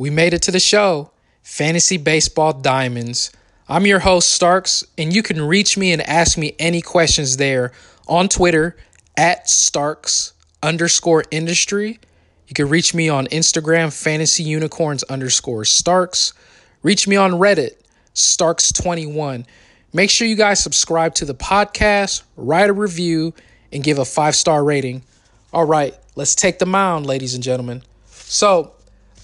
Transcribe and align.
We 0.00 0.08
made 0.08 0.32
it 0.32 0.40
to 0.44 0.50
the 0.50 0.60
show, 0.60 1.10
Fantasy 1.42 1.98
Baseball 1.98 2.54
Diamonds. 2.54 3.30
I'm 3.68 3.84
your 3.84 3.98
host, 3.98 4.30
Starks, 4.30 4.82
and 4.96 5.14
you 5.14 5.22
can 5.22 5.42
reach 5.42 5.76
me 5.76 5.92
and 5.92 6.00
ask 6.00 6.38
me 6.38 6.54
any 6.58 6.80
questions 6.80 7.36
there 7.36 7.72
on 8.08 8.30
Twitter 8.30 8.78
at 9.14 9.50
Starks 9.50 10.32
underscore 10.62 11.24
industry. 11.30 12.00
You 12.48 12.54
can 12.54 12.70
reach 12.70 12.94
me 12.94 13.10
on 13.10 13.26
Instagram, 13.26 13.92
Fantasy 13.92 14.42
Unicorns 14.42 15.02
underscore 15.02 15.66
Starks. 15.66 16.32
Reach 16.82 17.06
me 17.06 17.16
on 17.16 17.32
Reddit, 17.32 17.72
Starks21. 18.14 19.44
Make 19.92 20.08
sure 20.08 20.26
you 20.26 20.34
guys 20.34 20.62
subscribe 20.62 21.14
to 21.16 21.26
the 21.26 21.34
podcast, 21.34 22.22
write 22.38 22.70
a 22.70 22.72
review, 22.72 23.34
and 23.70 23.84
give 23.84 23.98
a 23.98 24.06
five 24.06 24.34
star 24.34 24.64
rating. 24.64 25.02
All 25.52 25.66
right, 25.66 25.94
let's 26.14 26.34
take 26.34 26.58
the 26.58 26.64
mound, 26.64 27.04
ladies 27.04 27.34
and 27.34 27.44
gentlemen. 27.44 27.82
So, 28.06 28.72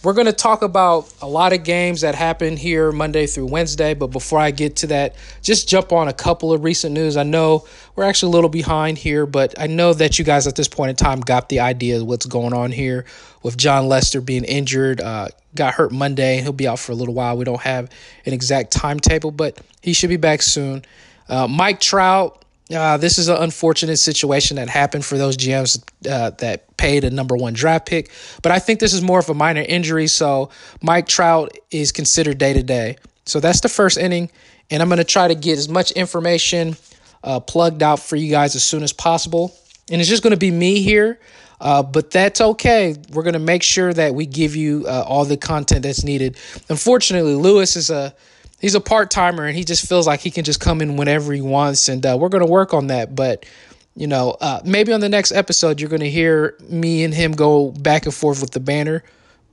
we're 0.06 0.12
going 0.12 0.26
to 0.26 0.32
talk 0.32 0.62
about 0.62 1.12
a 1.20 1.26
lot 1.26 1.52
of 1.52 1.64
games 1.64 2.02
that 2.02 2.14
happen 2.14 2.56
here 2.56 2.92
Monday 2.92 3.26
through 3.26 3.46
Wednesday. 3.46 3.92
But 3.92 4.06
before 4.06 4.38
I 4.38 4.52
get 4.52 4.76
to 4.76 4.86
that, 4.86 5.16
just 5.42 5.68
jump 5.68 5.90
on 5.90 6.06
a 6.06 6.12
couple 6.12 6.52
of 6.52 6.62
recent 6.62 6.94
news. 6.94 7.16
I 7.16 7.24
know 7.24 7.66
we're 7.96 8.04
actually 8.04 8.30
a 8.30 8.34
little 8.34 8.48
behind 8.48 8.98
here, 8.98 9.26
but 9.26 9.60
I 9.60 9.66
know 9.66 9.92
that 9.94 10.16
you 10.16 10.24
guys 10.24 10.46
at 10.46 10.54
this 10.54 10.68
point 10.68 10.90
in 10.90 10.94
time 10.94 11.18
got 11.18 11.48
the 11.48 11.58
idea 11.58 11.98
of 12.00 12.06
what's 12.06 12.24
going 12.24 12.52
on 12.52 12.70
here 12.70 13.04
with 13.42 13.56
Jon 13.56 13.88
Lester 13.88 14.20
being 14.20 14.44
injured. 14.44 15.00
Uh, 15.00 15.26
got 15.56 15.74
hurt 15.74 15.90
Monday. 15.90 16.40
He'll 16.40 16.52
be 16.52 16.68
out 16.68 16.78
for 16.78 16.92
a 16.92 16.94
little 16.94 17.12
while. 17.12 17.36
We 17.36 17.44
don't 17.44 17.62
have 17.62 17.90
an 18.26 18.32
exact 18.32 18.70
timetable, 18.70 19.32
but 19.32 19.60
he 19.82 19.92
should 19.92 20.10
be 20.10 20.18
back 20.18 20.40
soon. 20.40 20.84
Uh, 21.28 21.48
Mike 21.48 21.80
Trout 21.80 22.44
uh, 22.74 22.96
this 22.96 23.18
is 23.18 23.28
an 23.28 23.36
unfortunate 23.36 23.96
situation 23.96 24.56
that 24.56 24.68
happened 24.68 25.04
for 25.04 25.16
those 25.16 25.36
GMs 25.36 25.82
uh, 26.08 26.30
that 26.30 26.76
paid 26.76 27.04
a 27.04 27.10
number 27.10 27.36
one 27.36 27.52
draft 27.52 27.86
pick. 27.86 28.10
But 28.42 28.52
I 28.52 28.58
think 28.58 28.80
this 28.80 28.92
is 28.92 29.02
more 29.02 29.18
of 29.18 29.28
a 29.28 29.34
minor 29.34 29.62
injury. 29.62 30.08
So 30.08 30.50
Mike 30.82 31.06
Trout 31.06 31.56
is 31.70 31.92
considered 31.92 32.38
day 32.38 32.52
to 32.52 32.62
day. 32.62 32.96
So 33.24 33.40
that's 33.40 33.60
the 33.60 33.68
first 33.68 33.98
inning. 33.98 34.30
And 34.70 34.82
I'm 34.82 34.88
going 34.88 34.98
to 34.98 35.04
try 35.04 35.28
to 35.28 35.34
get 35.34 35.58
as 35.58 35.68
much 35.68 35.92
information 35.92 36.76
uh, 37.22 37.40
plugged 37.40 37.82
out 37.82 38.00
for 38.00 38.16
you 38.16 38.30
guys 38.30 38.56
as 38.56 38.64
soon 38.64 38.82
as 38.82 38.92
possible. 38.92 39.54
And 39.90 40.00
it's 40.00 40.10
just 40.10 40.24
going 40.24 40.32
to 40.32 40.36
be 40.36 40.50
me 40.50 40.82
here. 40.82 41.20
Uh, 41.60 41.82
but 41.82 42.10
that's 42.10 42.40
okay. 42.40 42.96
We're 43.12 43.22
going 43.22 43.34
to 43.34 43.38
make 43.38 43.62
sure 43.62 43.92
that 43.92 44.14
we 44.14 44.26
give 44.26 44.56
you 44.56 44.84
uh, 44.86 45.04
all 45.06 45.24
the 45.24 45.36
content 45.36 45.84
that's 45.84 46.04
needed. 46.04 46.36
Unfortunately, 46.68 47.34
Lewis 47.34 47.76
is 47.76 47.90
a 47.90 48.14
he's 48.60 48.74
a 48.74 48.80
part 48.80 49.10
timer 49.10 49.46
and 49.46 49.56
he 49.56 49.64
just 49.64 49.88
feels 49.88 50.06
like 50.06 50.20
he 50.20 50.30
can 50.30 50.44
just 50.44 50.60
come 50.60 50.80
in 50.80 50.96
whenever 50.96 51.32
he 51.32 51.40
wants, 51.40 51.88
and 51.88 52.04
uh, 52.04 52.16
we're 52.18 52.28
gonna 52.28 52.46
work 52.46 52.74
on 52.74 52.88
that. 52.88 53.14
But 53.14 53.46
you 53.94 54.06
know, 54.06 54.36
uh, 54.40 54.60
maybe 54.64 54.92
on 54.92 55.00
the 55.00 55.08
next 55.08 55.32
episode 55.32 55.80
you're 55.80 55.90
gonna 55.90 56.06
hear 56.06 56.56
me 56.68 57.04
and 57.04 57.14
him 57.14 57.32
go 57.32 57.70
back 57.70 58.04
and 58.04 58.14
forth 58.14 58.40
with 58.40 58.50
the 58.50 58.60
banner. 58.60 59.02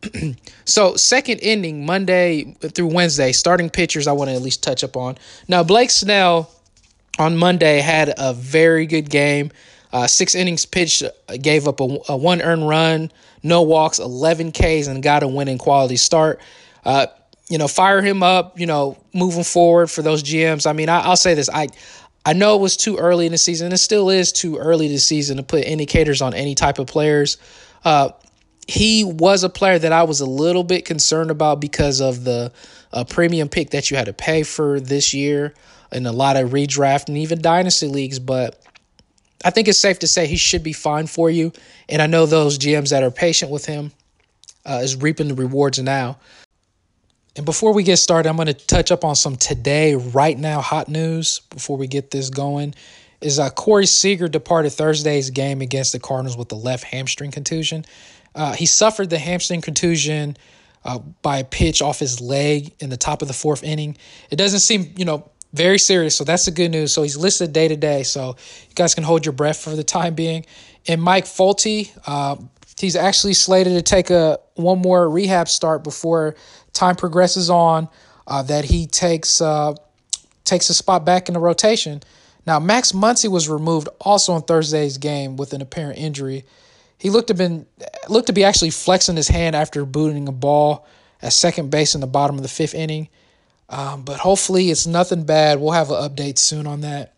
so 0.65 0.95
second 0.95 1.39
inning 1.39 1.85
Monday 1.85 2.55
through 2.59 2.87
Wednesday, 2.87 3.31
starting 3.31 3.69
pitchers 3.69 4.07
I 4.07 4.11
want 4.11 4.29
to 4.29 4.35
at 4.35 4.41
least 4.41 4.63
touch 4.63 4.83
up 4.83 4.97
on. 4.97 5.17
Now 5.47 5.63
Blake 5.63 5.89
Snell 5.89 6.49
on 7.19 7.37
Monday 7.37 7.79
had 7.79 8.13
a 8.17 8.33
very 8.33 8.85
good 8.85 9.09
game. 9.09 9.51
Uh, 9.91 10.07
six 10.07 10.33
innings 10.33 10.65
pitched, 10.65 11.03
uh, 11.03 11.37
gave 11.39 11.67
up 11.67 11.79
a, 11.79 11.97
a, 12.09 12.17
one 12.17 12.41
earned 12.41 12.67
run, 12.67 13.11
no 13.43 13.61
walks, 13.61 13.99
11 13.99 14.51
Ks, 14.51 14.87
and 14.87 15.03
got 15.03 15.21
a 15.21 15.27
winning 15.27 15.59
quality 15.59 15.97
start. 15.97 16.41
Uh, 16.83 17.05
you 17.49 17.57
know, 17.57 17.67
fire 17.67 18.01
him 18.01 18.23
up, 18.23 18.59
you 18.59 18.65
know, 18.65 18.97
moving 19.13 19.43
forward 19.43 19.91
for 19.91 20.01
those 20.01 20.23
GMs. 20.23 20.67
I 20.67 20.73
mean, 20.73 20.89
I, 20.89 21.07
will 21.07 21.15
say 21.15 21.33
this. 21.33 21.49
I 21.49 21.67
I 22.25 22.33
know 22.33 22.55
it 22.55 22.61
was 22.61 22.77
too 22.77 22.97
early 22.97 23.25
in 23.25 23.33
the 23.33 23.37
season. 23.37 23.71
It 23.73 23.77
still 23.77 24.09
is 24.09 24.31
too 24.31 24.57
early 24.57 24.87
this 24.87 25.05
season 25.05 25.37
to 25.37 25.43
put 25.43 25.65
indicators 25.65 26.21
on 26.21 26.33
any 26.33 26.55
type 26.55 26.79
of 26.79 26.87
players. 26.87 27.37
Uh, 27.83 28.09
he 28.65 29.03
was 29.03 29.43
a 29.43 29.49
player 29.49 29.77
that 29.77 29.91
I 29.91 30.03
was 30.03 30.21
a 30.21 30.25
little 30.25 30.63
bit 30.63 30.85
concerned 30.85 31.31
about 31.31 31.59
because 31.59 31.99
of 31.99 32.23
the 32.23 32.53
uh, 32.93 33.03
premium 33.03 33.49
pick 33.49 33.71
that 33.71 33.91
you 33.91 33.97
had 33.97 34.05
to 34.05 34.13
pay 34.13 34.43
for 34.43 34.79
this 34.79 35.13
year 35.13 35.53
and 35.91 36.07
a 36.07 36.13
lot 36.13 36.37
of 36.37 36.51
redraft 36.51 37.09
and 37.09 37.17
even 37.17 37.41
dynasty 37.41 37.87
leagues. 37.87 38.19
But 38.19 38.61
I 39.43 39.49
think 39.49 39.67
it's 39.67 39.79
safe 39.79 39.99
to 39.99 40.07
say 40.07 40.25
he 40.25 40.37
should 40.37 40.63
be 40.63 40.73
fine 40.73 41.07
for 41.07 41.29
you. 41.29 41.51
And 41.89 42.01
I 42.01 42.07
know 42.07 42.25
those 42.25 42.57
GMs 42.57 42.91
that 42.91 43.03
are 43.03 43.11
patient 43.11 43.51
with 43.51 43.65
him 43.65 43.91
uh, 44.65 44.79
is 44.81 44.95
reaping 44.95 45.27
the 45.27 45.35
rewards 45.35 45.79
now. 45.79 46.19
And 47.35 47.45
before 47.45 47.73
we 47.73 47.83
get 47.83 47.97
started, 47.97 48.29
I'm 48.29 48.35
going 48.35 48.47
to 48.47 48.53
touch 48.53 48.91
up 48.91 49.03
on 49.03 49.15
some 49.15 49.35
today, 49.35 49.95
right 49.95 50.37
now, 50.37 50.61
hot 50.61 50.87
news 50.87 51.39
before 51.49 51.77
we 51.77 51.87
get 51.87 52.11
this 52.11 52.29
going. 52.29 52.75
Is 53.21 53.39
uh, 53.39 53.49
Corey 53.49 53.85
Seager 53.85 54.27
departed 54.27 54.71
Thursday's 54.71 55.29
game 55.29 55.61
against 55.61 55.93
the 55.93 55.99
Cardinals 55.99 56.37
with 56.37 56.49
the 56.49 56.55
left 56.55 56.83
hamstring 56.83 57.31
contusion. 57.31 57.85
Uh, 58.35 58.53
he 58.53 58.65
suffered 58.65 59.09
the 59.09 59.17
hamstring 59.17 59.61
contusion 59.61 60.37
uh, 60.83 60.99
by 61.21 61.37
a 61.37 61.43
pitch 61.43 61.81
off 61.81 61.99
his 61.99 62.19
leg 62.19 62.73
in 62.79 62.89
the 62.89 62.97
top 62.97 63.21
of 63.21 63.27
the 63.27 63.33
fourth 63.33 63.63
inning. 63.63 63.97
It 64.29 64.35
doesn't 64.35 64.59
seem, 64.59 64.93
you 64.97 65.05
know, 65.05 65.29
very 65.53 65.79
serious, 65.79 66.15
so 66.15 66.23
that's 66.23 66.45
the 66.45 66.51
good 66.51 66.69
news. 66.69 66.91
So 66.91 67.01
he's 67.03 67.15
listed 67.15 67.53
day 67.53 67.67
to 67.67 67.77
day, 67.77 68.03
so 68.03 68.35
you 68.67 68.75
guys 68.75 68.93
can 68.93 69.03
hold 69.03 69.25
your 69.25 69.33
breath 69.33 69.57
for 69.57 69.75
the 69.75 69.83
time 69.83 70.15
being. 70.15 70.45
And 70.87 71.01
Mike 71.01 71.25
Folty, 71.25 71.91
uh, 72.05 72.35
he's 72.77 72.95
actually 72.95 73.35
slated 73.35 73.73
to 73.73 73.81
take 73.81 74.09
a 74.09 74.39
one 74.55 74.79
more 74.79 75.09
rehab 75.09 75.47
start 75.47 75.83
before 75.83 76.35
time 76.73 76.95
progresses 76.95 77.49
on, 77.49 77.87
uh, 78.27 78.43
that 78.43 78.65
he 78.65 78.87
takes 78.87 79.41
uh, 79.41 79.73
takes 80.43 80.69
a 80.69 80.73
spot 80.73 81.05
back 81.05 81.29
in 81.29 81.33
the 81.33 81.39
rotation. 81.39 82.01
Now, 82.45 82.59
Max 82.59 82.91
Muncy 82.91 83.29
was 83.29 83.47
removed 83.47 83.87
also 84.01 84.33
on 84.33 84.41
Thursday's 84.41 84.97
game 84.97 85.37
with 85.37 85.53
an 85.53 85.61
apparent 85.61 85.97
injury. 85.97 86.43
He 86.97 87.09
looked 87.09 87.27
to 87.27 87.33
been 87.33 87.65
looked 88.09 88.27
to 88.27 88.33
be 88.33 88.43
actually 88.43 88.71
flexing 88.71 89.15
his 89.15 89.27
hand 89.27 89.55
after 89.55 89.85
booting 89.85 90.27
a 90.27 90.31
ball 90.31 90.85
at 91.21 91.33
second 91.33 91.71
base 91.71 91.95
in 91.95 92.01
the 92.01 92.07
bottom 92.07 92.35
of 92.37 92.43
the 92.43 92.49
fifth 92.49 92.73
inning. 92.73 93.07
Um, 93.69 94.03
but 94.03 94.19
hopefully, 94.19 94.69
it's 94.69 94.85
nothing 94.85 95.23
bad. 95.23 95.59
We'll 95.59 95.71
have 95.71 95.89
an 95.89 95.95
update 95.95 96.37
soon 96.37 96.67
on 96.67 96.81
that. 96.81 97.13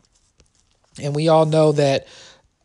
And 1.02 1.14
we 1.14 1.28
all 1.28 1.46
know 1.46 1.74
that 1.74 2.08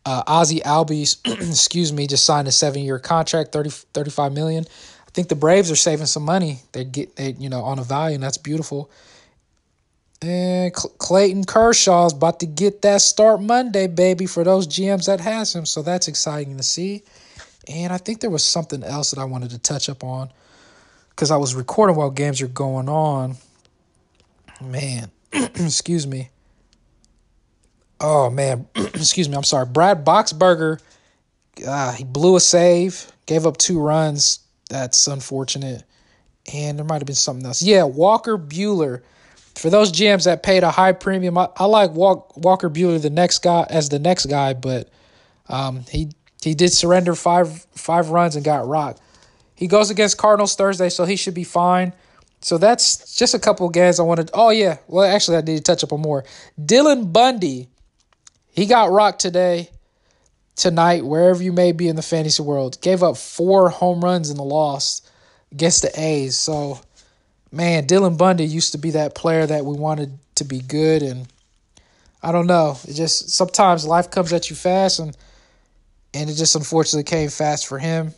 uh, 0.05 0.23
Ozzie 0.25 0.61
Albies, 0.61 1.17
excuse 1.49 1.91
me, 1.91 2.07
just 2.07 2.25
signed 2.25 2.47
a 2.47 2.51
seven-year 2.51 2.99
contract, 2.99 3.51
30, 3.51 3.69
35 3.69 4.31
million. 4.31 4.65
I 5.11 5.13
think 5.13 5.27
the 5.27 5.35
Braves 5.35 5.69
are 5.69 5.75
saving 5.75 6.05
some 6.05 6.23
money. 6.23 6.59
They 6.71 6.85
get 6.85 7.17
they 7.17 7.31
you 7.31 7.49
know 7.49 7.63
on 7.63 7.79
a 7.79 7.83
value, 7.83 8.15
and 8.15 8.23
that's 8.23 8.37
beautiful. 8.37 8.89
And 10.21 10.73
Clayton 10.73 11.43
Kershaw's 11.43 12.13
about 12.13 12.39
to 12.39 12.45
get 12.45 12.83
that 12.83 13.01
start 13.01 13.41
Monday, 13.41 13.87
baby, 13.87 14.25
for 14.25 14.45
those 14.45 14.67
GMs 14.67 15.07
that 15.07 15.19
has 15.19 15.53
him. 15.53 15.65
So 15.65 15.81
that's 15.81 16.07
exciting 16.07 16.55
to 16.57 16.63
see. 16.63 17.03
And 17.67 17.91
I 17.91 17.97
think 17.97 18.21
there 18.21 18.29
was 18.29 18.43
something 18.43 18.83
else 18.83 19.11
that 19.11 19.19
I 19.19 19.25
wanted 19.25 19.49
to 19.49 19.59
touch 19.59 19.89
up 19.89 20.03
on 20.03 20.31
because 21.09 21.29
I 21.29 21.37
was 21.37 21.55
recording 21.55 21.95
while 21.95 22.09
games 22.09 22.41
are 22.41 22.47
going 22.47 22.87
on. 22.87 23.35
Man, 24.63 25.11
excuse 25.33 26.07
me. 26.07 26.29
Oh 27.99 28.29
man, 28.29 28.67
excuse 28.75 29.27
me. 29.27 29.35
I'm 29.35 29.43
sorry. 29.43 29.65
Brad 29.65 30.05
Boxberger, 30.05 30.79
uh, 31.67 31.91
he 31.93 32.05
blew 32.05 32.37
a 32.37 32.39
save, 32.39 33.11
gave 33.25 33.45
up 33.45 33.57
two 33.57 33.79
runs. 33.79 34.40
That's 34.71 35.05
unfortunate. 35.07 35.83
And 36.53 36.79
there 36.79 36.85
might 36.85 37.01
have 37.01 37.05
been 37.05 37.13
something 37.13 37.45
else. 37.45 37.61
Yeah, 37.61 37.83
Walker 37.83 38.37
Buehler. 38.37 39.01
For 39.55 39.69
those 39.69 39.91
GMs 39.91 40.23
that 40.23 40.43
paid 40.43 40.63
a 40.63 40.71
high 40.71 40.93
premium, 40.93 41.37
I, 41.37 41.49
I 41.57 41.65
like 41.65 41.91
Walk, 41.91 42.37
Walker 42.37 42.69
Buehler 42.69 43.01
the 43.01 43.09
next 43.09 43.39
guy 43.39 43.67
as 43.69 43.89
the 43.89 43.99
next 43.99 44.27
guy, 44.27 44.53
but 44.53 44.89
um, 45.49 45.83
he 45.91 46.11
he 46.41 46.55
did 46.55 46.71
surrender 46.71 47.15
five 47.15 47.67
five 47.75 48.09
runs 48.11 48.37
and 48.37 48.45
got 48.45 48.65
rocked. 48.65 49.01
He 49.55 49.67
goes 49.67 49.89
against 49.89 50.17
Cardinals 50.17 50.55
Thursday, 50.55 50.87
so 50.87 51.03
he 51.03 51.17
should 51.17 51.33
be 51.33 51.43
fine. 51.43 51.91
So 52.39 52.57
that's 52.57 53.13
just 53.13 53.33
a 53.33 53.39
couple 53.39 53.67
of 53.67 53.73
guys 53.73 53.99
I 53.99 54.03
wanted. 54.03 54.31
Oh 54.33 54.51
yeah, 54.51 54.77
well 54.87 55.03
actually 55.03 55.35
I 55.35 55.41
need 55.41 55.57
to 55.57 55.63
touch 55.63 55.83
up 55.83 55.91
on 55.91 55.99
more. 55.99 56.23
Dylan 56.59 57.11
Bundy, 57.11 57.67
he 58.53 58.65
got 58.65 58.89
rocked 58.89 59.19
today 59.19 59.69
tonight, 60.61 61.03
wherever 61.03 61.41
you 61.41 61.51
may 61.51 61.71
be 61.71 61.87
in 61.87 61.95
the 61.95 62.03
fantasy 62.03 62.43
world. 62.43 62.79
Gave 62.81 63.01
up 63.01 63.17
four 63.17 63.69
home 63.69 64.01
runs 64.01 64.29
in 64.29 64.37
the 64.37 64.43
loss 64.43 65.01
against 65.51 65.81
the 65.81 65.91
A's. 65.99 66.37
So, 66.37 66.79
man, 67.51 67.87
Dylan 67.87 68.15
Bundy 68.15 68.45
used 68.45 68.73
to 68.73 68.77
be 68.77 68.91
that 68.91 69.15
player 69.15 69.47
that 69.47 69.65
we 69.65 69.75
wanted 69.75 70.19
to 70.35 70.43
be 70.43 70.59
good. 70.59 71.01
And 71.01 71.27
I 72.21 72.31
don't 72.31 72.45
know. 72.45 72.77
It 72.87 72.93
just 72.93 73.31
sometimes 73.31 73.85
life 73.85 74.11
comes 74.11 74.31
at 74.33 74.51
you 74.51 74.55
fast, 74.55 74.99
and 74.99 75.17
and 76.13 76.29
it 76.29 76.35
just 76.35 76.55
unfortunately 76.55 77.09
came 77.09 77.29
fast 77.29 77.65
for 77.65 77.79
him. 77.79 78.13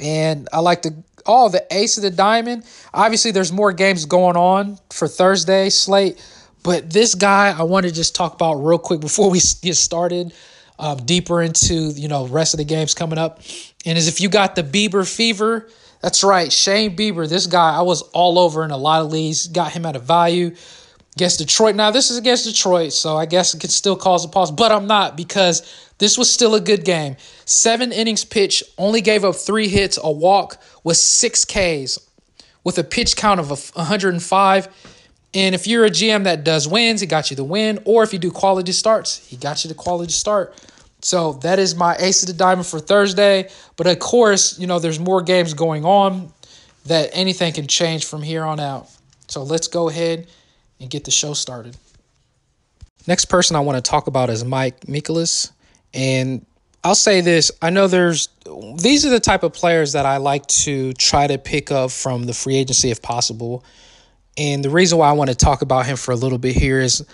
And 0.00 0.48
I 0.52 0.58
like 0.58 0.82
to 0.82 0.94
oh 1.24 1.50
the 1.50 1.64
ace 1.70 1.98
of 1.98 2.02
the 2.02 2.10
diamond. 2.10 2.64
Obviously, 2.92 3.30
there's 3.30 3.52
more 3.52 3.72
games 3.72 4.06
going 4.06 4.36
on 4.36 4.76
for 4.90 5.06
Thursday 5.06 5.70
slate, 5.70 6.20
but 6.64 6.90
this 6.90 7.14
guy 7.14 7.54
I 7.56 7.62
want 7.62 7.86
to 7.86 7.92
just 7.92 8.16
talk 8.16 8.34
about 8.34 8.54
real 8.54 8.78
quick 8.78 9.00
before 9.00 9.30
we 9.30 9.38
get 9.62 9.76
started 9.76 10.32
um, 10.78 10.98
deeper 11.04 11.42
into 11.42 11.74
you 11.74 12.08
know 12.08 12.26
rest 12.26 12.54
of 12.54 12.58
the 12.58 12.64
games 12.64 12.94
coming 12.94 13.18
up. 13.18 13.40
And 13.84 13.98
as 13.98 14.08
if 14.08 14.20
you 14.20 14.28
got 14.28 14.54
the 14.54 14.62
Bieber 14.62 15.06
fever, 15.06 15.68
that's 16.00 16.22
right, 16.22 16.52
Shane 16.52 16.96
Bieber. 16.96 17.28
This 17.28 17.46
guy 17.46 17.76
I 17.76 17.82
was 17.82 18.02
all 18.12 18.38
over 18.38 18.64
in 18.64 18.70
a 18.70 18.76
lot 18.76 19.02
of 19.02 19.10
leagues. 19.10 19.48
Got 19.48 19.72
him 19.72 19.86
at 19.86 19.96
a 19.96 20.00
value 20.00 20.54
against 21.16 21.38
Detroit. 21.38 21.74
Now 21.74 21.90
this 21.90 22.10
is 22.10 22.16
against 22.16 22.44
Detroit, 22.44 22.92
so 22.92 23.16
I 23.16 23.26
guess 23.26 23.54
it 23.54 23.60
could 23.60 23.72
still 23.72 23.96
cause 23.96 24.24
a 24.24 24.28
pause, 24.28 24.52
but 24.52 24.70
I'm 24.70 24.86
not 24.86 25.16
because 25.16 25.88
this 25.98 26.16
was 26.16 26.32
still 26.32 26.54
a 26.54 26.60
good 26.60 26.84
game. 26.84 27.16
Seven 27.44 27.90
innings 27.90 28.24
pitch, 28.24 28.62
only 28.78 29.00
gave 29.00 29.24
up 29.24 29.34
three 29.34 29.66
hits, 29.66 29.98
a 30.00 30.10
walk 30.10 30.62
with 30.84 30.96
six 30.96 31.44
Ks. 31.44 31.98
with 32.62 32.78
a 32.78 32.84
pitch 32.84 33.16
count 33.16 33.40
of 33.40 33.50
105. 33.50 34.68
And 35.34 35.54
if 35.54 35.66
you're 35.66 35.84
a 35.84 35.90
GM 35.90 36.24
that 36.24 36.42
does 36.42 36.66
wins, 36.66 37.00
he 37.00 37.06
got 37.06 37.30
you 37.30 37.36
the 37.36 37.44
win. 37.44 37.80
Or 37.84 38.02
if 38.02 38.12
you 38.12 38.18
do 38.18 38.30
quality 38.30 38.72
starts, 38.72 39.26
he 39.26 39.36
got 39.36 39.64
you 39.64 39.68
the 39.68 39.74
quality 39.74 40.12
start. 40.12 40.54
So 41.00 41.34
that 41.34 41.58
is 41.58 41.74
my 41.74 41.96
ace 41.98 42.22
of 42.22 42.28
the 42.28 42.34
diamond 42.34 42.66
for 42.66 42.80
Thursday. 42.80 43.50
But 43.76 43.86
of 43.86 43.98
course, 43.98 44.58
you 44.58 44.66
know, 44.66 44.78
there's 44.78 44.98
more 44.98 45.22
games 45.22 45.54
going 45.54 45.84
on 45.84 46.32
that 46.86 47.10
anything 47.12 47.52
can 47.52 47.66
change 47.66 48.06
from 48.06 48.22
here 48.22 48.44
on 48.44 48.58
out. 48.58 48.88
So 49.28 49.42
let's 49.42 49.68
go 49.68 49.88
ahead 49.88 50.26
and 50.80 50.88
get 50.88 51.04
the 51.04 51.10
show 51.10 51.34
started. 51.34 51.76
Next 53.06 53.26
person 53.26 53.56
I 53.56 53.60
want 53.60 53.82
to 53.82 53.88
talk 53.88 54.06
about 54.06 54.30
is 54.30 54.44
Mike 54.44 54.80
Mikolas. 54.80 55.52
And 55.94 56.44
I'll 56.82 56.94
say 56.94 57.20
this 57.20 57.50
I 57.60 57.70
know 57.70 57.86
there's, 57.86 58.28
these 58.76 59.04
are 59.04 59.10
the 59.10 59.20
type 59.20 59.42
of 59.42 59.52
players 59.52 59.92
that 59.92 60.06
I 60.06 60.16
like 60.16 60.46
to 60.46 60.92
try 60.94 61.26
to 61.26 61.38
pick 61.38 61.70
up 61.70 61.90
from 61.90 62.24
the 62.24 62.34
free 62.34 62.56
agency 62.56 62.90
if 62.90 63.02
possible. 63.02 63.64
And 64.38 64.64
the 64.64 64.70
reason 64.70 64.98
why 64.98 65.08
I 65.08 65.12
want 65.12 65.30
to 65.30 65.36
talk 65.36 65.62
about 65.62 65.86
him 65.86 65.96
for 65.96 66.12
a 66.12 66.16
little 66.16 66.38
bit 66.38 66.54
here 66.54 66.80
is 66.80 67.04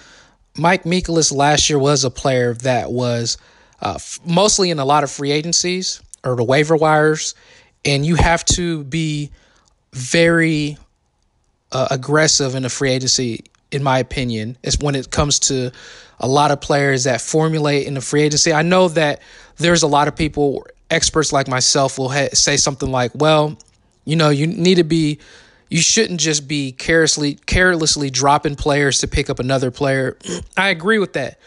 Mike 0.56 0.85
Mikolas 0.85 1.35
last 1.35 1.71
year 1.71 1.79
was 1.79 2.05
a 2.05 2.11
player 2.11 2.55
that 2.55 2.93
was 2.93 3.38
uh, 3.81 3.94
f- 3.97 4.21
mostly 4.25 4.71
in 4.71 4.79
a 4.79 4.85
lot 4.85 5.05
of 5.05 5.11
free 5.11 5.32
agencies 5.32 6.03
or 6.23 6.37
the 6.37 6.44
waiver 6.44 6.76
wires. 6.76 7.35
And 7.85 8.05
you 8.05 8.15
have 8.17 8.44
to 8.47 8.85
be 8.85 9.31
very 9.93 10.76
uh, 11.73 11.88
aggressive 11.91 12.55
in 12.55 12.65
a 12.65 12.69
free 12.69 12.91
agency, 12.91 13.44
in 13.70 13.82
my 13.82 13.99
opinion, 13.99 14.56
is 14.62 14.79
when 14.79 14.94
it 14.94 15.11
comes 15.11 15.38
to 15.41 15.73
a 16.20 16.29
lot 16.29 16.50
of 16.50 16.61
players 16.61 17.05
that 17.05 17.20
formulate 17.20 17.87
in 17.87 17.94
the 17.94 18.00
free 18.00 18.23
agency. 18.23 18.53
I 18.53 18.62
know 18.62 18.88
that 18.88 19.23
there's 19.56 19.82
a 19.82 19.87
lot 19.87 20.09
of 20.09 20.17
people, 20.17 20.67
experts 20.91 21.32
like 21.32 21.49
myself, 21.49 21.99
will 21.99 22.11
ha- 22.11 22.29
say 22.32 22.56
something 22.56 22.91
like, 22.91 23.12
well, 23.15 23.59
you 24.05 24.17
know, 24.17 24.29
you 24.31 24.47
need 24.47 24.77
to 24.77 24.85
be, 24.85 25.19
you 25.70 25.81
shouldn't 25.81 26.20
just 26.20 26.46
be 26.46 26.72
carelessly, 26.72 27.34
carelessly 27.46 28.11
dropping 28.11 28.56
players 28.56 29.00
to 29.00 29.08
pick 29.08 29.31
up 29.31 29.38
another 29.38 29.70
player. 29.70 30.16
I 30.56 30.69
agree 30.69 30.99
with 30.99 31.14
that. 31.14 31.38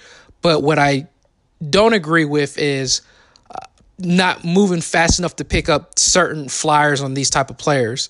But 0.42 0.64
what 0.64 0.80
I 0.80 1.08
don't 1.68 1.94
agree 1.94 2.26
with 2.26 2.58
is 2.58 3.02
uh, 3.50 3.66
not 4.00 4.44
moving 4.44 4.82
fast 4.82 5.20
enough 5.20 5.36
to 5.38 5.46
pick 5.46 5.70
up 5.70 5.98
certain 5.98 6.50
flyers 6.50 7.02
on 7.02 7.14
these 7.14 7.30
type 7.30 7.50
of 7.50 7.58
players. 7.58 8.10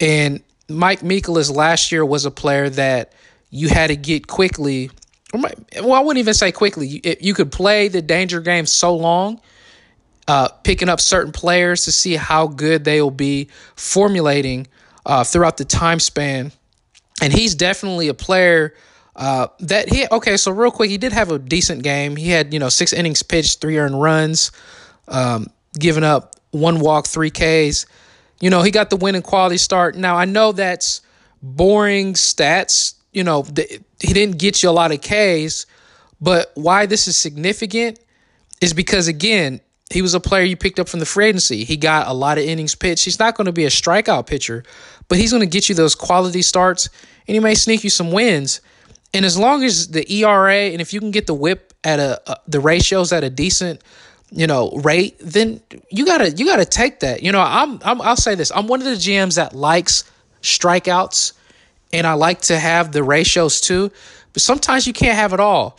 And 0.00 0.42
Mike 0.68 1.00
Mikolas 1.00 1.54
last 1.54 1.92
year 1.92 2.04
was 2.04 2.24
a 2.24 2.30
player 2.30 2.68
that 2.70 3.12
you 3.50 3.68
had 3.68 3.88
to 3.88 3.96
get 3.96 4.26
quickly. 4.26 4.90
Well, 5.32 5.92
I 5.92 6.00
wouldn't 6.00 6.18
even 6.18 6.34
say 6.34 6.52
quickly. 6.52 6.86
You, 6.86 7.16
you 7.20 7.34
could 7.34 7.50
play 7.50 7.88
the 7.88 8.02
danger 8.02 8.40
game 8.40 8.66
so 8.66 8.94
long, 8.94 9.40
uh, 10.28 10.48
picking 10.62 10.88
up 10.88 11.00
certain 11.00 11.32
players 11.32 11.84
to 11.84 11.92
see 11.92 12.16
how 12.16 12.46
good 12.46 12.84
they 12.84 13.00
will 13.02 13.10
be 13.10 13.48
formulating 13.76 14.66
uh, 15.06 15.24
throughout 15.24 15.56
the 15.56 15.64
time 15.64 16.00
span. 16.00 16.52
And 17.22 17.32
he's 17.32 17.54
definitely 17.54 18.08
a 18.08 18.14
player 18.14 18.74
uh, 19.16 19.46
that 19.60 19.88
he 19.88 20.06
okay. 20.10 20.36
So 20.36 20.50
real 20.50 20.70
quick, 20.70 20.90
he 20.90 20.98
did 20.98 21.12
have 21.12 21.30
a 21.30 21.38
decent 21.38 21.82
game. 21.82 22.16
He 22.16 22.30
had 22.30 22.52
you 22.52 22.58
know 22.58 22.68
six 22.68 22.92
innings 22.92 23.22
pitched, 23.22 23.60
three 23.60 23.78
earned 23.78 24.00
runs, 24.00 24.50
um, 25.06 25.46
giving 25.78 26.04
up 26.04 26.34
one 26.50 26.80
walk, 26.80 27.06
three 27.06 27.30
Ks. 27.30 27.86
You 28.40 28.50
know, 28.50 28.62
he 28.62 28.70
got 28.70 28.90
the 28.90 28.96
winning 28.96 29.22
quality 29.22 29.58
start. 29.58 29.96
Now, 29.96 30.16
I 30.16 30.24
know 30.24 30.52
that's 30.52 31.02
boring 31.42 32.14
stats. 32.14 32.94
You 33.12 33.22
know, 33.22 33.44
he 33.44 34.12
didn't 34.12 34.38
get 34.38 34.62
you 34.62 34.68
a 34.68 34.72
lot 34.72 34.92
of 34.92 35.00
Ks, 35.00 35.66
but 36.20 36.50
why 36.54 36.86
this 36.86 37.06
is 37.06 37.16
significant 37.16 38.00
is 38.60 38.72
because, 38.72 39.06
again, 39.06 39.60
he 39.90 40.02
was 40.02 40.14
a 40.14 40.20
player 40.20 40.42
you 40.42 40.56
picked 40.56 40.80
up 40.80 40.88
from 40.88 41.00
the 41.00 41.06
free 41.06 41.26
agency. 41.26 41.64
He 41.64 41.76
got 41.76 42.08
a 42.08 42.12
lot 42.12 42.38
of 42.38 42.44
innings 42.44 42.74
pitched. 42.74 43.04
He's 43.04 43.18
not 43.18 43.36
going 43.36 43.44
to 43.44 43.52
be 43.52 43.64
a 43.64 43.68
strikeout 43.68 44.26
pitcher, 44.26 44.64
but 45.08 45.18
he's 45.18 45.30
going 45.30 45.40
to 45.42 45.46
get 45.46 45.68
you 45.68 45.74
those 45.74 45.94
quality 45.94 46.42
starts 46.42 46.88
and 47.26 47.34
he 47.34 47.40
may 47.40 47.54
sneak 47.54 47.84
you 47.84 47.90
some 47.90 48.12
wins. 48.12 48.60
And 49.12 49.24
as 49.24 49.38
long 49.38 49.62
as 49.62 49.88
the 49.88 50.10
ERA 50.12 50.54
and 50.54 50.80
if 50.80 50.92
you 50.92 51.00
can 51.00 51.10
get 51.10 51.26
the 51.26 51.34
whip 51.34 51.72
at 51.84 52.00
a, 52.00 52.20
a 52.30 52.36
the 52.48 52.60
ratios 52.60 53.12
at 53.12 53.22
a 53.24 53.30
decent 53.30 53.80
you 54.34 54.46
know 54.46 54.70
rate 54.82 55.16
then 55.20 55.60
you 55.90 56.04
gotta 56.04 56.30
you 56.32 56.44
gotta 56.44 56.64
take 56.64 57.00
that 57.00 57.22
you 57.22 57.30
know 57.30 57.40
I'm, 57.40 57.78
I'm 57.84 58.00
i'll 58.02 58.16
say 58.16 58.34
this 58.34 58.50
i'm 58.54 58.66
one 58.66 58.80
of 58.80 58.86
the 58.86 58.94
gms 58.94 59.36
that 59.36 59.54
likes 59.54 60.04
strikeouts 60.42 61.34
and 61.92 62.06
i 62.06 62.14
like 62.14 62.40
to 62.42 62.58
have 62.58 62.90
the 62.92 63.02
ratios 63.02 63.60
too 63.60 63.92
but 64.32 64.42
sometimes 64.42 64.86
you 64.86 64.92
can't 64.92 65.16
have 65.16 65.32
it 65.32 65.40
all 65.40 65.78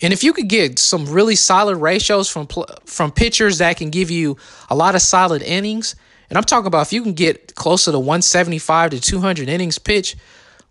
and 0.00 0.12
if 0.12 0.24
you 0.24 0.32
could 0.32 0.48
get 0.48 0.80
some 0.80 1.06
really 1.06 1.36
solid 1.36 1.76
ratios 1.76 2.28
from 2.28 2.48
from 2.86 3.12
pitchers 3.12 3.58
that 3.58 3.76
can 3.76 3.90
give 3.90 4.10
you 4.10 4.36
a 4.68 4.74
lot 4.74 4.94
of 4.94 5.02
solid 5.02 5.42
innings 5.42 5.94
and 6.32 6.38
i'm 6.38 6.44
talking 6.44 6.66
about 6.66 6.86
if 6.86 6.92
you 6.92 7.02
can 7.02 7.12
get 7.12 7.54
closer 7.54 7.92
to 7.92 7.98
175 7.98 8.92
to 8.92 9.00
200 9.00 9.48
innings 9.48 9.78
pitch 9.78 10.16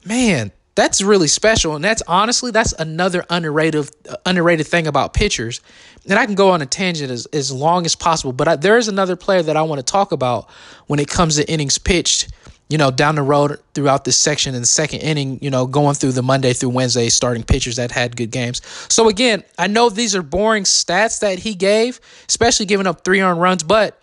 man 0.04 0.52
that's 0.74 1.02
really 1.02 1.28
special. 1.28 1.76
And 1.76 1.84
that's 1.84 2.02
honestly 2.08 2.52
that's 2.52 2.74
another 2.74 3.26
underrated 3.30 3.90
uh, 4.10 4.16
underrated 4.26 4.68
thing 4.68 4.88
about 4.88 5.14
pitchers. 5.14 5.62
And 6.10 6.18
i 6.18 6.26
can 6.26 6.36
go 6.36 6.50
on 6.50 6.62
a 6.62 6.66
tangent 6.66 7.12
as, 7.12 7.26
as 7.28 7.52
long 7.52 7.86
as 7.86 7.96
possible 7.96 8.34
but 8.34 8.48
I, 8.48 8.56
there 8.56 8.78
is 8.78 8.88
another 8.88 9.16
player 9.16 9.44
that 9.44 9.56
i 9.56 9.62
want 9.62 9.80
to 9.80 9.84
talk 9.84 10.12
about 10.12 10.50
when 10.88 11.00
it 11.00 11.08
comes 11.08 11.36
to 11.36 11.48
innings 11.48 11.78
pitched 11.78 12.32
you 12.70 12.80
know 12.80 12.90
down 12.90 13.14
the 13.14 13.22
road 13.22 13.60
throughout 13.76 14.04
this 14.04 14.18
section 14.18 14.56
in 14.56 14.62
the 14.62 14.68
second 14.68 15.02
inning 15.02 15.38
you 15.44 15.52
know 15.52 15.68
going 15.68 15.94
through 15.94 16.14
the 16.14 16.24
monday 16.24 16.54
through 16.54 16.70
wednesday 16.70 17.08
starting 17.10 17.44
pitchers 17.44 17.76
that 17.76 17.92
had 17.92 18.18
good 18.18 18.32
games. 18.32 18.62
So 18.90 19.10
again 19.10 19.44
i 19.60 19.68
know 19.68 19.90
these 19.90 20.16
are 20.16 20.24
boring 20.24 20.64
stats 20.64 21.20
that 21.20 21.38
he 21.38 21.54
gave 21.54 22.00
especially 22.28 22.66
giving 22.66 22.88
up 22.88 23.04
three 23.04 23.22
earned 23.22 23.40
runs 23.40 23.62
but 23.62 24.01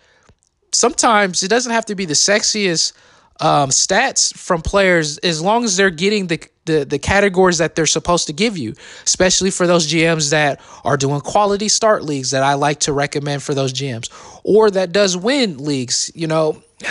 sometimes 0.71 1.43
it 1.43 1.49
doesn't 1.49 1.71
have 1.71 1.85
to 1.85 1.95
be 1.95 2.05
the 2.05 2.13
sexiest 2.13 2.93
um, 3.39 3.69
stats 3.69 4.35
from 4.35 4.61
players 4.61 5.17
as 5.19 5.41
long 5.41 5.63
as 5.63 5.77
they're 5.77 5.89
getting 5.89 6.27
the, 6.27 6.45
the 6.65 6.83
the 6.83 6.99
categories 6.99 7.57
that 7.59 7.75
they're 7.75 7.85
supposed 7.85 8.27
to 8.27 8.33
give 8.33 8.57
you, 8.57 8.73
especially 9.05 9.49
for 9.49 9.65
those 9.65 9.87
GMs 9.87 10.31
that 10.31 10.59
are 10.83 10.97
doing 10.97 11.21
quality 11.21 11.69
start 11.69 12.03
leagues 12.03 12.31
that 12.31 12.43
I 12.43 12.55
like 12.55 12.81
to 12.81 12.93
recommend 12.93 13.41
for 13.41 13.53
those 13.53 13.73
GMs 13.73 14.09
or 14.43 14.69
that 14.71 14.91
does 14.91 15.15
win 15.15 15.57
leagues. 15.57 16.11
You 16.13 16.27
know, 16.27 16.61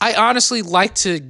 I 0.00 0.14
honestly 0.14 0.62
like 0.62 0.94
to 0.96 1.20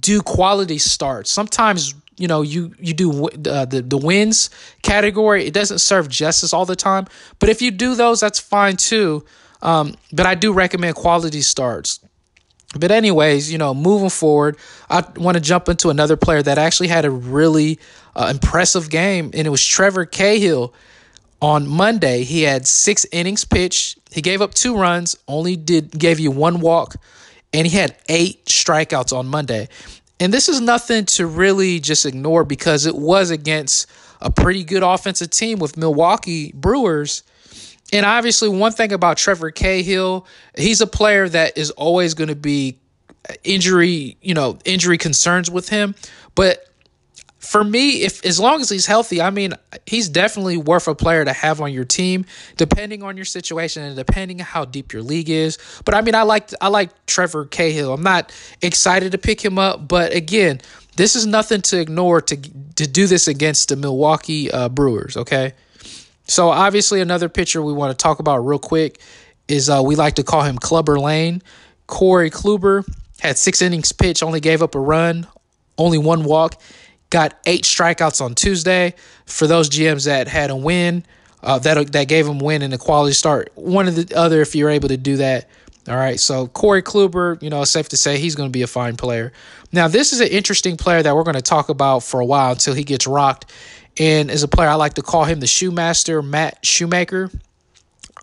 do 0.00 0.20
quality 0.20 0.78
starts. 0.78 1.30
Sometimes 1.30 1.94
you 2.16 2.26
know 2.26 2.42
you 2.42 2.74
you 2.80 2.92
do 2.92 3.28
uh, 3.28 3.66
the 3.66 3.84
the 3.86 3.98
wins 3.98 4.50
category. 4.82 5.46
It 5.46 5.54
doesn't 5.54 5.78
serve 5.78 6.08
justice 6.08 6.52
all 6.52 6.66
the 6.66 6.76
time, 6.76 7.06
but 7.38 7.48
if 7.50 7.62
you 7.62 7.70
do 7.70 7.94
those, 7.94 8.20
that's 8.20 8.40
fine 8.40 8.76
too. 8.76 9.24
Um, 9.66 9.96
but 10.12 10.26
I 10.26 10.36
do 10.36 10.52
recommend 10.52 10.94
quality 10.94 11.42
starts. 11.42 11.98
But 12.78 12.92
anyways, 12.92 13.50
you 13.50 13.58
know, 13.58 13.74
moving 13.74 14.10
forward, 14.10 14.56
I 14.88 15.04
want 15.16 15.36
to 15.36 15.40
jump 15.40 15.68
into 15.68 15.90
another 15.90 16.16
player 16.16 16.42
that 16.42 16.56
actually 16.56 16.88
had 16.88 17.04
a 17.04 17.10
really 17.10 17.80
uh, 18.14 18.28
impressive 18.30 18.88
game, 18.90 19.30
and 19.34 19.46
it 19.46 19.50
was 19.50 19.64
Trevor 19.64 20.06
Cahill. 20.06 20.72
On 21.42 21.66
Monday, 21.68 22.22
he 22.22 22.42
had 22.42 22.66
six 22.66 23.04
innings 23.12 23.44
pitched. 23.44 23.98
He 24.10 24.22
gave 24.22 24.40
up 24.40 24.54
two 24.54 24.76
runs, 24.76 25.16
only 25.28 25.56
did 25.56 25.90
gave 25.98 26.18
you 26.18 26.30
one 26.30 26.60
walk, 26.60 26.96
and 27.52 27.66
he 27.66 27.76
had 27.76 27.96
eight 28.08 28.46
strikeouts 28.46 29.14
on 29.14 29.26
Monday. 29.26 29.68
And 30.18 30.32
this 30.32 30.48
is 30.48 30.60
nothing 30.60 31.04
to 31.06 31.26
really 31.26 31.78
just 31.78 32.06
ignore 32.06 32.44
because 32.44 32.86
it 32.86 32.96
was 32.96 33.30
against 33.30 33.86
a 34.20 34.30
pretty 34.30 34.64
good 34.64 34.82
offensive 34.82 35.30
team 35.30 35.58
with 35.58 35.76
Milwaukee 35.76 36.52
Brewers 36.52 37.22
and 37.92 38.04
obviously, 38.04 38.48
one 38.48 38.72
thing 38.72 38.92
about 38.92 39.16
Trevor 39.16 39.50
Cahill, 39.50 40.26
he's 40.56 40.80
a 40.80 40.86
player 40.86 41.28
that 41.28 41.56
is 41.56 41.70
always 41.72 42.14
going 42.14 42.28
to 42.28 42.36
be 42.36 42.78
injury, 43.44 44.16
you 44.20 44.34
know, 44.34 44.58
injury 44.64 44.98
concerns 44.98 45.50
with 45.50 45.68
him. 45.68 45.94
But 46.34 46.66
for 47.38 47.62
me, 47.62 48.02
if 48.02 48.24
as 48.24 48.40
long 48.40 48.60
as 48.60 48.68
he's 48.68 48.86
healthy, 48.86 49.22
I 49.22 49.30
mean, 49.30 49.54
he's 49.86 50.08
definitely 50.08 50.56
worth 50.56 50.88
a 50.88 50.94
player 50.94 51.24
to 51.24 51.32
have 51.32 51.60
on 51.60 51.72
your 51.72 51.84
team, 51.84 52.24
depending 52.56 53.02
on 53.04 53.16
your 53.16 53.24
situation 53.24 53.84
and 53.84 53.94
depending 53.94 54.40
how 54.40 54.64
deep 54.64 54.92
your 54.92 55.02
league 55.02 55.30
is. 55.30 55.58
But 55.84 55.94
I 55.94 56.00
mean, 56.00 56.16
I 56.16 56.22
like 56.22 56.50
I 56.60 56.68
like 56.68 56.90
Trevor 57.06 57.44
Cahill. 57.44 57.92
I'm 57.92 58.02
not 58.02 58.32
excited 58.62 59.12
to 59.12 59.18
pick 59.18 59.44
him 59.44 59.58
up, 59.58 59.86
but 59.86 60.12
again, 60.12 60.60
this 60.96 61.14
is 61.14 61.24
nothing 61.24 61.62
to 61.62 61.80
ignore 61.80 62.20
to 62.22 62.36
to 62.36 62.86
do 62.88 63.06
this 63.06 63.28
against 63.28 63.68
the 63.68 63.76
Milwaukee 63.76 64.50
uh, 64.50 64.68
Brewers. 64.68 65.16
Okay. 65.16 65.52
So 66.26 66.48
obviously, 66.48 67.00
another 67.00 67.28
pitcher 67.28 67.62
we 67.62 67.72
want 67.72 67.96
to 67.96 68.02
talk 68.02 68.18
about 68.18 68.38
real 68.38 68.58
quick 68.58 69.00
is 69.48 69.70
uh, 69.70 69.82
we 69.84 69.96
like 69.96 70.14
to 70.14 70.24
call 70.24 70.42
him 70.42 70.58
Clubber 70.58 70.98
Lane. 70.98 71.42
Corey 71.86 72.30
Kluber 72.30 72.84
had 73.20 73.38
six 73.38 73.62
innings 73.62 73.92
pitched, 73.92 74.22
only 74.22 74.40
gave 74.40 74.62
up 74.62 74.74
a 74.74 74.80
run, 74.80 75.26
only 75.78 75.98
one 75.98 76.24
walk, 76.24 76.60
got 77.10 77.38
eight 77.46 77.62
strikeouts 77.62 78.20
on 78.20 78.34
Tuesday. 78.34 78.94
For 79.26 79.46
those 79.46 79.70
GMs 79.70 80.06
that 80.06 80.28
had 80.28 80.50
a 80.50 80.56
win, 80.56 81.04
uh, 81.42 81.58
that 81.60 81.92
that 81.92 82.08
gave 82.08 82.26
him 82.26 82.38
win 82.38 82.62
in 82.62 82.72
a 82.72 82.78
quality 82.78 83.14
start. 83.14 83.52
One 83.54 83.86
of 83.86 83.94
the 83.94 84.16
other, 84.16 84.40
if 84.40 84.54
you're 84.54 84.70
able 84.70 84.88
to 84.88 84.96
do 84.96 85.16
that. 85.18 85.48
All 85.88 85.94
right, 85.94 86.18
so 86.18 86.48
Corey 86.48 86.82
Kluber, 86.82 87.40
you 87.40 87.48
know, 87.48 87.62
it's 87.62 87.70
safe 87.70 87.88
to 87.90 87.96
say 87.96 88.18
he's 88.18 88.34
going 88.34 88.48
to 88.48 88.52
be 88.52 88.62
a 88.62 88.66
fine 88.66 88.96
player. 88.96 89.32
Now, 89.70 89.86
this 89.86 90.12
is 90.12 90.18
an 90.18 90.26
interesting 90.26 90.76
player 90.76 91.00
that 91.00 91.14
we're 91.14 91.22
going 91.22 91.36
to 91.36 91.42
talk 91.42 91.68
about 91.68 92.00
for 92.00 92.18
a 92.18 92.24
while 92.24 92.50
until 92.50 92.74
he 92.74 92.82
gets 92.82 93.06
rocked, 93.06 93.52
and 93.98 94.30
as 94.30 94.42
a 94.42 94.48
player, 94.48 94.68
I 94.68 94.74
like 94.74 94.94
to 94.94 95.02
call 95.02 95.24
him 95.24 95.40
the 95.40 95.46
Shoemaster, 95.46 96.24
Matt 96.24 96.64
Shoemaker, 96.64 97.30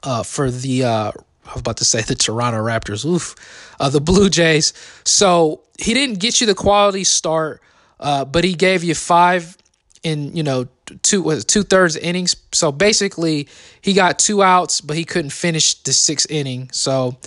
uh, 0.03 0.24
for 0.24 0.51
the 0.51 0.84
uh, 0.84 1.12
I 1.46 1.51
was 1.53 1.62
about 1.62 1.77
to 1.77 1.86
say 1.86 2.01
the 2.08 2.15
Toronto 2.15 2.60
Raptors. 2.60 3.06
Oof, 3.06 3.36
uh, 3.80 3.89
the 3.89 4.01
Blue 4.01 4.30
Jays. 4.30 4.74
So 5.03 5.62
he 5.80 5.94
didn't 5.94 6.20
get 6.20 6.42
you 6.42 6.48
the 6.48 6.56
quality 6.56 7.03
start, 7.03 7.62
uh, 8.00 8.25
but 8.25 8.44
he 8.44 8.53
gave 8.53 8.84
you 8.84 8.96
five 8.96 9.58
in 10.03 10.36
you 10.36 10.44
know 10.44 10.68
two 11.01 11.39
two 11.42 11.63
thirds 11.63 11.96
innings. 11.96 12.36
So 12.51 12.72
basically, 12.72 13.48
he 13.82 13.94
got 13.94 14.20
two 14.20 14.44
outs, 14.44 14.82
but 14.82 14.98
he 14.98 15.06
couldn't 15.06 15.32
finish 15.32 15.75
the 15.75 15.94
sixth 15.94 16.30
inning. 16.30 16.70
So, 16.72 17.18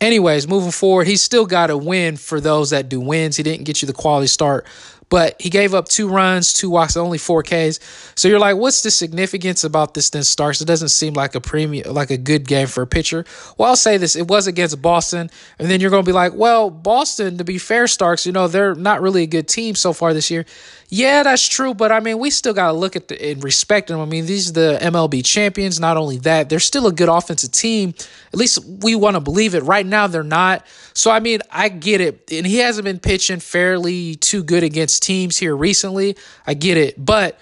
anyways, 0.00 0.46
moving 0.46 0.70
forward, 0.70 1.06
he's 1.06 1.22
still 1.22 1.46
got 1.46 1.70
a 1.70 1.76
win 1.76 2.16
for 2.16 2.40
those 2.40 2.70
that 2.70 2.88
do 2.88 3.00
wins. 3.00 3.36
He 3.36 3.42
didn't 3.42 3.64
get 3.64 3.82
you 3.82 3.86
the 3.86 3.94
quality 3.94 4.28
start, 4.28 4.66
but 5.08 5.40
he 5.40 5.50
gave 5.50 5.74
up 5.74 5.88
two 5.88 6.08
runs, 6.08 6.52
two 6.52 6.70
walks, 6.70 6.96
only 6.96 7.18
four 7.18 7.42
Ks. 7.42 7.80
So 8.14 8.28
you're 8.28 8.38
like, 8.38 8.56
what's 8.56 8.82
the 8.82 8.90
significance 8.90 9.64
about 9.64 9.94
this 9.94 10.10
then 10.10 10.22
Starks? 10.22 10.60
It 10.60 10.66
doesn't 10.66 10.90
seem 10.90 11.14
like 11.14 11.34
a 11.34 11.40
premium, 11.40 11.92
like 11.92 12.10
a 12.10 12.18
good 12.18 12.46
game 12.46 12.66
for 12.66 12.82
a 12.82 12.86
pitcher. 12.86 13.24
Well, 13.56 13.70
I'll 13.70 13.76
say 13.76 13.96
this: 13.96 14.16
it 14.16 14.28
was 14.28 14.46
against 14.46 14.80
Boston, 14.82 15.30
and 15.58 15.70
then 15.70 15.80
you're 15.80 15.90
going 15.90 16.04
to 16.04 16.08
be 16.08 16.12
like, 16.12 16.34
well, 16.34 16.70
Boston. 16.70 17.38
To 17.38 17.44
be 17.44 17.58
fair, 17.58 17.86
Starks, 17.86 18.26
you 18.26 18.32
know 18.32 18.48
they're 18.48 18.74
not 18.74 19.00
really 19.00 19.22
a 19.22 19.26
good 19.26 19.48
team 19.48 19.74
so 19.74 19.92
far 19.92 20.12
this 20.12 20.30
year. 20.30 20.44
Yeah, 20.90 21.22
that's 21.22 21.46
true, 21.46 21.74
but 21.74 21.92
I 21.92 22.00
mean, 22.00 22.18
we 22.18 22.30
still 22.30 22.54
got 22.54 22.68
to 22.68 22.72
look 22.72 22.96
at 22.96 23.08
the, 23.08 23.30
and 23.30 23.44
respect 23.44 23.88
them. 23.88 24.00
I 24.00 24.06
mean, 24.06 24.24
these 24.24 24.48
are 24.48 24.52
the 24.54 24.78
MLB 24.80 25.22
champions. 25.22 25.78
Not 25.78 25.98
only 25.98 26.16
that, 26.18 26.48
they're 26.48 26.58
still 26.58 26.86
a 26.86 26.92
good 26.92 27.10
offensive 27.10 27.52
team. 27.52 27.92
At 28.32 28.38
least 28.38 28.64
we 28.64 28.94
want 28.94 29.14
to 29.14 29.20
believe 29.20 29.54
it. 29.54 29.62
Right 29.64 29.84
now, 29.84 30.06
they're 30.06 30.22
not. 30.22 30.66
So 30.94 31.10
I 31.10 31.20
mean, 31.20 31.40
I 31.50 31.68
get 31.68 32.00
it, 32.00 32.32
and 32.32 32.46
he 32.46 32.56
hasn't 32.58 32.86
been 32.86 33.00
pitching 33.00 33.40
fairly 33.40 34.14
too 34.14 34.42
good 34.42 34.62
against 34.62 35.02
teams 35.02 35.36
here 35.36 35.54
recently. 35.54 36.16
I 36.46 36.54
get 36.54 36.78
it, 36.78 36.94
but 37.04 37.38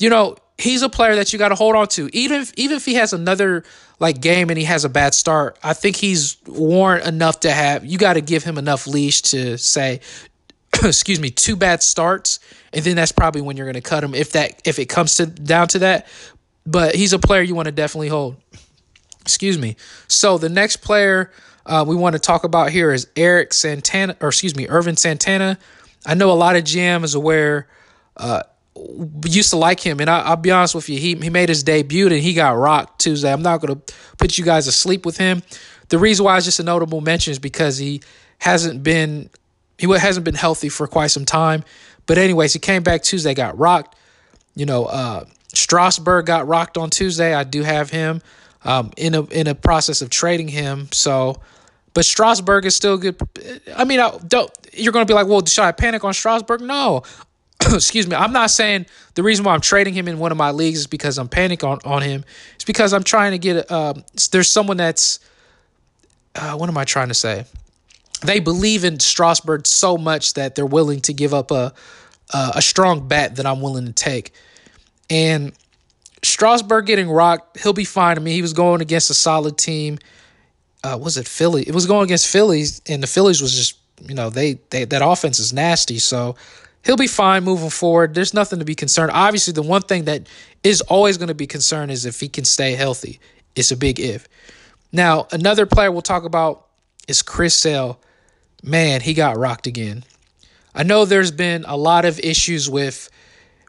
you 0.00 0.10
know, 0.10 0.36
he's 0.58 0.82
a 0.82 0.88
player 0.88 1.14
that 1.14 1.32
you 1.32 1.38
got 1.38 1.48
to 1.48 1.54
hold 1.54 1.76
on 1.76 1.86
to. 1.88 2.10
Even 2.12 2.42
if, 2.42 2.52
even 2.56 2.76
if 2.76 2.84
he 2.84 2.94
has 2.94 3.12
another 3.12 3.64
like 4.00 4.20
game 4.20 4.50
and 4.50 4.58
he 4.58 4.64
has 4.64 4.84
a 4.84 4.88
bad 4.88 5.14
start, 5.14 5.58
I 5.62 5.72
think 5.72 5.96
he's 5.96 6.36
warrant 6.46 7.06
enough 7.06 7.40
to 7.40 7.52
have. 7.52 7.84
You 7.84 7.96
got 7.96 8.14
to 8.14 8.20
give 8.20 8.44
him 8.44 8.58
enough 8.58 8.86
leash 8.86 9.22
to 9.22 9.56
say, 9.56 10.00
excuse 10.82 11.20
me, 11.20 11.30
two 11.30 11.56
bad 11.56 11.82
starts, 11.82 12.40
and 12.72 12.84
then 12.84 12.96
that's 12.96 13.12
probably 13.12 13.40
when 13.40 13.56
you're 13.56 13.66
going 13.66 13.74
to 13.74 13.80
cut 13.80 14.04
him 14.04 14.14
if 14.14 14.32
that 14.32 14.60
if 14.64 14.78
it 14.78 14.86
comes 14.86 15.16
to 15.16 15.26
down 15.26 15.68
to 15.68 15.80
that. 15.80 16.06
But 16.66 16.94
he's 16.94 17.12
a 17.12 17.18
player 17.18 17.42
you 17.42 17.54
want 17.54 17.66
to 17.66 17.72
definitely 17.72 18.08
hold. 18.08 18.36
Excuse 19.22 19.58
me. 19.58 19.76
So 20.06 20.38
the 20.38 20.48
next 20.48 20.78
player 20.78 21.32
uh, 21.64 21.84
we 21.86 21.96
want 21.96 22.14
to 22.14 22.18
talk 22.18 22.44
about 22.44 22.70
here 22.70 22.92
is 22.92 23.08
Eric 23.16 23.52
Santana, 23.52 24.16
or 24.20 24.28
excuse 24.28 24.56
me, 24.56 24.66
Ervin 24.68 24.96
Santana. 24.96 25.58
I 26.06 26.14
know 26.14 26.30
a 26.30 26.34
lot 26.34 26.56
of 26.56 26.64
GMs 26.64 27.14
aware 27.14 27.68
uh, 28.16 28.42
used 29.24 29.50
to 29.50 29.56
like 29.56 29.80
him, 29.80 30.00
and 30.00 30.08
I, 30.08 30.30
will 30.30 30.36
be 30.36 30.50
honest 30.50 30.74
with 30.74 30.88
you, 30.88 30.98
he 30.98 31.14
he 31.14 31.30
made 31.30 31.48
his 31.48 31.62
debut 31.62 32.06
and 32.06 32.16
he 32.16 32.34
got 32.34 32.56
rocked 32.56 33.00
Tuesday. 33.00 33.32
I'm 33.32 33.42
not 33.42 33.60
going 33.60 33.78
to 33.78 33.94
put 34.16 34.38
you 34.38 34.44
guys 34.44 34.66
to 34.66 34.72
sleep 34.72 35.04
with 35.04 35.16
him. 35.16 35.42
The 35.88 35.98
reason 35.98 36.24
why 36.24 36.36
it's 36.36 36.44
just 36.44 36.60
a 36.60 36.62
notable 36.62 37.00
mention 37.00 37.32
is 37.32 37.38
because 37.38 37.78
he 37.78 38.02
hasn't 38.38 38.82
been 38.82 39.30
he 39.78 39.86
hasn't 39.86 40.24
been 40.24 40.34
healthy 40.34 40.68
for 40.68 40.86
quite 40.86 41.08
some 41.08 41.24
time. 41.24 41.64
But 42.08 42.18
anyways, 42.18 42.54
he 42.54 42.58
came 42.58 42.82
back 42.82 43.02
Tuesday, 43.02 43.34
got 43.34 43.56
rocked. 43.56 43.94
You 44.56 44.66
know, 44.66 44.86
uh, 44.86 45.26
Strasburg 45.54 46.26
got 46.26 46.48
rocked 46.48 46.76
on 46.76 46.90
Tuesday. 46.90 47.34
I 47.34 47.44
do 47.44 47.62
have 47.62 47.90
him 47.90 48.20
um, 48.64 48.90
in 48.96 49.14
a 49.14 49.22
in 49.26 49.46
a 49.46 49.54
process 49.54 50.02
of 50.02 50.10
trading 50.10 50.48
him. 50.48 50.88
So, 50.90 51.40
but 51.94 52.04
Strasburg 52.04 52.64
is 52.64 52.74
still 52.74 52.96
good. 52.96 53.20
I 53.76 53.84
mean, 53.84 54.00
I 54.00 54.16
don't. 54.26 54.50
You're 54.72 54.92
going 54.92 55.06
to 55.06 55.10
be 55.10 55.14
like, 55.14 55.28
well, 55.28 55.44
should 55.44 55.62
I 55.62 55.70
panic 55.70 56.02
on 56.02 56.14
Strasburg? 56.14 56.62
No. 56.62 57.02
Excuse 57.72 58.06
me. 58.06 58.16
I'm 58.16 58.32
not 58.32 58.50
saying 58.50 58.86
the 59.14 59.22
reason 59.22 59.44
why 59.44 59.52
I'm 59.52 59.60
trading 59.60 59.92
him 59.92 60.08
in 60.08 60.18
one 60.18 60.32
of 60.32 60.38
my 60.38 60.50
leagues 60.50 60.80
is 60.80 60.86
because 60.86 61.18
I'm 61.18 61.28
panic 61.28 61.62
on 61.62 61.78
on 61.84 62.02
him. 62.02 62.24
It's 62.54 62.64
because 62.64 62.94
I'm 62.94 63.04
trying 63.04 63.32
to 63.32 63.38
get. 63.38 63.70
Um, 63.70 64.02
there's 64.32 64.50
someone 64.50 64.78
that's. 64.78 65.20
Uh, 66.34 66.56
what 66.56 66.70
am 66.70 66.78
I 66.78 66.84
trying 66.84 67.08
to 67.08 67.14
say? 67.14 67.44
They 68.22 68.40
believe 68.40 68.84
in 68.84 69.00
Strasburg 69.00 69.66
so 69.66 69.96
much 69.96 70.34
that 70.34 70.54
they're 70.54 70.66
willing 70.66 71.00
to 71.02 71.12
give 71.12 71.32
up 71.34 71.50
a 71.50 71.72
a, 72.30 72.52
a 72.56 72.62
strong 72.62 73.08
bat 73.08 73.36
that 73.36 73.46
I'm 73.46 73.60
willing 73.60 73.86
to 73.86 73.92
take. 73.92 74.32
And 75.10 75.52
Strasburg 76.22 76.86
getting 76.86 77.08
rocked, 77.08 77.60
he'll 77.60 77.72
be 77.72 77.84
fine. 77.84 78.16
I 78.16 78.20
mean, 78.20 78.34
he 78.34 78.42
was 78.42 78.52
going 78.52 78.80
against 78.80 79.10
a 79.10 79.14
solid 79.14 79.56
team. 79.56 79.98
Uh, 80.84 80.98
was 81.00 81.16
it 81.16 81.26
Philly? 81.26 81.62
It 81.66 81.74
was 81.74 81.86
going 81.86 82.04
against 82.04 82.28
Phillies, 82.28 82.80
and 82.86 83.02
the 83.02 83.06
Phillies 83.06 83.40
was 83.40 83.54
just 83.54 83.78
you 84.06 84.14
know 84.14 84.30
they, 84.30 84.54
they 84.70 84.84
that 84.84 85.02
offense 85.04 85.38
is 85.38 85.52
nasty. 85.52 85.98
So 85.98 86.36
he'll 86.84 86.96
be 86.96 87.06
fine 87.06 87.44
moving 87.44 87.70
forward. 87.70 88.14
There's 88.14 88.34
nothing 88.34 88.58
to 88.58 88.64
be 88.64 88.74
concerned. 88.74 89.10
Obviously, 89.12 89.52
the 89.52 89.62
one 89.62 89.82
thing 89.82 90.04
that 90.04 90.28
is 90.62 90.80
always 90.82 91.18
going 91.18 91.28
to 91.28 91.34
be 91.34 91.46
concerned 91.46 91.90
is 91.90 92.04
if 92.06 92.20
he 92.20 92.28
can 92.28 92.44
stay 92.44 92.74
healthy. 92.74 93.18
It's 93.56 93.72
a 93.72 93.76
big 93.76 93.98
if. 93.98 94.28
Now, 94.92 95.26
another 95.32 95.66
player 95.66 95.90
we'll 95.90 96.02
talk 96.02 96.24
about 96.24 96.66
is 97.08 97.22
Chris 97.22 97.54
Sale 97.54 98.00
man, 98.62 99.00
he 99.00 99.14
got 99.14 99.36
rocked 99.36 99.66
again. 99.66 100.04
I 100.74 100.82
know 100.82 101.04
there's 101.04 101.30
been 101.30 101.64
a 101.66 101.76
lot 101.76 102.04
of 102.04 102.18
issues 102.20 102.70
with, 102.70 103.10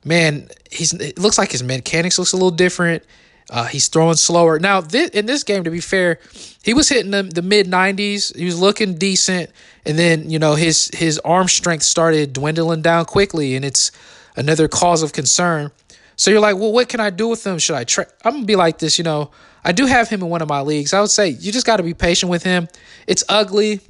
man, 0.03 0.49
he's 0.69 0.93
it 0.93 1.17
looks 1.17 1.37
like 1.37 1.51
his 1.51 1.63
mechanics 1.63 2.19
looks 2.19 2.33
a 2.33 2.35
little 2.35 2.51
different. 2.51 3.03
Uh, 3.49 3.65
he's 3.65 3.87
throwing 3.87 4.15
slower. 4.15 4.59
Now, 4.59 4.81
th- 4.81 5.09
in 5.11 5.25
this 5.25 5.43
game, 5.43 5.63
to 5.63 5.71
be 5.71 5.79
fair, 5.79 6.19
he 6.63 6.75
was 6.75 6.87
hitting 6.87 7.09
the, 7.09 7.23
the 7.23 7.41
mid 7.41 7.65
90s. 7.65 8.35
He 8.35 8.45
was 8.45 8.59
looking 8.59 8.95
decent, 8.95 9.49
and 9.85 9.97
then 9.97 10.29
you 10.29 10.37
know 10.37 10.53
his 10.53 10.91
his 10.93 11.17
arm 11.19 11.47
strength 11.47 11.83
started 11.83 12.33
dwindling 12.33 12.83
down 12.83 13.05
quickly, 13.05 13.55
and 13.55 13.65
it's 13.65 13.91
another 14.35 14.67
cause 14.67 15.01
of 15.01 15.13
concern. 15.13 15.71
So 16.15 16.29
you're 16.29 16.41
like, 16.41 16.57
well, 16.57 16.71
what 16.71 16.89
can 16.89 16.99
I 16.99 17.09
do 17.09 17.27
with 17.27 17.45
him? 17.45 17.57
Should 17.57 17.75
I 17.75 17.85
try? 17.85 18.05
I'm 18.23 18.33
gonna 18.33 18.45
be 18.45 18.55
like 18.55 18.77
this, 18.77 18.97
you 18.99 19.03
know. 19.03 19.31
I 19.63 19.71
do 19.71 19.87
have 19.87 20.09
him 20.09 20.21
in 20.21 20.29
one 20.29 20.41
of 20.41 20.47
my 20.47 20.61
leagues. 20.61 20.93
I 20.93 21.01
would 21.01 21.09
say 21.09 21.29
you 21.29 21.51
just 21.51 21.65
got 21.65 21.77
to 21.77 21.83
be 21.83 21.93
patient 21.93 22.29
with 22.29 22.43
him. 22.43 22.67
It's 23.07 23.23
ugly 23.27 23.81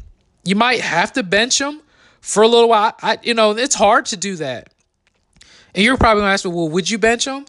you 0.44 0.56
might 0.56 0.82
have 0.82 1.14
to 1.14 1.24
bench 1.24 1.60
him 1.60 1.82
for 2.22 2.44
a 2.44 2.48
little 2.48 2.70
while. 2.70 2.94
I, 3.02 3.18
you 3.24 3.34
know, 3.34 3.52
it's 3.52 3.76
hard 3.76 4.06
to 4.08 4.18
do 4.18 4.36
that. 4.38 4.74
And 5.76 5.84
you're 5.84 5.98
probably 5.98 6.22
gonna 6.22 6.34
ask 6.34 6.46
me, 6.46 6.52
well, 6.52 6.70
would 6.70 6.90
you 6.90 6.98
bench 6.98 7.26
him? 7.26 7.46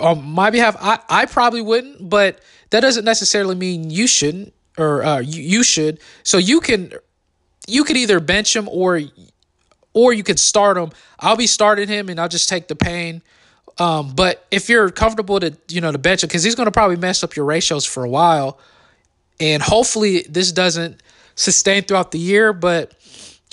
On 0.00 0.24
my 0.24 0.50
behalf, 0.50 0.76
I, 0.80 0.98
I 1.10 1.26
probably 1.26 1.60
wouldn't, 1.60 2.08
but 2.08 2.40
that 2.70 2.80
doesn't 2.80 3.04
necessarily 3.04 3.54
mean 3.54 3.90
you 3.90 4.06
shouldn't 4.06 4.54
or 4.78 5.04
uh, 5.04 5.18
you, 5.20 5.42
you 5.42 5.62
should. 5.62 6.00
So 6.22 6.38
you 6.38 6.60
can 6.60 6.92
you 7.66 7.84
could 7.84 7.96
either 7.96 8.20
bench 8.20 8.54
him 8.54 8.68
or 8.68 9.00
or 9.92 10.12
you 10.12 10.22
could 10.22 10.38
start 10.38 10.76
him. 10.76 10.90
I'll 11.20 11.36
be 11.36 11.46
starting 11.46 11.88
him 11.88 12.08
and 12.08 12.20
I'll 12.20 12.28
just 12.28 12.48
take 12.48 12.68
the 12.68 12.76
pain. 12.76 13.22
Um, 13.78 14.14
but 14.14 14.46
if 14.50 14.68
you're 14.68 14.90
comfortable 14.90 15.40
to 15.40 15.56
you 15.68 15.80
know 15.80 15.92
to 15.92 15.98
bench 15.98 16.22
him 16.22 16.28
because 16.28 16.44
he's 16.44 16.54
going 16.54 16.66
to 16.66 16.72
probably 16.72 16.96
mess 16.96 17.22
up 17.22 17.36
your 17.36 17.44
ratios 17.44 17.84
for 17.84 18.04
a 18.04 18.08
while, 18.08 18.58
and 19.40 19.62
hopefully 19.62 20.24
this 20.28 20.52
doesn't 20.52 21.02
sustained 21.34 21.88
throughout 21.88 22.10
the 22.10 22.18
year. 22.18 22.52
But 22.52 22.92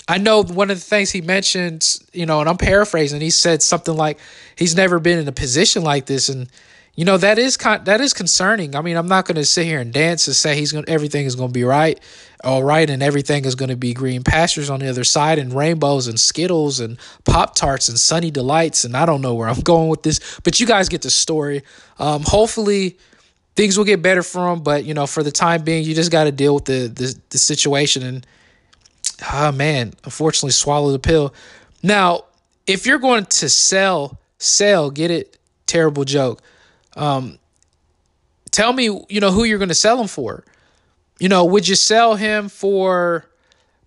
I 0.08 0.18
know 0.18 0.42
one 0.42 0.70
of 0.70 0.78
the 0.78 0.84
things 0.84 1.10
he 1.10 1.20
mentioned, 1.20 1.98
you 2.12 2.26
know, 2.26 2.40
and 2.40 2.48
I'm 2.48 2.58
paraphrasing, 2.58 3.20
he 3.20 3.30
said 3.30 3.62
something 3.62 3.96
like 3.96 4.18
he's 4.56 4.76
never 4.76 4.98
been 4.98 5.18
in 5.18 5.28
a 5.28 5.32
position 5.32 5.84
like 5.84 6.06
this. 6.06 6.28
And, 6.28 6.48
you 6.96 7.04
know, 7.04 7.16
that 7.16 7.38
is 7.38 7.56
con- 7.56 7.84
that 7.84 8.00
is 8.00 8.12
concerning. 8.12 8.74
I 8.74 8.82
mean, 8.82 8.96
I'm 8.96 9.06
not 9.06 9.24
going 9.24 9.36
to 9.36 9.44
sit 9.44 9.64
here 9.64 9.80
and 9.80 9.92
dance 9.92 10.26
and 10.26 10.36
say 10.36 10.56
he's 10.56 10.72
going 10.72 10.84
everything 10.88 11.24
is 11.24 11.36
going 11.36 11.48
to 11.48 11.52
be 11.52 11.64
right, 11.64 11.98
all 12.44 12.62
right, 12.62 12.90
and 12.90 13.02
everything 13.02 13.44
is 13.44 13.54
going 13.54 13.70
to 13.70 13.76
be 13.76 13.94
green 13.94 14.24
pastures 14.24 14.68
on 14.68 14.80
the 14.80 14.90
other 14.90 15.04
side 15.04 15.38
and 15.38 15.54
rainbows 15.54 16.08
and 16.08 16.18
Skittles 16.18 16.80
and 16.80 16.98
Pop 17.24 17.54
Tarts 17.54 17.88
and 17.88 17.98
Sunny 17.98 18.30
Delights. 18.30 18.84
And 18.84 18.96
I 18.96 19.06
don't 19.06 19.22
know 19.22 19.34
where 19.34 19.48
I'm 19.48 19.60
going 19.72 19.88
with 19.88 20.02
this, 20.02 20.40
but 20.44 20.58
you 20.60 20.66
guys 20.66 20.88
get 20.88 21.02
the 21.02 21.10
story. 21.10 21.62
Um, 21.98 22.22
hopefully, 22.26 22.98
things 23.56 23.76
will 23.76 23.84
get 23.84 24.02
better 24.02 24.22
for 24.22 24.52
him. 24.52 24.62
But 24.62 24.84
you 24.84 24.94
know, 24.94 25.06
for 25.06 25.22
the 25.22 25.30
time 25.30 25.62
being, 25.62 25.84
you 25.84 25.94
just 25.94 26.12
got 26.12 26.24
to 26.24 26.32
deal 26.32 26.54
with 26.54 26.64
the, 26.66 26.88
the 26.88 27.14
the 27.30 27.38
situation. 27.38 28.02
And 28.02 28.26
oh 29.32 29.52
man, 29.52 29.94
unfortunately, 30.04 30.52
swallow 30.52 30.92
the 30.92 30.98
pill. 30.98 31.34
Now, 31.82 32.24
if 32.66 32.86
you're 32.86 32.98
going 32.98 33.26
to 33.26 33.48
sell, 33.48 34.18
sell, 34.38 34.90
get 34.90 35.10
it. 35.10 35.38
Terrible 35.66 36.04
joke. 36.04 36.42
Um, 36.96 37.38
tell 38.50 38.72
me, 38.72 38.84
you 39.08 39.20
know, 39.20 39.30
who 39.30 39.44
you're 39.44 39.58
going 39.58 39.68
to 39.68 39.74
sell 39.74 40.00
him 40.00 40.06
for. 40.06 40.44
You 41.18 41.28
know, 41.28 41.44
would 41.44 41.66
you 41.66 41.74
sell 41.74 42.14
him 42.16 42.48
for? 42.48 43.26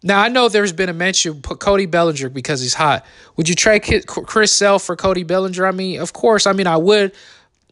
Now 0.03 0.21
I 0.21 0.29
know 0.29 0.49
there's 0.49 0.71
been 0.71 0.89
a 0.89 0.93
mention 0.93 1.41
Cody 1.41 1.87
Bellinger 1.87 2.29
because 2.29 2.61
he's 2.61 2.75
hot. 2.75 3.05
Would 3.37 3.49
you 3.49 3.55
trade 3.55 4.05
Chris 4.05 4.51
Sale 4.51 4.79
for 4.79 4.95
Cody 4.95 5.23
Bellinger? 5.23 5.65
I 5.65 5.71
mean, 5.71 5.99
of 5.99 6.13
course. 6.13 6.45
I 6.45 6.53
mean, 6.53 6.67
I 6.67 6.77
would, 6.77 7.11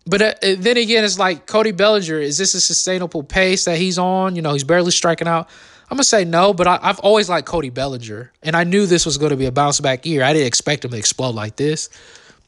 but 0.05 0.22
uh, 0.22 0.33
then 0.57 0.77
again, 0.77 1.03
it's 1.03 1.17
like 1.17 1.45
Cody 1.45 1.72
Bellinger. 1.72 2.19
Is 2.19 2.38
this 2.38 2.53
a 2.53 2.62
sustainable 2.62 3.24
pace 3.24 3.65
that 3.65 3.77
he's 3.77 3.98
on? 3.98 4.36
You 4.36 4.41
know, 4.41 4.53
he's 4.53 4.63
barely 4.63 4.91
striking 4.91 5.27
out. 5.27 5.50
I'm 5.89 5.98
gonna 5.98 6.03
say 6.03 6.25
no, 6.25 6.53
but 6.53 6.67
I, 6.67 6.79
have 6.81 7.00
always 7.00 7.29
liked 7.29 7.48
Cody 7.48 7.69
Bellinger, 7.69 8.31
and 8.41 8.55
I 8.55 8.63
knew 8.63 8.86
this 8.86 9.05
was 9.05 9.17
going 9.17 9.29
to 9.29 9.38
be 9.38 9.45
a 9.45 9.51
bounce 9.51 9.79
back 9.79 10.05
year. 10.05 10.24
I 10.24 10.33
didn't 10.33 10.48
expect 10.48 10.86
him 10.86 10.91
to 10.91 10.98
explode 10.98 11.36
like 11.36 11.55
this, 11.55 11.89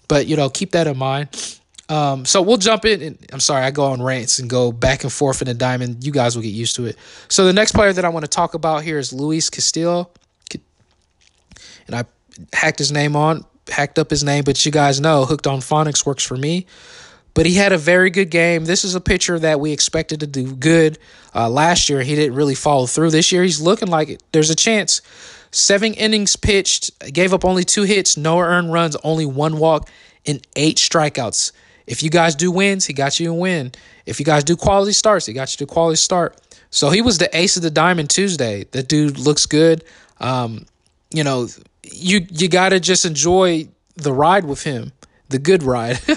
but 0.07 0.25
you 0.27 0.35
know, 0.35 0.49
keep 0.49 0.71
that 0.71 0.87
in 0.87 0.97
mind. 0.97 1.59
Um, 1.87 2.25
so 2.25 2.41
we'll 2.41 2.57
jump 2.57 2.85
in. 2.85 3.01
And, 3.01 3.29
I'm 3.31 3.39
sorry, 3.39 3.63
I 3.63 3.71
go 3.71 3.85
on 3.85 4.01
rants 4.01 4.39
and 4.39 4.49
go 4.49 4.71
back 4.71 5.03
and 5.03 5.13
forth 5.13 5.41
in 5.41 5.47
the 5.47 5.53
diamond. 5.53 6.03
You 6.03 6.11
guys 6.11 6.35
will 6.35 6.41
get 6.41 6.53
used 6.53 6.75
to 6.77 6.85
it. 6.85 6.97
So 7.27 7.45
the 7.45 7.53
next 7.53 7.73
player 7.73 7.93
that 7.93 8.03
I 8.03 8.09
want 8.09 8.25
to 8.25 8.29
talk 8.29 8.55
about 8.55 8.83
here 8.83 8.97
is 8.97 9.13
Luis 9.13 9.49
Castillo, 9.49 10.09
and 11.87 11.95
I 11.95 12.05
hacked 12.51 12.79
his 12.79 12.91
name 12.91 13.15
on, 13.15 13.45
hacked 13.67 13.99
up 13.99 14.09
his 14.09 14.23
name, 14.23 14.43
but 14.43 14.65
you 14.65 14.71
guys 14.71 14.99
know 14.99 15.25
Hooked 15.25 15.47
on 15.47 15.59
Phonics 15.59 16.05
works 16.05 16.23
for 16.23 16.35
me. 16.35 16.65
But 17.35 17.45
he 17.45 17.53
had 17.53 17.73
a 17.73 17.77
very 17.77 18.09
good 18.09 18.31
game. 18.31 18.65
This 18.65 18.83
is 18.83 18.95
a 18.95 19.01
pitcher 19.01 19.37
that 19.37 19.59
we 19.59 19.71
expected 19.71 20.21
to 20.21 20.27
do 20.27 20.55
good 20.55 20.97
uh, 21.35 21.49
last 21.49 21.89
year. 21.89 22.01
He 22.01 22.15
didn't 22.15 22.33
really 22.33 22.55
follow 22.55 22.87
through. 22.87 23.11
This 23.11 23.31
year, 23.31 23.43
he's 23.43 23.61
looking 23.61 23.89
like 23.89 24.09
it. 24.09 24.23
there's 24.31 24.49
a 24.49 24.55
chance. 24.55 25.01
Seven 25.51 25.93
innings 25.93 26.35
pitched, 26.35 26.91
gave 27.13 27.33
up 27.33 27.45
only 27.45 27.63
two 27.63 27.83
hits, 27.83 28.17
no 28.17 28.39
earned 28.39 28.73
runs, 28.73 28.95
only 29.03 29.25
one 29.25 29.57
walk, 29.57 29.89
and 30.25 30.45
eight 30.55 30.77
strikeouts. 30.77 31.51
If 31.85 32.01
you 32.01 32.09
guys 32.09 32.35
do 32.35 32.51
wins, 32.51 32.85
he 32.85 32.93
got 32.93 33.19
you 33.19 33.31
a 33.31 33.33
win. 33.33 33.73
If 34.05 34.19
you 34.19 34.25
guys 34.25 34.43
do 34.43 34.55
quality 34.55 34.93
starts, 34.93 35.25
he 35.25 35.33
got 35.33 35.51
you 35.53 35.65
to 35.65 35.71
quality 35.71 35.97
start. 35.97 36.39
So 36.71 36.89
he 36.89 37.01
was 37.01 37.17
the 37.17 37.35
ace 37.37 37.57
of 37.57 37.63
the 37.63 37.69
diamond 37.69 38.09
Tuesday. 38.09 38.65
The 38.71 38.81
dude 38.81 39.19
looks 39.19 39.45
good. 39.45 39.83
Um, 40.19 40.65
you 41.11 41.23
know, 41.23 41.47
you 41.83 42.25
you 42.31 42.47
gotta 42.47 42.79
just 42.79 43.05
enjoy 43.05 43.67
the 43.95 44.13
ride 44.13 44.45
with 44.45 44.63
him, 44.63 44.93
the 45.29 45.39
good 45.39 45.63
ride. 45.63 45.99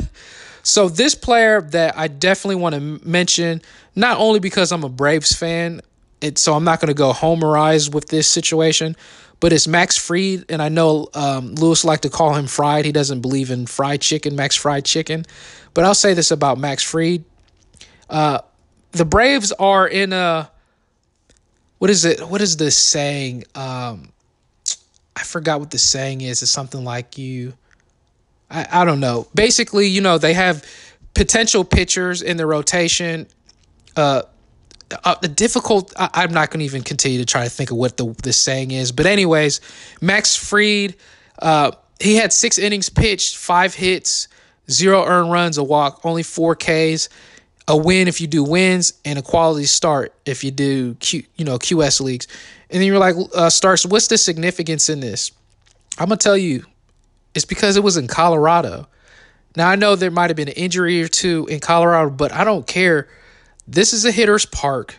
so 0.68 0.88
this 0.88 1.14
player 1.14 1.62
that 1.62 1.96
I 1.96 2.08
definitely 2.08 2.56
want 2.56 2.74
to 2.74 2.80
mention, 3.08 3.62
not 3.96 4.18
only 4.18 4.38
because 4.38 4.70
I'm 4.70 4.84
a 4.84 4.88
Braves 4.90 5.34
fan, 5.34 5.80
it, 6.20 6.36
so 6.36 6.52
I'm 6.52 6.64
not 6.64 6.80
going 6.80 6.88
to 6.88 6.94
go 6.94 7.12
homerize 7.12 7.92
with 7.92 8.08
this 8.08 8.28
situation, 8.28 8.94
but 9.40 9.52
it's 9.52 9.66
Max 9.66 9.96
Fried, 9.96 10.44
and 10.50 10.60
I 10.60 10.68
know 10.68 11.08
um, 11.14 11.54
Lewis 11.54 11.84
like 11.84 12.00
to 12.00 12.10
call 12.10 12.34
him 12.34 12.46
fried. 12.46 12.84
He 12.84 12.92
doesn't 12.92 13.22
believe 13.22 13.50
in 13.50 13.66
fried 13.66 14.02
chicken, 14.02 14.36
Max 14.36 14.56
Fried 14.56 14.84
Chicken. 14.84 15.24
But 15.72 15.84
I'll 15.84 15.94
say 15.94 16.12
this 16.12 16.30
about 16.30 16.58
Max 16.58 16.82
Fried. 16.82 17.24
Uh, 18.10 18.40
the 18.92 19.04
Braves 19.06 19.52
are 19.52 19.88
in 19.88 20.12
a 20.12 20.50
what 21.78 21.88
is 21.88 22.04
it? 22.04 22.20
What 22.28 22.40
is 22.42 22.56
this 22.56 22.76
saying? 22.76 23.44
Um, 23.54 24.12
I 25.16 25.22
forgot 25.22 25.60
what 25.60 25.70
the 25.70 25.78
saying 25.78 26.20
is. 26.20 26.42
It's 26.42 26.50
something 26.50 26.84
like 26.84 27.16
you. 27.16 27.54
I, 28.50 28.66
I 28.70 28.84
don't 28.84 29.00
know. 29.00 29.28
Basically, 29.34 29.86
you 29.86 30.00
know, 30.00 30.18
they 30.18 30.34
have 30.34 30.64
potential 31.14 31.64
pitchers 31.64 32.22
in 32.22 32.36
the 32.36 32.46
rotation. 32.46 33.26
Uh, 33.96 34.22
uh, 35.04 35.16
the 35.20 35.28
difficult. 35.28 35.92
I, 35.96 36.24
am 36.24 36.32
not 36.32 36.50
going 36.50 36.60
to 36.60 36.64
even 36.64 36.82
continue 36.82 37.18
to 37.18 37.26
try 37.26 37.44
to 37.44 37.50
think 37.50 37.70
of 37.70 37.76
what 37.76 37.96
the 37.96 38.14
the 38.22 38.32
saying 38.32 38.70
is. 38.70 38.92
But 38.92 39.06
anyways, 39.06 39.60
Max 40.00 40.34
Fried, 40.34 40.94
uh, 41.40 41.72
he 42.00 42.16
had 42.16 42.32
six 42.32 42.58
innings 42.58 42.88
pitched, 42.88 43.36
five 43.36 43.74
hits, 43.74 44.28
zero 44.70 45.04
earned 45.04 45.30
runs, 45.30 45.58
a 45.58 45.64
walk, 45.64 46.00
only 46.04 46.22
four 46.22 46.56
Ks, 46.56 47.08
a 47.66 47.76
win 47.76 48.08
if 48.08 48.20
you 48.20 48.26
do 48.26 48.42
wins, 48.42 48.94
and 49.04 49.18
a 49.18 49.22
quality 49.22 49.66
start 49.66 50.14
if 50.24 50.42
you 50.42 50.50
do 50.50 50.94
Q, 50.94 51.22
you 51.36 51.44
know 51.44 51.58
QS 51.58 52.00
leagues. 52.00 52.26
And 52.70 52.80
then 52.80 52.86
you're 52.86 52.98
like, 52.98 53.16
uh, 53.34 53.50
what's 53.88 54.08
the 54.08 54.18
significance 54.18 54.88
in 54.88 55.00
this? 55.00 55.32
I'm 55.98 56.08
gonna 56.08 56.16
tell 56.16 56.36
you, 56.36 56.64
it's 57.38 57.44
because 57.44 57.76
it 57.76 57.84
was 57.84 57.96
in 57.96 58.08
Colorado. 58.08 58.88
Now 59.56 59.68
I 59.68 59.76
know 59.76 59.94
there 59.94 60.10
might 60.10 60.28
have 60.28 60.36
been 60.36 60.48
an 60.48 60.54
injury 60.54 61.00
or 61.00 61.06
two 61.06 61.46
in 61.48 61.60
Colorado, 61.60 62.10
but 62.10 62.32
I 62.32 62.42
don't 62.42 62.66
care 62.66 63.08
this 63.68 63.92
is 63.92 64.04
a 64.04 64.10
hitter's 64.10 64.44
park, 64.44 64.96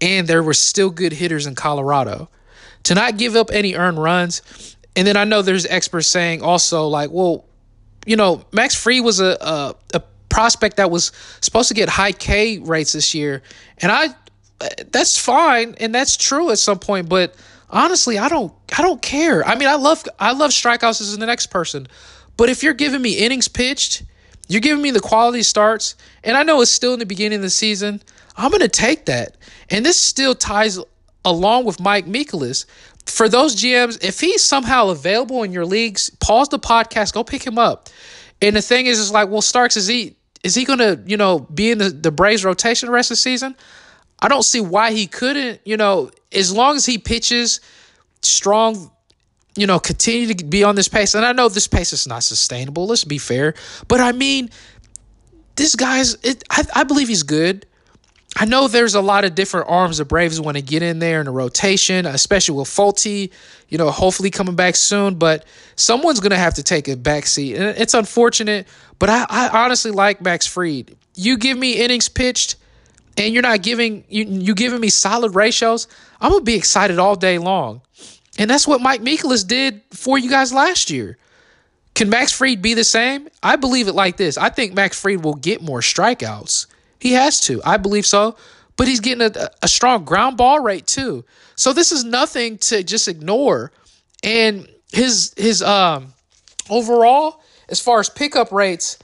and 0.00 0.28
there 0.28 0.42
were 0.42 0.52
still 0.52 0.90
good 0.90 1.12
hitters 1.12 1.46
in 1.46 1.54
Colorado. 1.54 2.28
To 2.84 2.94
not 2.94 3.16
give 3.16 3.34
up 3.34 3.50
any 3.50 3.76
earned 3.76 4.02
runs, 4.02 4.76
and 4.94 5.06
then 5.06 5.16
I 5.16 5.24
know 5.24 5.40
there's 5.40 5.64
experts 5.64 6.06
saying 6.06 6.42
also 6.42 6.86
like, 6.86 7.10
well, 7.10 7.46
you 8.04 8.16
know, 8.16 8.44
Max 8.52 8.74
Free 8.74 9.00
was 9.00 9.20
a, 9.20 9.38
a, 9.40 9.74
a 9.94 10.02
prospect 10.28 10.76
that 10.76 10.90
was 10.90 11.12
supposed 11.40 11.68
to 11.68 11.74
get 11.74 11.88
high 11.88 12.12
K 12.12 12.58
rates 12.58 12.92
this 12.92 13.14
year, 13.14 13.42
and 13.78 13.90
I 13.90 14.08
that's 14.92 15.16
fine 15.16 15.76
and 15.80 15.94
that's 15.94 16.18
true 16.18 16.50
at 16.50 16.58
some 16.58 16.78
point, 16.78 17.08
but 17.08 17.34
honestly, 17.70 18.18
I 18.18 18.28
don't 18.28 18.52
I 18.76 18.82
don't 18.82 19.00
care. 19.00 19.46
I 19.46 19.54
mean, 19.56 19.68
I 19.68 19.76
love 19.76 20.04
I 20.18 20.32
love 20.32 20.50
strikeouts 20.50 21.00
as 21.00 21.16
the 21.16 21.26
next 21.26 21.46
person, 21.48 21.88
but 22.36 22.48
if 22.48 22.62
you're 22.62 22.74
giving 22.74 23.02
me 23.02 23.12
innings 23.12 23.48
pitched 23.48 24.04
you're 24.50 24.60
giving 24.60 24.82
me 24.82 24.90
the 24.90 24.98
quality 24.98 25.44
starts, 25.44 25.94
and 26.24 26.36
I 26.36 26.42
know 26.42 26.60
it's 26.60 26.72
still 26.72 26.92
in 26.92 26.98
the 26.98 27.06
beginning 27.06 27.36
of 27.36 27.42
the 27.42 27.50
season. 27.50 28.02
I'm 28.36 28.50
going 28.50 28.62
to 28.62 28.68
take 28.68 29.06
that. 29.06 29.36
And 29.70 29.86
this 29.86 29.96
still 29.96 30.34
ties 30.34 30.76
along 31.24 31.66
with 31.66 31.78
Mike 31.78 32.06
Mikolas. 32.06 32.66
For 33.06 33.28
those 33.28 33.54
GMs, 33.54 34.02
if 34.02 34.18
he's 34.18 34.42
somehow 34.42 34.88
available 34.88 35.44
in 35.44 35.52
your 35.52 35.64
leagues, 35.64 36.10
pause 36.18 36.48
the 36.48 36.58
podcast, 36.58 37.12
go 37.12 37.22
pick 37.22 37.46
him 37.46 37.60
up. 37.60 37.90
And 38.42 38.56
the 38.56 38.60
thing 38.60 38.86
is, 38.86 38.98
is 38.98 39.12
like, 39.12 39.28
well, 39.28 39.40
Starks, 39.40 39.76
is 39.76 39.86
he 39.86 40.16
is 40.42 40.56
he 40.56 40.64
gonna, 40.64 41.00
you 41.06 41.16
know, 41.16 41.38
be 41.38 41.70
in 41.70 41.78
the, 41.78 41.90
the 41.90 42.10
Braves 42.10 42.44
rotation 42.44 42.88
the 42.88 42.92
rest 42.92 43.12
of 43.12 43.18
the 43.18 43.20
season? 43.20 43.54
I 44.22 44.28
don't 44.28 44.42
see 44.42 44.60
why 44.60 44.92
he 44.92 45.06
couldn't, 45.06 45.60
you 45.64 45.76
know, 45.76 46.10
as 46.32 46.52
long 46.52 46.76
as 46.76 46.86
he 46.86 46.98
pitches 46.98 47.60
strong 48.22 48.90
you 49.56 49.66
know, 49.66 49.78
continue 49.78 50.32
to 50.32 50.44
be 50.44 50.64
on 50.64 50.74
this 50.74 50.88
pace. 50.88 51.14
And 51.14 51.24
I 51.24 51.32
know 51.32 51.48
this 51.48 51.66
pace 51.66 51.92
is 51.92 52.06
not 52.06 52.22
sustainable. 52.22 52.86
Let's 52.86 53.04
be 53.04 53.18
fair. 53.18 53.54
But 53.88 54.00
I 54.00 54.12
mean, 54.12 54.50
this 55.56 55.74
guy's, 55.74 56.14
it, 56.22 56.44
I, 56.50 56.64
I 56.74 56.84
believe 56.84 57.08
he's 57.08 57.24
good. 57.24 57.66
I 58.36 58.44
know 58.44 58.68
there's 58.68 58.94
a 58.94 59.00
lot 59.00 59.24
of 59.24 59.34
different 59.34 59.68
arms 59.68 59.98
the 59.98 60.04
Braves 60.04 60.40
want 60.40 60.56
to 60.56 60.62
get 60.62 60.82
in 60.82 61.00
there 61.00 61.18
in 61.18 61.26
the 61.26 61.32
rotation, 61.32 62.06
especially 62.06 62.56
with 62.56 62.68
Folty, 62.68 63.32
you 63.68 63.76
know, 63.76 63.90
hopefully 63.90 64.30
coming 64.30 64.54
back 64.54 64.76
soon. 64.76 65.16
But 65.16 65.44
someone's 65.74 66.20
going 66.20 66.30
to 66.30 66.38
have 66.38 66.54
to 66.54 66.62
take 66.62 66.86
a 66.86 66.96
back 66.96 67.26
seat. 67.26 67.56
And 67.56 67.76
it's 67.76 67.92
unfortunate, 67.92 68.68
but 69.00 69.10
I, 69.10 69.26
I 69.28 69.64
honestly 69.64 69.90
like 69.90 70.22
Max 70.22 70.46
Fried. 70.46 70.96
You 71.16 71.36
give 71.36 71.58
me 71.58 71.72
innings 71.72 72.08
pitched 72.08 72.54
and 73.16 73.32
you're 73.32 73.42
not 73.42 73.62
giving 73.62 74.04
you 74.08 74.24
you 74.24 74.54
giving 74.54 74.80
me 74.80 74.88
solid 74.88 75.34
ratios, 75.34 75.88
I'm 76.20 76.32
gonna 76.32 76.44
be 76.44 76.54
excited 76.54 76.98
all 76.98 77.16
day 77.16 77.38
long. 77.38 77.82
And 78.38 78.48
that's 78.48 78.66
what 78.66 78.80
Mike 78.80 79.02
Mikolas 79.02 79.46
did 79.46 79.82
for 79.92 80.16
you 80.18 80.30
guys 80.30 80.52
last 80.52 80.90
year. 80.90 81.18
Can 81.94 82.08
Max 82.08 82.32
Fried 82.32 82.62
be 82.62 82.74
the 82.74 82.84
same? 82.84 83.28
I 83.42 83.56
believe 83.56 83.88
it 83.88 83.94
like 83.94 84.16
this. 84.16 84.38
I 84.38 84.48
think 84.48 84.74
Max 84.74 84.98
Fried 85.00 85.22
will 85.24 85.34
get 85.34 85.60
more 85.60 85.80
strikeouts. 85.80 86.66
He 86.98 87.12
has 87.12 87.40
to. 87.42 87.60
I 87.64 87.76
believe 87.76 88.06
so. 88.06 88.36
But 88.76 88.88
he's 88.88 89.00
getting 89.00 89.20
a, 89.20 89.50
a 89.62 89.68
strong 89.68 90.04
ground 90.04 90.36
ball 90.36 90.60
rate 90.60 90.86
too. 90.86 91.24
So 91.56 91.72
this 91.72 91.92
is 91.92 92.04
nothing 92.04 92.56
to 92.58 92.82
just 92.82 93.08
ignore. 93.08 93.72
And 94.22 94.68
his 94.92 95.34
his 95.36 95.62
um 95.62 96.14
overall, 96.70 97.42
as 97.68 97.80
far 97.80 98.00
as 98.00 98.08
pickup 98.08 98.52
rates, 98.52 98.98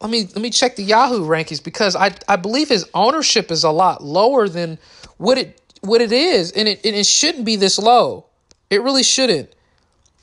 let 0.00 0.10
me 0.10 0.22
let 0.22 0.38
me 0.38 0.50
check 0.50 0.76
the 0.76 0.84
Yahoo 0.84 1.26
rankings 1.26 1.62
because 1.62 1.96
I 1.96 2.14
I 2.28 2.36
believe 2.36 2.68
his 2.68 2.88
ownership 2.94 3.50
is 3.50 3.64
a 3.64 3.70
lot 3.70 4.02
lower 4.02 4.48
than 4.48 4.78
what 5.16 5.38
it 5.38 5.60
what 5.80 6.00
it 6.00 6.12
is, 6.12 6.52
and 6.52 6.68
it 6.68 6.84
and 6.84 6.94
it 6.94 7.06
shouldn't 7.06 7.44
be 7.44 7.56
this 7.56 7.78
low. 7.78 8.26
It 8.70 8.82
really 8.82 9.02
shouldn't. 9.02 9.52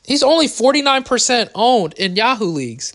He's 0.06 0.22
only 0.22 0.48
49% 0.48 1.50
owned 1.56 1.94
in 1.94 2.16
Yahoo 2.16 2.46
leagues. 2.46 2.94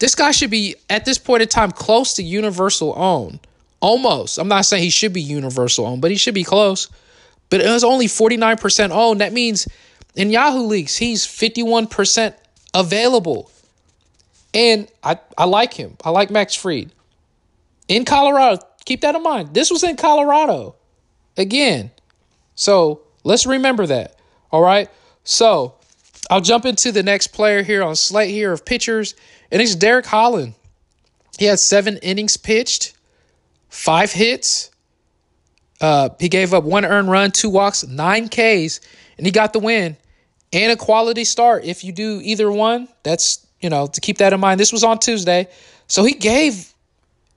This 0.00 0.14
guy 0.14 0.32
should 0.32 0.50
be, 0.50 0.74
at 0.90 1.04
this 1.04 1.18
point 1.18 1.42
in 1.42 1.48
time, 1.48 1.70
close 1.70 2.14
to 2.14 2.22
universal 2.22 2.94
owned. 2.96 3.38
Almost. 3.80 4.38
I'm 4.38 4.48
not 4.48 4.66
saying 4.66 4.82
he 4.82 4.90
should 4.90 5.12
be 5.12 5.22
universal 5.22 5.86
owned, 5.86 6.02
but 6.02 6.10
he 6.10 6.16
should 6.16 6.34
be 6.34 6.42
close. 6.42 6.88
But 7.48 7.60
it 7.60 7.70
was 7.70 7.84
only 7.84 8.06
49% 8.06 8.90
owned. 8.90 9.20
That 9.20 9.32
means 9.32 9.68
in 10.16 10.30
Yahoo 10.30 10.62
leagues, 10.62 10.96
he's 10.96 11.24
51% 11.24 12.34
available. 12.74 13.52
And 14.54 14.88
I, 15.02 15.18
I 15.36 15.44
like 15.44 15.74
him. 15.74 15.96
I 16.04 16.10
like 16.10 16.30
Max 16.30 16.54
Fried. 16.54 16.90
In 17.86 18.04
Colorado, 18.04 18.62
keep 18.84 19.02
that 19.02 19.14
in 19.14 19.22
mind. 19.22 19.54
This 19.54 19.70
was 19.70 19.82
in 19.82 19.96
Colorado. 19.96 20.74
Again. 21.36 21.90
So 22.54 23.02
let's 23.24 23.46
remember 23.46 23.86
that. 23.86 24.16
All 24.50 24.62
right. 24.62 24.88
So 25.24 25.74
I'll 26.30 26.40
jump 26.40 26.64
into 26.64 26.92
the 26.92 27.02
next 27.02 27.28
player 27.28 27.62
here 27.62 27.82
on 27.82 27.96
slate 27.96 28.30
here 28.30 28.52
of 28.52 28.64
pitchers, 28.64 29.14
and 29.50 29.62
it's 29.62 29.74
Derek 29.74 30.06
Holland. 30.06 30.54
He 31.38 31.44
had 31.44 31.60
seven 31.60 31.98
innings 31.98 32.36
pitched, 32.36 32.94
five 33.68 34.12
hits. 34.12 34.70
Uh, 35.80 36.08
he 36.18 36.28
gave 36.28 36.52
up 36.52 36.64
one 36.64 36.84
earned 36.84 37.10
run, 37.10 37.30
two 37.30 37.48
walks, 37.48 37.86
nine 37.86 38.28
Ks, 38.28 38.80
and 39.16 39.26
he 39.26 39.30
got 39.30 39.52
the 39.52 39.60
win 39.60 39.96
and 40.52 40.72
a 40.72 40.76
quality 40.76 41.24
start. 41.24 41.64
If 41.64 41.84
you 41.84 41.92
do 41.92 42.20
either 42.22 42.50
one, 42.50 42.88
that's 43.02 43.46
you 43.60 43.70
know 43.70 43.86
to 43.86 44.00
keep 44.00 44.18
that 44.18 44.32
in 44.32 44.40
mind. 44.40 44.60
This 44.60 44.72
was 44.72 44.84
on 44.84 44.98
Tuesday, 44.98 45.48
so 45.86 46.04
he 46.04 46.14
gave 46.14 46.72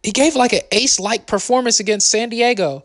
he 0.03 0.11
gave 0.11 0.35
like 0.35 0.53
an 0.53 0.61
ace 0.71 0.99
like 0.99 1.27
performance 1.27 1.79
against 1.79 2.09
San 2.09 2.29
Diego. 2.29 2.83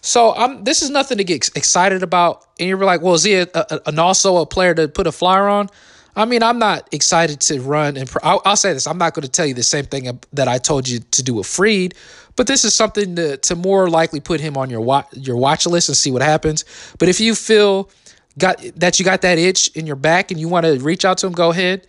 So 0.00 0.34
I'm. 0.34 0.64
This 0.64 0.82
is 0.82 0.90
nothing 0.90 1.18
to 1.18 1.24
get 1.24 1.50
excited 1.56 2.02
about. 2.02 2.46
And 2.58 2.68
you're 2.68 2.78
like, 2.78 3.02
well, 3.02 3.14
is 3.14 3.24
he 3.24 3.34
a, 3.34 3.48
a, 3.54 3.80
an 3.86 3.98
also 3.98 4.36
a 4.38 4.46
player 4.46 4.74
to 4.74 4.88
put 4.88 5.06
a 5.06 5.12
flyer 5.12 5.48
on? 5.48 5.68
I 6.14 6.24
mean, 6.24 6.42
I'm 6.42 6.58
not 6.58 6.88
excited 6.92 7.40
to 7.42 7.60
run, 7.60 7.98
and 7.98 8.10
I'll, 8.22 8.40
I'll 8.44 8.56
say 8.56 8.72
this: 8.72 8.86
I'm 8.86 8.98
not 8.98 9.14
going 9.14 9.24
to 9.24 9.28
tell 9.28 9.44
you 9.44 9.52
the 9.52 9.62
same 9.62 9.84
thing 9.84 10.18
that 10.32 10.48
I 10.48 10.58
told 10.58 10.88
you 10.88 11.00
to 11.00 11.22
do 11.22 11.34
with 11.34 11.46
Fried, 11.46 11.94
but 12.36 12.46
this 12.46 12.64
is 12.64 12.74
something 12.74 13.16
to 13.16 13.36
to 13.36 13.54
more 13.54 13.90
likely 13.90 14.20
put 14.20 14.40
him 14.40 14.56
on 14.56 14.70
your 14.70 14.80
watch 14.80 15.08
your 15.12 15.36
watch 15.36 15.66
list 15.66 15.88
and 15.88 15.96
see 15.96 16.10
what 16.10 16.22
happens. 16.22 16.64
But 16.98 17.08
if 17.08 17.20
you 17.20 17.34
feel 17.34 17.90
got 18.38 18.62
that 18.76 18.98
you 18.98 19.04
got 19.04 19.22
that 19.22 19.38
itch 19.38 19.68
in 19.74 19.86
your 19.86 19.96
back 19.96 20.30
and 20.30 20.40
you 20.40 20.48
want 20.48 20.64
to 20.64 20.78
reach 20.78 21.04
out 21.04 21.18
to 21.18 21.26
him, 21.26 21.32
go 21.32 21.50
ahead. 21.50 21.86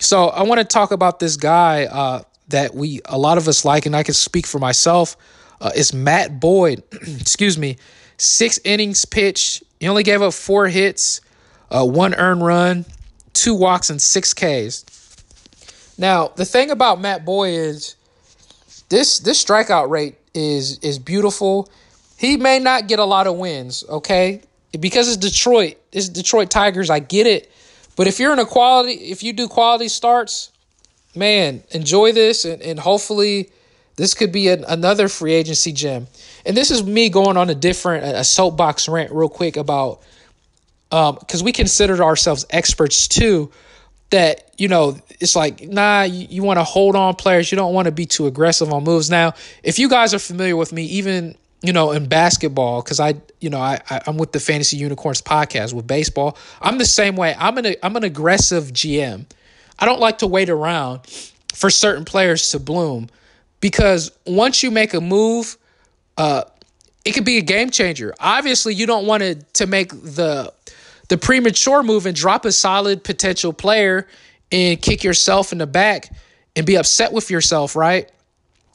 So 0.00 0.28
I 0.28 0.42
want 0.42 0.60
to 0.60 0.64
talk 0.64 0.92
about 0.92 1.18
this 1.18 1.36
guy 1.36 1.84
uh, 1.84 2.22
that 2.48 2.74
we 2.74 3.00
a 3.04 3.18
lot 3.18 3.38
of 3.38 3.48
us 3.48 3.64
like, 3.64 3.86
and 3.86 3.96
I 3.96 4.02
can 4.02 4.14
speak 4.14 4.46
for 4.46 4.58
myself 4.58 5.16
uh, 5.60 5.70
is 5.74 5.92
Matt 5.92 6.40
Boyd. 6.40 6.82
Excuse 6.92 7.58
me. 7.58 7.76
Six 8.16 8.58
innings 8.64 9.04
pitched. 9.04 9.62
He 9.80 9.88
only 9.88 10.02
gave 10.02 10.22
up 10.22 10.32
four 10.32 10.66
hits, 10.68 11.20
uh, 11.70 11.84
one 11.84 12.14
earned 12.14 12.44
run, 12.44 12.84
two 13.32 13.54
walks, 13.54 13.90
and 13.90 14.00
six 14.02 14.34
Ks. 14.34 14.84
Now, 15.96 16.28
the 16.28 16.44
thing 16.44 16.70
about 16.70 17.00
Matt 17.00 17.24
Boyd 17.24 17.54
is 17.54 17.96
this 18.88 19.18
this 19.18 19.44
strikeout 19.44 19.88
rate 19.90 20.16
is 20.34 20.78
is 20.78 20.98
beautiful. 20.98 21.68
He 22.16 22.36
may 22.36 22.58
not 22.58 22.88
get 22.88 22.98
a 22.98 23.04
lot 23.04 23.26
of 23.26 23.36
wins, 23.36 23.84
okay? 23.88 24.42
Because 24.78 25.08
it's 25.08 25.16
Detroit, 25.16 25.76
it's 25.92 26.08
Detroit 26.08 26.50
Tigers. 26.50 26.90
I 26.90 26.98
get 26.98 27.26
it, 27.26 27.50
but 27.98 28.06
if 28.06 28.20
you're 28.20 28.32
in 28.32 28.38
a 28.38 28.46
quality, 28.46 28.92
if 28.92 29.24
you 29.24 29.32
do 29.32 29.48
quality 29.48 29.88
starts, 29.88 30.52
man, 31.16 31.64
enjoy 31.72 32.12
this, 32.12 32.44
and, 32.44 32.62
and 32.62 32.78
hopefully 32.78 33.50
this 33.96 34.14
could 34.14 34.30
be 34.30 34.46
an, 34.46 34.64
another 34.68 35.08
free 35.08 35.34
agency 35.34 35.72
gem. 35.72 36.06
And 36.46 36.56
this 36.56 36.70
is 36.70 36.84
me 36.84 37.08
going 37.08 37.36
on 37.36 37.50
a 37.50 37.56
different 37.56 38.04
a 38.04 38.22
soapbox 38.22 38.88
rant 38.88 39.10
real 39.10 39.28
quick 39.28 39.56
about 39.56 40.00
because 40.90 41.40
um, 41.40 41.44
we 41.44 41.50
considered 41.50 42.00
ourselves 42.00 42.46
experts 42.50 43.08
too. 43.08 43.50
That 44.10 44.48
you 44.56 44.68
know, 44.68 44.96
it's 45.18 45.34
like 45.34 45.68
nah, 45.68 46.02
you, 46.02 46.28
you 46.30 46.42
want 46.44 46.60
to 46.60 46.64
hold 46.64 46.94
on 46.94 47.16
players. 47.16 47.50
You 47.50 47.56
don't 47.56 47.74
want 47.74 47.86
to 47.86 47.92
be 47.92 48.06
too 48.06 48.28
aggressive 48.28 48.72
on 48.72 48.84
moves. 48.84 49.10
Now, 49.10 49.34
if 49.64 49.80
you 49.80 49.88
guys 49.88 50.14
are 50.14 50.20
familiar 50.20 50.56
with 50.56 50.72
me, 50.72 50.84
even 50.84 51.34
you 51.62 51.72
know 51.72 51.92
in 51.92 52.06
basketball, 52.06 52.82
because 52.82 53.00
I 53.00 53.14
you 53.40 53.50
know 53.50 53.58
I, 53.58 53.80
I 53.90 54.00
I'm 54.06 54.16
with 54.16 54.32
the 54.32 54.40
Fantasy 54.40 54.76
Unicorns 54.76 55.22
podcast 55.22 55.72
with 55.72 55.86
baseball. 55.86 56.36
I'm 56.60 56.78
the 56.78 56.84
same 56.86 57.16
way. 57.16 57.34
I'm 57.38 57.58
an 57.58 57.74
I'm 57.82 57.96
an 57.96 58.04
aggressive 58.04 58.66
GM. 58.66 59.26
I 59.78 59.84
don't 59.86 60.00
like 60.00 60.18
to 60.18 60.26
wait 60.26 60.50
around 60.50 61.00
for 61.54 61.70
certain 61.70 62.04
players 62.04 62.50
to 62.50 62.58
bloom 62.58 63.08
because 63.60 64.10
once 64.26 64.62
you 64.62 64.70
make 64.70 64.94
a 64.94 65.00
move, 65.00 65.56
uh, 66.16 66.44
it 67.04 67.12
could 67.12 67.24
be 67.24 67.38
a 67.38 67.42
game 67.42 67.70
changer. 67.70 68.14
Obviously, 68.20 68.74
you 68.74 68.86
don't 68.86 69.06
want 69.06 69.22
to 69.22 69.34
to 69.34 69.66
make 69.66 69.90
the 69.90 70.52
the 71.08 71.18
premature 71.18 71.82
move 71.82 72.06
and 72.06 72.14
drop 72.14 72.44
a 72.44 72.52
solid 72.52 73.02
potential 73.02 73.52
player 73.52 74.06
and 74.52 74.80
kick 74.80 75.02
yourself 75.02 75.52
in 75.52 75.58
the 75.58 75.66
back 75.66 76.12
and 76.54 76.66
be 76.66 76.76
upset 76.76 77.12
with 77.12 77.30
yourself, 77.30 77.74
right? 77.74 78.10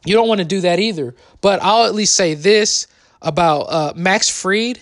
You 0.06 0.16
don't 0.16 0.28
want 0.28 0.40
to 0.40 0.46
do 0.46 0.62
that 0.62 0.80
either. 0.80 1.16
But 1.42 1.62
I'll 1.62 1.86
at 1.86 1.96
least 1.96 2.16
say 2.16 2.34
this 2.34 2.88
about 3.22 3.62
uh, 3.62 3.94
Max 3.96 4.30
Fried. 4.30 4.80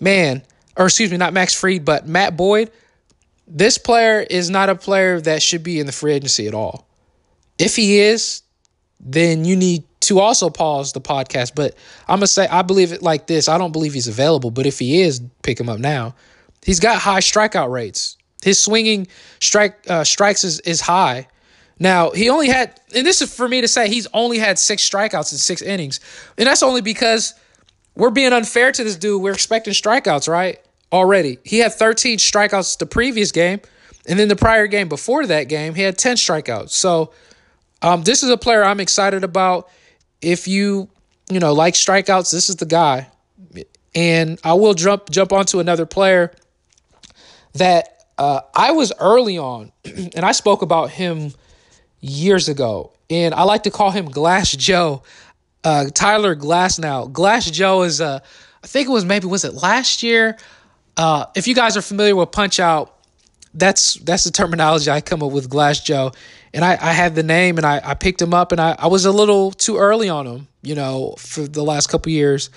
man, 0.00 0.42
or 0.76 0.86
excuse 0.86 1.10
me, 1.10 1.16
not 1.16 1.32
Max 1.32 1.54
Fried, 1.54 1.84
but 1.84 2.06
Matt 2.06 2.36
Boyd. 2.36 2.70
This 3.46 3.78
player 3.78 4.20
is 4.20 4.50
not 4.50 4.68
a 4.68 4.74
player 4.74 5.20
that 5.22 5.42
should 5.42 5.62
be 5.62 5.80
in 5.80 5.86
the 5.86 5.92
free 5.92 6.12
agency 6.12 6.46
at 6.46 6.54
all. 6.54 6.86
If 7.58 7.76
he 7.76 7.98
is, 7.98 8.42
then 9.00 9.44
you 9.44 9.56
need 9.56 9.84
to 10.00 10.20
also 10.20 10.50
pause 10.50 10.92
the 10.92 11.00
podcast. 11.00 11.52
But 11.54 11.74
I'm 12.06 12.18
gonna 12.18 12.26
say 12.26 12.46
I 12.46 12.62
believe 12.62 12.92
it 12.92 13.02
like 13.02 13.26
this. 13.26 13.48
I 13.48 13.58
don't 13.58 13.72
believe 13.72 13.94
he's 13.94 14.08
available, 14.08 14.50
but 14.50 14.66
if 14.66 14.78
he 14.78 15.00
is, 15.00 15.20
pick 15.42 15.58
him 15.58 15.68
up 15.68 15.78
now. 15.78 16.14
He's 16.62 16.80
got 16.80 16.98
high 16.98 17.20
strikeout 17.20 17.70
rates. 17.70 18.16
His 18.42 18.58
swinging 18.58 19.08
strike 19.40 19.78
uh, 19.88 20.04
strikes 20.04 20.44
is, 20.44 20.60
is 20.60 20.80
high. 20.80 21.26
Now 21.80 22.10
he 22.10 22.28
only 22.28 22.48
had, 22.48 22.80
and 22.94 23.06
this 23.06 23.22
is 23.22 23.34
for 23.34 23.48
me 23.48 23.60
to 23.60 23.68
say, 23.68 23.88
he's 23.88 24.06
only 24.12 24.38
had 24.38 24.58
six 24.58 24.88
strikeouts 24.88 25.32
in 25.32 25.38
six 25.38 25.62
innings, 25.62 26.00
and 26.36 26.46
that's 26.46 26.62
only 26.62 26.80
because 26.80 27.34
we're 27.94 28.10
being 28.10 28.32
unfair 28.32 28.72
to 28.72 28.84
this 28.84 28.96
dude. 28.96 29.22
We're 29.22 29.32
expecting 29.32 29.72
strikeouts, 29.72 30.28
right? 30.28 30.60
Already, 30.92 31.38
he 31.44 31.58
had 31.58 31.72
13 31.72 32.18
strikeouts 32.18 32.78
the 32.78 32.86
previous 32.86 33.30
game, 33.30 33.60
and 34.08 34.18
then 34.18 34.28
the 34.28 34.36
prior 34.36 34.66
game 34.66 34.88
before 34.88 35.26
that 35.26 35.44
game, 35.44 35.74
he 35.74 35.82
had 35.82 35.98
10 35.98 36.16
strikeouts. 36.16 36.70
So, 36.70 37.12
um, 37.82 38.02
this 38.02 38.22
is 38.22 38.30
a 38.30 38.36
player 38.36 38.64
I'm 38.64 38.80
excited 38.80 39.22
about. 39.22 39.68
If 40.20 40.48
you, 40.48 40.88
you 41.30 41.38
know, 41.38 41.52
like 41.52 41.74
strikeouts, 41.74 42.32
this 42.32 42.48
is 42.48 42.56
the 42.56 42.66
guy. 42.66 43.08
And 43.94 44.38
I 44.42 44.54
will 44.54 44.74
jump 44.74 45.10
jump 45.10 45.32
onto 45.32 45.60
another 45.60 45.86
player 45.86 46.32
that 47.54 48.04
uh, 48.16 48.40
I 48.54 48.72
was 48.72 48.92
early 48.98 49.38
on, 49.38 49.72
and 49.84 50.24
I 50.24 50.32
spoke 50.32 50.62
about 50.62 50.90
him 50.90 51.32
years 52.00 52.48
ago, 52.48 52.92
and 53.10 53.34
I 53.34 53.42
like 53.42 53.64
to 53.64 53.70
call 53.70 53.90
him 53.90 54.06
Glass 54.06 54.52
Joe, 54.52 55.02
uh, 55.64 55.86
Tyler 55.94 56.36
Glasnow. 56.36 57.12
Glass 57.12 57.50
Joe 57.50 57.82
is, 57.82 58.00
uh, 58.00 58.20
I 58.62 58.66
think 58.66 58.88
it 58.88 58.92
was 58.92 59.04
maybe 59.04 59.26
was 59.26 59.44
it 59.44 59.54
last 59.54 60.02
year. 60.02 60.36
Uh, 60.96 61.26
if 61.36 61.46
you 61.46 61.54
guys 61.54 61.76
are 61.76 61.82
familiar 61.82 62.16
with 62.16 62.32
Punch 62.32 62.60
Out, 62.60 62.94
that's 63.54 63.94
that's 63.94 64.24
the 64.24 64.30
terminology 64.30 64.90
I 64.90 65.00
come 65.00 65.22
up 65.22 65.32
with, 65.32 65.48
Glass 65.48 65.80
Joe. 65.80 66.12
And 66.54 66.64
I, 66.64 66.72
I 66.72 66.92
had 66.92 67.14
the 67.14 67.22
name, 67.22 67.58
and 67.58 67.66
I, 67.66 67.80
I 67.84 67.94
picked 67.94 68.20
him 68.22 68.32
up, 68.32 68.52
and 68.52 68.60
I, 68.60 68.74
I 68.78 68.86
was 68.86 69.04
a 69.04 69.12
little 69.12 69.52
too 69.52 69.76
early 69.76 70.08
on 70.08 70.26
him, 70.26 70.48
you 70.62 70.74
know, 70.74 71.14
for 71.18 71.42
the 71.42 71.62
last 71.62 71.88
couple 71.88 72.10
years. 72.10 72.50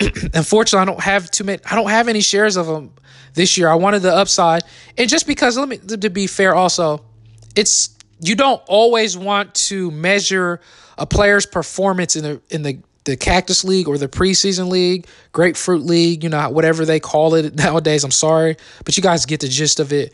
Unfortunately, 0.34 0.82
I 0.82 0.84
don't 0.84 1.02
have 1.02 1.30
too 1.30 1.44
many. 1.44 1.62
I 1.70 1.74
don't 1.74 1.90
have 1.90 2.08
any 2.08 2.20
shares 2.20 2.56
of 2.56 2.66
him 2.66 2.92
this 3.34 3.56
year. 3.56 3.68
I 3.68 3.74
wanted 3.74 4.02
the 4.02 4.14
upside, 4.14 4.62
and 4.96 5.08
just 5.08 5.26
because 5.26 5.56
let 5.56 5.68
me 5.68 5.78
to 5.78 6.10
be 6.10 6.26
fair, 6.26 6.54
also, 6.54 7.04
it's 7.54 7.93
you 8.28 8.34
don't 8.34 8.62
always 8.66 9.16
want 9.16 9.54
to 9.54 9.90
measure 9.90 10.60
a 10.98 11.06
player's 11.06 11.46
performance 11.46 12.16
in 12.16 12.24
the 12.24 12.40
in 12.50 12.62
the 12.62 12.78
the 13.04 13.16
Cactus 13.16 13.64
League 13.64 13.86
or 13.86 13.98
the 13.98 14.08
preseason 14.08 14.70
league, 14.70 15.06
Grapefruit 15.32 15.82
League, 15.82 16.24
you 16.24 16.30
know, 16.30 16.48
whatever 16.48 16.86
they 16.86 17.00
call 17.00 17.34
it 17.34 17.54
nowadays. 17.56 18.02
I'm 18.02 18.10
sorry, 18.10 18.56
but 18.84 18.96
you 18.96 19.02
guys 19.02 19.26
get 19.26 19.40
the 19.40 19.48
gist 19.48 19.80
of 19.80 19.92
it. 19.92 20.12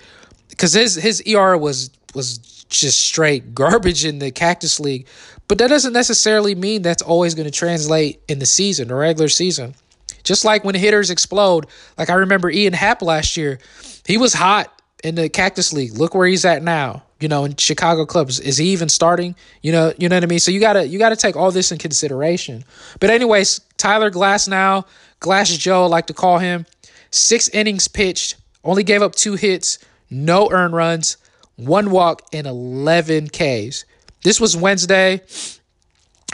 Because 0.49 0.73
his 0.73 0.97
his 0.97 1.23
ER 1.27 1.57
was 1.57 1.91
was 2.15 2.39
just 2.69 3.01
straight 3.01 3.55
garbage 3.55 4.05
in 4.05 4.19
the 4.19 4.31
Cactus 4.31 4.81
League, 4.81 5.07
but 5.49 5.59
that 5.59 5.69
doesn't 5.69 5.93
necessarily 5.93 6.55
mean 6.55 6.83
that's 6.83 7.03
always 7.03 7.35
going 7.35 7.47
to 7.47 7.57
translate 7.57 8.21
in 8.29 8.39
the 8.39 8.47
season, 8.47 8.89
the 8.89 8.95
regular 8.95 9.29
season. 9.29 9.75
Just 10.23 10.45
like 10.45 10.65
when 10.65 10.75
hitters 10.75 11.11
explode, 11.11 11.67
like 11.97 12.11
I 12.11 12.15
remember 12.15 12.51
Ian 12.51 12.73
Happ 12.73 13.03
last 13.03 13.37
year, 13.37 13.59
he 14.05 14.19
was 14.19 14.35
hot 14.35 14.83
in 15.03 15.15
the 15.15 15.29
Cactus 15.29 15.73
League. 15.73 15.97
Look 15.97 16.15
where 16.15 16.27
he's 16.27 16.45
at 16.45 16.63
now. 16.63 17.05
You 17.21 17.29
know, 17.29 17.45
in 17.45 17.57
Chicago 17.57 18.07
clubs, 18.07 18.41
is 18.41 18.57
he 18.57 18.71
even 18.71 18.89
starting? 18.89 19.35
You 19.63 19.73
know, 19.73 19.93
you 19.99 20.09
know 20.09 20.17
what 20.17 20.25
I 20.25 20.27
mean. 20.27 20.39
So 20.39 20.51
you 20.51 20.59
gotta 20.59 20.87
you 20.89 20.99
gotta 20.99 21.17
take 21.17 21.37
all 21.37 21.51
this 21.51 21.71
in 21.71 21.79
consideration. 21.79 22.65
But 22.99 23.11
anyways, 23.11 23.61
Tyler 23.77 24.11
Glasnow, 24.11 24.87
Glass 25.21 25.51
Joe, 25.57 25.85
I 25.85 25.87
like 25.87 26.07
to 26.07 26.15
call 26.15 26.39
him, 26.39 26.65
six 27.11 27.49
innings 27.51 27.89
pitched, 27.89 28.37
only 28.65 28.83
gave 28.83 29.03
up 29.03 29.15
two 29.15 29.35
hits, 29.35 29.79
no 30.09 30.51
earned 30.51 30.75
runs, 30.75 31.19
one 31.57 31.91
walk, 31.91 32.23
and 32.33 32.47
eleven 32.47 33.29
Ks. 33.29 33.85
This 34.25 34.41
was 34.41 34.57
Wednesday. 34.57 35.21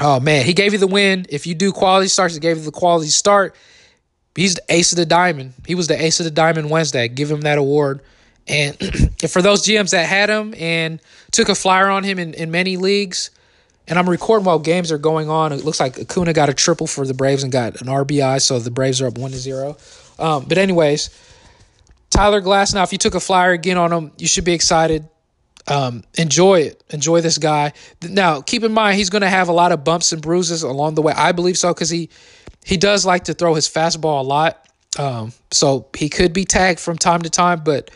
Oh 0.00 0.20
man, 0.20 0.44
he 0.44 0.52
gave 0.52 0.72
you 0.72 0.78
the 0.78 0.86
win. 0.86 1.26
If 1.30 1.46
you 1.46 1.54
do 1.54 1.72
quality 1.72 2.08
starts, 2.08 2.34
he 2.34 2.40
gave 2.40 2.58
you 2.58 2.62
the 2.62 2.70
quality 2.70 3.08
start. 3.08 3.56
He's 4.36 4.54
the 4.54 4.62
ace 4.68 4.92
of 4.92 4.96
the 4.96 5.06
diamond. 5.06 5.54
He 5.66 5.74
was 5.74 5.88
the 5.88 6.00
ace 6.00 6.20
of 6.20 6.24
the 6.24 6.30
diamond 6.30 6.70
Wednesday. 6.70 7.08
Give 7.08 7.30
him 7.30 7.40
that 7.40 7.58
award. 7.58 8.02
And 8.48 8.76
for 9.28 9.42
those 9.42 9.62
GMs 9.66 9.90
that 9.90 10.06
had 10.06 10.28
him 10.28 10.54
and 10.58 11.00
took 11.32 11.48
a 11.48 11.54
flyer 11.54 11.88
on 11.88 12.04
him 12.04 12.18
in, 12.18 12.34
in 12.34 12.50
many 12.50 12.76
leagues, 12.76 13.30
and 13.88 13.98
I'm 13.98 14.08
recording 14.08 14.44
while 14.44 14.58
games 14.58 14.90
are 14.90 14.98
going 14.98 15.30
on. 15.30 15.52
It 15.52 15.64
looks 15.64 15.78
like 15.78 15.98
Acuna 15.98 16.32
got 16.32 16.48
a 16.48 16.54
triple 16.54 16.86
for 16.86 17.06
the 17.06 17.14
Braves 17.14 17.42
and 17.42 17.52
got 17.52 17.80
an 17.80 17.86
RBI, 17.86 18.42
so 18.42 18.58
the 18.58 18.70
Braves 18.70 19.00
are 19.00 19.06
up 19.06 19.16
one 19.16 19.30
to 19.30 19.38
zero. 19.38 19.76
Um, 20.18 20.44
but 20.48 20.58
anyways, 20.58 21.10
Tyler 22.10 22.40
Glass. 22.40 22.74
Now, 22.74 22.82
if 22.82 22.92
you 22.92 22.98
took 22.98 23.14
a 23.14 23.20
flyer 23.20 23.52
again 23.52 23.78
on 23.78 23.92
him, 23.92 24.10
you 24.18 24.26
should 24.26 24.44
be 24.44 24.54
excited. 24.54 25.08
Um, 25.68 26.04
enjoy 26.14 26.60
it. 26.60 26.82
Enjoy 26.90 27.20
this 27.20 27.38
guy. 27.38 27.72
Now, 28.02 28.40
keep 28.40 28.62
in 28.62 28.72
mind 28.72 28.96
he's 28.96 29.10
going 29.10 29.22
to 29.22 29.28
have 29.28 29.48
a 29.48 29.52
lot 29.52 29.72
of 29.72 29.84
bumps 29.84 30.12
and 30.12 30.22
bruises 30.22 30.62
along 30.62 30.94
the 30.94 31.02
way. 31.02 31.12
I 31.16 31.32
believe 31.32 31.58
so 31.58 31.74
because 31.74 31.90
he 31.90 32.08
he 32.64 32.76
does 32.76 33.04
like 33.04 33.24
to 33.24 33.34
throw 33.34 33.54
his 33.54 33.68
fastball 33.68 34.20
a 34.20 34.24
lot. 34.24 34.68
Um, 34.98 35.32
so 35.50 35.86
he 35.96 36.08
could 36.08 36.32
be 36.32 36.44
tagged 36.44 36.80
from 36.80 36.96
time 36.96 37.22
to 37.22 37.30
time, 37.30 37.62
but 37.62 37.90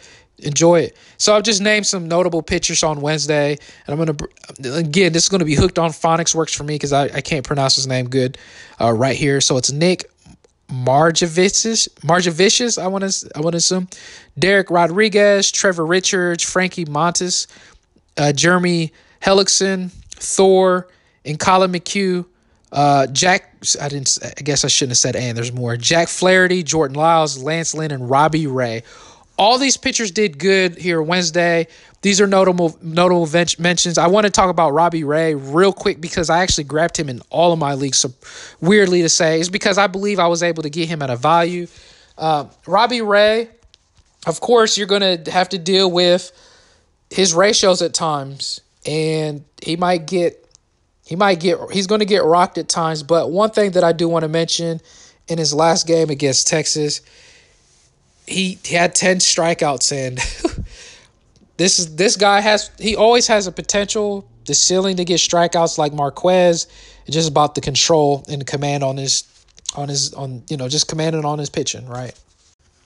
enjoy 0.44 0.80
it. 0.80 0.96
So 1.16 1.34
I've 1.34 1.42
just 1.42 1.60
named 1.60 1.86
some 1.86 2.08
notable 2.08 2.42
pitchers 2.42 2.82
on 2.82 3.00
Wednesday, 3.00 3.58
and 3.86 4.00
I'm 4.00 4.06
gonna 4.06 4.78
again 4.78 5.12
this 5.12 5.24
is 5.24 5.28
gonna 5.28 5.44
be 5.44 5.54
hooked 5.54 5.78
on 5.78 5.90
phonics 5.90 6.34
works 6.34 6.54
for 6.54 6.64
me 6.64 6.74
because 6.74 6.92
I, 6.92 7.04
I 7.04 7.20
can't 7.20 7.46
pronounce 7.46 7.76
his 7.76 7.86
name 7.86 8.08
good 8.08 8.38
uh, 8.80 8.92
right 8.92 9.16
here. 9.16 9.40
So 9.40 9.56
it's 9.56 9.70
Nick 9.70 10.10
Margevicius, 10.70 11.88
Margevicius, 12.00 12.80
I 12.80 12.86
want 12.86 13.10
to 13.10 13.30
I 13.34 13.40
want 13.40 13.54
to 13.54 13.58
assume, 13.58 13.88
Dereck 14.38 14.70
Rodriguez, 14.70 15.50
Trevor 15.50 15.84
Richards, 15.84 16.42
Frankie 16.42 16.84
Montas, 16.84 17.46
uh, 18.16 18.32
Jeremy 18.32 18.92
Hellickson, 19.20 19.90
Thor, 20.14 20.88
and 21.24 21.38
Collin 21.38 21.72
McHugh. 21.72 22.24
Uh, 22.72 23.06
Jack, 23.08 23.52
I 23.80 23.88
didn't. 23.88 24.18
I 24.22 24.42
guess 24.42 24.64
I 24.64 24.68
shouldn't 24.68 24.92
have 24.92 24.98
said 24.98 25.16
and. 25.16 25.36
There's 25.36 25.52
more. 25.52 25.76
Jack 25.76 26.08
Flaherty, 26.08 26.62
Jordan 26.62 26.96
Lyles, 26.96 27.42
Lance 27.42 27.74
Lynn, 27.74 27.90
and 27.90 28.08
Robbie 28.08 28.46
Ray. 28.46 28.84
All 29.40 29.56
these 29.56 29.78
pitchers 29.78 30.10
did 30.10 30.38
good 30.38 30.76
here 30.76 31.00
Wednesday. 31.00 31.66
These 32.02 32.20
are 32.20 32.26
notable 32.26 32.78
notable 32.82 33.26
mentions. 33.58 33.96
I 33.96 34.06
want 34.06 34.26
to 34.26 34.30
talk 34.30 34.50
about 34.50 34.74
Robbie 34.74 35.02
Ray 35.02 35.34
real 35.34 35.72
quick 35.72 35.98
because 35.98 36.28
I 36.28 36.42
actually 36.42 36.64
grabbed 36.64 36.98
him 36.98 37.08
in 37.08 37.22
all 37.30 37.50
of 37.50 37.58
my 37.58 37.72
leagues. 37.72 37.96
So 37.96 38.12
weirdly 38.60 39.00
to 39.00 39.08
say, 39.08 39.40
it's 39.40 39.48
because 39.48 39.78
I 39.78 39.86
believe 39.86 40.18
I 40.18 40.26
was 40.26 40.42
able 40.42 40.62
to 40.64 40.68
get 40.68 40.90
him 40.90 41.00
at 41.00 41.08
a 41.08 41.16
value. 41.16 41.68
Uh, 42.18 42.48
Robbie 42.66 43.00
Ray, 43.00 43.48
of 44.26 44.42
course, 44.42 44.76
you're 44.76 44.86
going 44.86 45.24
to 45.24 45.30
have 45.30 45.48
to 45.48 45.58
deal 45.58 45.90
with 45.90 46.32
his 47.08 47.32
ratios 47.32 47.80
at 47.80 47.94
times, 47.94 48.60
and 48.84 49.42
he 49.62 49.74
might 49.74 50.06
get 50.06 50.46
he 51.06 51.16
might 51.16 51.40
get 51.40 51.58
he's 51.72 51.86
going 51.86 52.00
to 52.00 52.04
get 52.04 52.24
rocked 52.24 52.58
at 52.58 52.68
times, 52.68 53.02
but 53.02 53.30
one 53.30 53.48
thing 53.48 53.70
that 53.70 53.84
I 53.84 53.92
do 53.92 54.06
want 54.06 54.24
to 54.24 54.28
mention 54.28 54.82
in 55.28 55.38
his 55.38 55.54
last 55.54 55.86
game 55.86 56.10
against 56.10 56.46
Texas, 56.46 57.00
he, 58.30 58.58
he 58.64 58.74
had 58.74 58.94
10 58.94 59.18
strikeouts 59.18 59.92
and 59.92 60.18
this 61.56 61.78
is 61.78 61.96
this 61.96 62.16
guy 62.16 62.40
has 62.40 62.70
he 62.78 62.96
always 62.96 63.26
has 63.26 63.46
a 63.46 63.52
potential 63.52 64.26
the 64.46 64.54
ceiling 64.54 64.96
to 64.96 65.04
get 65.04 65.18
strikeouts 65.18 65.78
like 65.78 65.92
Marquez. 65.92 66.66
It's 67.06 67.14
just 67.14 67.28
about 67.28 67.54
the 67.54 67.60
control 67.60 68.24
and 68.28 68.46
command 68.46 68.82
on 68.82 68.96
his 68.96 69.24
on 69.76 69.88
his 69.88 70.12
on 70.14 70.42
you 70.48 70.56
know 70.56 70.68
just 70.68 70.88
commanding 70.88 71.24
on 71.24 71.38
his 71.38 71.50
pitching, 71.50 71.86
right? 71.86 72.14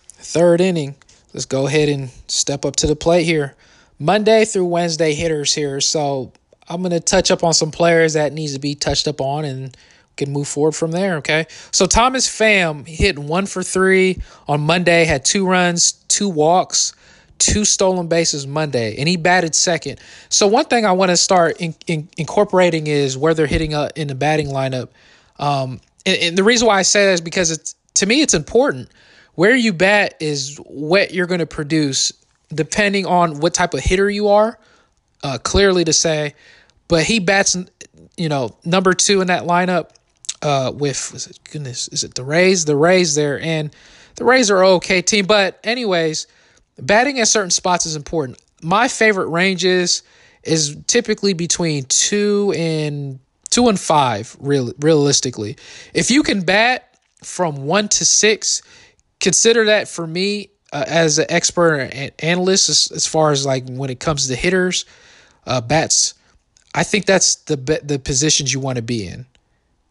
Third 0.08 0.60
inning. 0.60 0.94
Let's 1.32 1.46
go 1.46 1.66
ahead 1.66 1.88
and 1.88 2.10
step 2.28 2.64
up 2.64 2.76
to 2.76 2.86
the 2.86 2.94
plate 2.94 3.24
here. 3.24 3.54
Monday 3.98 4.44
through 4.44 4.66
Wednesday 4.66 5.14
hitters 5.14 5.54
here. 5.54 5.80
So 5.80 6.32
I'm 6.68 6.82
gonna 6.82 7.00
touch 7.00 7.30
up 7.30 7.42
on 7.42 7.54
some 7.54 7.70
players 7.70 8.12
that 8.12 8.32
needs 8.32 8.52
to 8.54 8.60
be 8.60 8.74
touched 8.74 9.08
up 9.08 9.20
on 9.20 9.44
and 9.44 9.76
can 10.16 10.32
move 10.32 10.48
forward 10.48 10.72
from 10.72 10.90
there. 10.90 11.16
Okay. 11.16 11.46
So 11.70 11.86
Thomas 11.86 12.28
Pham 12.28 12.86
hit 12.86 13.18
one 13.18 13.46
for 13.46 13.62
three 13.62 14.20
on 14.48 14.60
Monday, 14.60 15.04
had 15.04 15.24
two 15.24 15.46
runs, 15.46 15.92
two 16.08 16.28
walks, 16.28 16.94
two 17.38 17.64
stolen 17.64 18.06
bases 18.06 18.46
Monday, 18.46 18.96
and 18.96 19.08
he 19.08 19.16
batted 19.16 19.54
second. 19.54 20.00
So 20.28 20.46
one 20.46 20.66
thing 20.66 20.86
I 20.86 20.92
want 20.92 21.10
to 21.10 21.16
start 21.16 21.60
in, 21.60 21.74
in, 21.86 22.08
incorporating 22.16 22.86
is 22.86 23.18
where 23.18 23.34
they're 23.34 23.46
hitting 23.46 23.74
up 23.74 23.92
in 23.96 24.08
the 24.08 24.14
batting 24.14 24.48
lineup. 24.48 24.88
Um, 25.38 25.80
and, 26.06 26.18
and 26.18 26.38
the 26.38 26.44
reason 26.44 26.66
why 26.68 26.78
I 26.78 26.82
say 26.82 27.06
that 27.06 27.12
is 27.12 27.20
because 27.20 27.50
it's 27.50 27.74
to 27.94 28.06
me 28.06 28.22
it's 28.22 28.34
important. 28.34 28.88
Where 29.34 29.54
you 29.54 29.72
bat 29.72 30.14
is 30.20 30.58
what 30.58 31.12
you're 31.12 31.26
going 31.26 31.40
to 31.40 31.46
produce, 31.46 32.12
depending 32.50 33.04
on 33.04 33.40
what 33.40 33.52
type 33.52 33.74
of 33.74 33.80
hitter 33.80 34.08
you 34.08 34.28
are. 34.28 34.58
Uh, 35.24 35.38
clearly 35.38 35.84
to 35.84 35.92
say, 35.92 36.34
but 36.86 37.02
he 37.02 37.18
bats, 37.18 37.56
you 38.18 38.28
know, 38.28 38.54
number 38.62 38.92
two 38.92 39.22
in 39.22 39.28
that 39.28 39.44
lineup 39.44 39.88
uh, 40.44 40.70
with 40.72 41.12
is 41.14 41.26
it 41.26 41.40
goodness 41.50 41.88
is 41.88 42.04
it 42.04 42.14
the 42.14 42.24
Rays? 42.24 42.66
The 42.66 42.76
Rays 42.76 43.14
there, 43.14 43.40
and 43.40 43.74
the 44.16 44.24
Rays 44.24 44.50
are 44.50 44.64
okay 44.64 45.02
team. 45.02 45.26
But 45.26 45.58
anyways, 45.64 46.26
batting 46.78 47.18
at 47.18 47.28
certain 47.28 47.50
spots 47.50 47.86
is 47.86 47.96
important. 47.96 48.40
My 48.62 48.86
favorite 48.86 49.28
ranges 49.28 50.02
is 50.44 50.76
typically 50.86 51.32
between 51.32 51.84
two 51.84 52.52
and 52.56 53.18
two 53.50 53.68
and 53.68 53.80
five. 53.80 54.36
Real 54.38 54.72
realistically, 54.78 55.56
if 55.94 56.10
you 56.10 56.22
can 56.22 56.42
bat 56.42 56.98
from 57.22 57.66
one 57.66 57.88
to 57.88 58.04
six, 58.04 58.62
consider 59.20 59.64
that 59.64 59.88
for 59.88 60.06
me 60.06 60.50
uh, 60.72 60.84
as 60.86 61.18
an 61.18 61.26
expert 61.30 61.76
and 61.76 62.12
analyst 62.18 62.68
as, 62.68 62.92
as, 62.94 63.06
far 63.06 63.30
as 63.30 63.46
like 63.46 63.64
when 63.66 63.88
it 63.88 63.98
comes 63.98 64.28
to 64.28 64.36
hitters, 64.36 64.84
uh, 65.46 65.62
bats. 65.62 66.12
I 66.74 66.82
think 66.82 67.06
that's 67.06 67.36
the 67.36 67.56
the 67.82 67.98
positions 67.98 68.52
you 68.52 68.60
want 68.60 68.76
to 68.76 68.82
be 68.82 69.06
in 69.06 69.24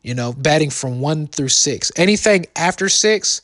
you 0.03 0.13
know, 0.13 0.33
batting 0.33 0.69
from 0.69 0.99
one 0.99 1.27
through 1.27 1.49
six. 1.49 1.91
Anything 1.95 2.45
after 2.55 2.89
six, 2.89 3.41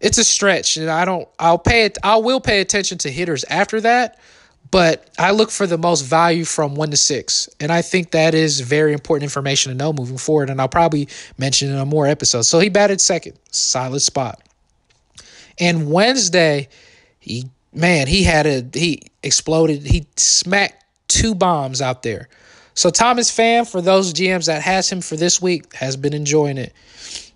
it's 0.00 0.16
a 0.16 0.24
stretch. 0.24 0.76
And 0.76 0.88
I 0.88 1.04
don't, 1.04 1.28
I'll 1.38 1.58
pay 1.58 1.84
it, 1.84 1.98
I 2.02 2.16
will 2.16 2.40
pay 2.40 2.60
attention 2.60 2.98
to 2.98 3.10
hitters 3.10 3.44
after 3.44 3.80
that, 3.82 4.18
but 4.70 5.10
I 5.18 5.32
look 5.32 5.50
for 5.50 5.66
the 5.66 5.76
most 5.76 6.02
value 6.02 6.44
from 6.44 6.76
one 6.76 6.90
to 6.92 6.96
six. 6.96 7.48
And 7.60 7.72
I 7.72 7.82
think 7.82 8.12
that 8.12 8.34
is 8.34 8.60
very 8.60 8.92
important 8.92 9.24
information 9.24 9.72
to 9.72 9.76
know 9.76 9.92
moving 9.92 10.18
forward. 10.18 10.50
And 10.50 10.60
I'll 10.60 10.68
probably 10.68 11.08
mention 11.36 11.70
in 11.70 11.76
a 11.76 11.84
more 11.84 12.06
episodes. 12.06 12.48
So 12.48 12.60
he 12.60 12.68
batted 12.68 13.00
second, 13.00 13.36
solid 13.50 14.00
spot. 14.00 14.40
And 15.58 15.90
Wednesday, 15.90 16.68
he, 17.18 17.46
man, 17.72 18.06
he 18.06 18.22
had 18.22 18.46
a, 18.46 18.64
he 18.72 19.02
exploded. 19.24 19.84
He 19.84 20.06
smacked 20.16 20.84
two 21.08 21.34
bombs 21.34 21.82
out 21.82 22.04
there. 22.04 22.28
So 22.78 22.90
Thomas 22.90 23.28
Pham, 23.28 23.68
for 23.68 23.82
those 23.82 24.14
GMs 24.14 24.46
that 24.46 24.62
has 24.62 24.88
him 24.88 25.00
for 25.00 25.16
this 25.16 25.42
week, 25.42 25.74
has 25.74 25.96
been 25.96 26.14
enjoying 26.14 26.58
it. 26.58 26.72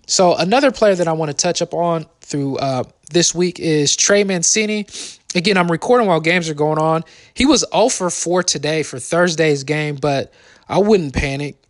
So 0.07 0.35
another 0.37 0.71
player 0.71 0.95
that 0.95 1.05
I 1.05 1.11
want 1.11 1.31
to 1.31 1.33
touch 1.35 1.61
up 1.61 1.73
on 1.73 2.05
through 2.21 2.55
uh, 2.59 2.85
this 3.11 3.35
week 3.35 3.59
is 3.59 3.93
Trey 3.97 4.23
Mancini. 4.23 4.87
Again, 5.35 5.57
I'm 5.57 5.69
recording 5.69 6.07
while 6.07 6.21
games 6.21 6.47
are 6.47 6.53
going 6.53 6.77
on. 6.77 7.03
He 7.33 7.45
was 7.45 7.65
0 7.73 7.89
for 7.89 8.09
4 8.09 8.43
today 8.43 8.83
for 8.83 8.99
Thursday's 8.99 9.65
game, 9.65 9.95
but 9.95 10.31
I 10.69 10.77
wouldn't 10.77 11.13
panic 11.13 11.61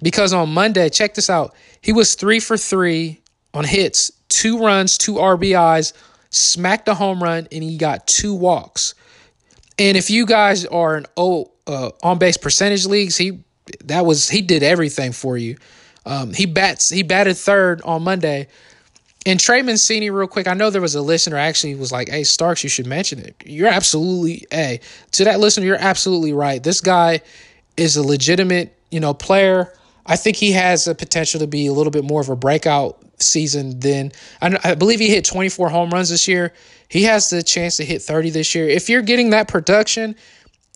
because 0.00 0.32
on 0.32 0.54
Monday, 0.54 0.88
check 0.88 1.14
this 1.14 1.28
out. 1.28 1.52
He 1.80 1.92
was 1.92 2.14
3 2.14 2.38
for 2.38 2.56
3 2.56 3.20
on 3.54 3.64
hits, 3.64 4.12
two 4.28 4.60
runs, 4.60 4.96
two 4.96 5.14
RBIs, 5.14 5.94
smacked 6.30 6.86
a 6.86 6.94
home 6.94 7.20
run, 7.20 7.48
and 7.50 7.64
he 7.64 7.76
got 7.76 8.06
two 8.06 8.34
walks. 8.34 8.94
And 9.80 9.96
if 9.96 10.10
you 10.10 10.26
guys 10.26 10.64
are 10.66 10.94
an 10.94 11.06
oh 11.16 11.50
uh, 11.66 11.90
on 12.02 12.18
base 12.18 12.36
percentage 12.36 12.86
leagues, 12.86 13.16
he 13.16 13.40
that 13.84 14.06
was 14.06 14.28
he 14.28 14.42
did 14.42 14.62
everything 14.62 15.12
for 15.12 15.36
you. 15.36 15.56
Um, 16.04 16.32
he 16.32 16.46
bats 16.46 16.88
he 16.88 17.02
batted 17.02 17.36
third 17.36 17.82
on 17.82 18.02
Monday. 18.02 18.48
And 19.24 19.40
Trey 19.40 19.60
Mancini, 19.62 20.08
real 20.08 20.28
quick, 20.28 20.46
I 20.46 20.54
know 20.54 20.70
there 20.70 20.80
was 20.80 20.94
a 20.94 21.02
listener 21.02 21.36
actually 21.36 21.74
was 21.74 21.90
like, 21.90 22.08
"Hey 22.08 22.22
Starks, 22.22 22.62
you 22.62 22.70
should 22.70 22.86
mention 22.86 23.18
it." 23.18 23.34
You're 23.44 23.68
absolutely, 23.68 24.46
hey, 24.52 24.80
to 25.12 25.24
that 25.24 25.40
listener, 25.40 25.66
you're 25.66 25.76
absolutely 25.76 26.32
right. 26.32 26.62
This 26.62 26.80
guy 26.80 27.22
is 27.76 27.96
a 27.96 28.04
legitimate, 28.04 28.78
you 28.92 29.00
know, 29.00 29.12
player. 29.12 29.72
I 30.06 30.14
think 30.14 30.36
he 30.36 30.52
has 30.52 30.86
a 30.86 30.94
potential 30.94 31.40
to 31.40 31.48
be 31.48 31.66
a 31.66 31.72
little 31.72 31.90
bit 31.90 32.04
more 32.04 32.20
of 32.20 32.28
a 32.28 32.36
breakout 32.36 32.98
season 33.18 33.80
than 33.80 34.12
I, 34.40 34.58
I 34.62 34.74
believe 34.76 35.00
he 35.00 35.08
hit 35.08 35.24
24 35.24 35.70
home 35.70 35.90
runs 35.90 36.10
this 36.10 36.28
year. 36.28 36.52
He 36.88 37.02
has 37.02 37.28
the 37.30 37.42
chance 37.42 37.76
to 37.78 37.84
hit 37.84 38.02
30 38.02 38.30
this 38.30 38.54
year. 38.54 38.68
If 38.68 38.88
you're 38.88 39.02
getting 39.02 39.30
that 39.30 39.48
production 39.48 40.14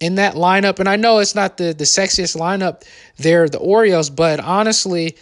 in 0.01 0.17
that 0.17 0.35
lineup. 0.35 0.79
And 0.81 0.89
I 0.89 0.97
know 0.97 1.19
it's 1.19 1.35
not 1.35 1.57
the, 1.57 1.73
the 1.73 1.85
sexiest 1.85 2.37
lineup 2.37 2.83
there, 3.19 3.49
the 3.49 3.59
Orioles, 3.59 4.11
but 4.11 4.41
honestly, 4.41 5.17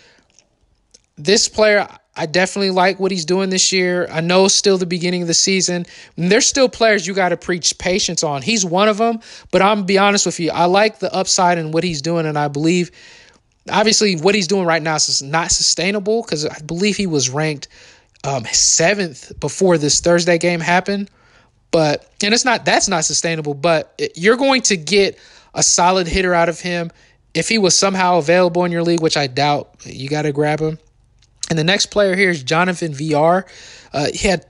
this 1.16 1.48
player, 1.48 1.88
I 2.16 2.26
definitely 2.26 2.70
like 2.70 2.98
what 3.00 3.10
he's 3.10 3.24
doing 3.24 3.50
this 3.50 3.72
year. 3.72 4.08
I 4.10 4.20
know 4.20 4.48
still 4.48 4.78
the 4.78 4.86
beginning 4.86 5.22
of 5.22 5.28
the 5.28 5.34
season. 5.34 5.84
And 6.16 6.30
there's 6.30 6.46
still 6.46 6.68
players 6.68 7.06
you 7.06 7.14
got 7.14 7.30
to 7.30 7.36
preach 7.36 7.76
patience 7.78 8.22
on. 8.22 8.42
He's 8.42 8.64
one 8.64 8.88
of 8.88 8.98
them, 8.98 9.20
but 9.50 9.62
I'm 9.62 9.84
be 9.84 9.98
honest 9.98 10.24
with 10.26 10.38
you. 10.40 10.50
I 10.50 10.66
like 10.66 11.00
the 11.00 11.12
upside 11.12 11.58
and 11.58 11.74
what 11.74 11.84
he's 11.84 12.00
doing, 12.00 12.26
and 12.26 12.38
I 12.38 12.48
believe 12.48 12.90
obviously 13.70 14.16
what 14.16 14.34
he's 14.34 14.46
doing 14.46 14.64
right 14.64 14.82
now 14.82 14.94
is 14.94 15.22
not 15.22 15.50
sustainable 15.50 16.22
because 16.22 16.46
I 16.46 16.58
believe 16.60 16.96
he 16.96 17.06
was 17.06 17.30
ranked 17.30 17.68
um, 18.24 18.44
seventh 18.46 19.38
before 19.40 19.78
this 19.78 20.00
Thursday 20.00 20.38
game 20.38 20.60
happened. 20.60 21.10
But 21.70 22.10
and 22.22 22.32
it's 22.32 22.44
not 22.44 22.64
that's 22.64 22.88
not 22.88 23.04
sustainable. 23.04 23.54
But 23.54 24.00
you're 24.14 24.36
going 24.36 24.62
to 24.62 24.76
get 24.76 25.18
a 25.54 25.62
solid 25.62 26.06
hitter 26.06 26.34
out 26.34 26.48
of 26.48 26.60
him 26.60 26.90
if 27.34 27.48
he 27.48 27.58
was 27.58 27.78
somehow 27.78 28.18
available 28.18 28.64
in 28.64 28.72
your 28.72 28.82
league, 28.82 29.00
which 29.00 29.16
I 29.16 29.26
doubt. 29.26 29.70
You 29.84 30.08
got 30.08 30.22
to 30.22 30.32
grab 30.32 30.60
him. 30.60 30.78
And 31.50 31.58
the 31.58 31.64
next 31.64 31.86
player 31.86 32.14
here 32.14 32.30
is 32.30 32.42
Jonathan 32.42 32.92
Villar. 32.92 33.46
Uh, 33.92 34.06
he 34.12 34.28
had 34.28 34.46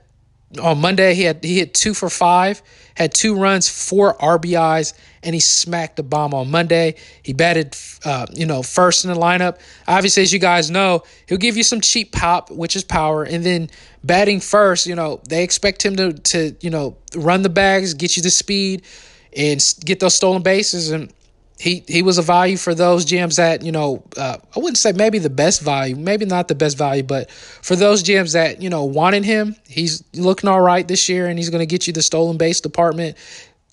on 0.57 0.81
Monday 0.81 1.13
he 1.13 1.23
had 1.23 1.43
he 1.43 1.59
hit 1.59 1.73
two 1.73 1.93
for 1.93 2.09
five, 2.09 2.61
had 2.95 3.13
two 3.13 3.35
runs, 3.35 3.69
four 3.69 4.15
RBIs, 4.17 4.93
and 5.21 5.35
he 5.35 5.39
smacked 5.39 5.97
the 5.97 6.03
bomb 6.03 6.33
on 6.33 6.49
Monday. 6.49 6.95
He 7.21 7.33
batted, 7.33 7.75
uh, 8.03 8.25
you 8.33 8.45
know, 8.45 8.63
first 8.63 9.05
in 9.05 9.11
the 9.13 9.19
lineup. 9.19 9.59
Obviously, 9.87 10.23
as 10.23 10.33
you 10.33 10.39
guys 10.39 10.71
know, 10.71 11.03
he'll 11.27 11.37
give 11.37 11.55
you 11.55 11.63
some 11.63 11.81
cheap 11.81 12.11
pop, 12.11 12.49
which 12.49 12.75
is 12.75 12.83
power, 12.83 13.23
and 13.23 13.43
then 13.43 13.69
batting 14.03 14.39
first, 14.39 14.87
you 14.87 14.95
know, 14.95 15.21
they 15.29 15.43
expect 15.43 15.85
him 15.85 15.95
to 15.97 16.13
to 16.13 16.55
you 16.61 16.69
know 16.69 16.97
run 17.15 17.43
the 17.43 17.49
bags, 17.49 17.93
get 17.93 18.17
you 18.17 18.23
the 18.23 18.31
speed, 18.31 18.83
and 19.35 19.63
get 19.85 19.99
those 19.99 20.15
stolen 20.15 20.41
bases 20.41 20.89
and 20.91 21.13
he 21.59 21.83
he 21.87 22.01
was 22.01 22.17
a 22.17 22.21
value 22.21 22.55
for 22.55 22.73
those 22.73 23.05
GMs 23.05 23.35
that 23.35 23.63
you 23.63 23.71
know 23.73 24.01
uh, 24.15 24.37
I 24.55 24.59
wouldn't 24.59 24.77
say 24.77 24.93
maybe 24.93 25.19
the 25.19 25.29
best 25.29 25.61
value, 25.61 25.95
maybe 25.95 26.25
not 26.25 26.47
the 26.47 26.55
best 26.55 26.77
value, 26.77 27.03
but 27.03 27.29
for 27.29 27.75
those 27.75 28.01
GMs 28.01 28.31
that 28.33 28.61
you 28.61 28.69
know 28.69 28.85
wanted 28.85 29.25
him, 29.25 29.57
he's 29.67 30.01
looking 30.13 30.49
all 30.49 30.61
right 30.61 30.87
this 30.87 31.09
year, 31.09 31.27
and 31.27 31.37
he's 31.37 31.49
going 31.49 31.59
to 31.59 31.65
get 31.65 31.85
you 31.85 31.91
the 31.91 32.01
stolen 32.01 32.37
base 32.37 32.61
department. 32.61 33.17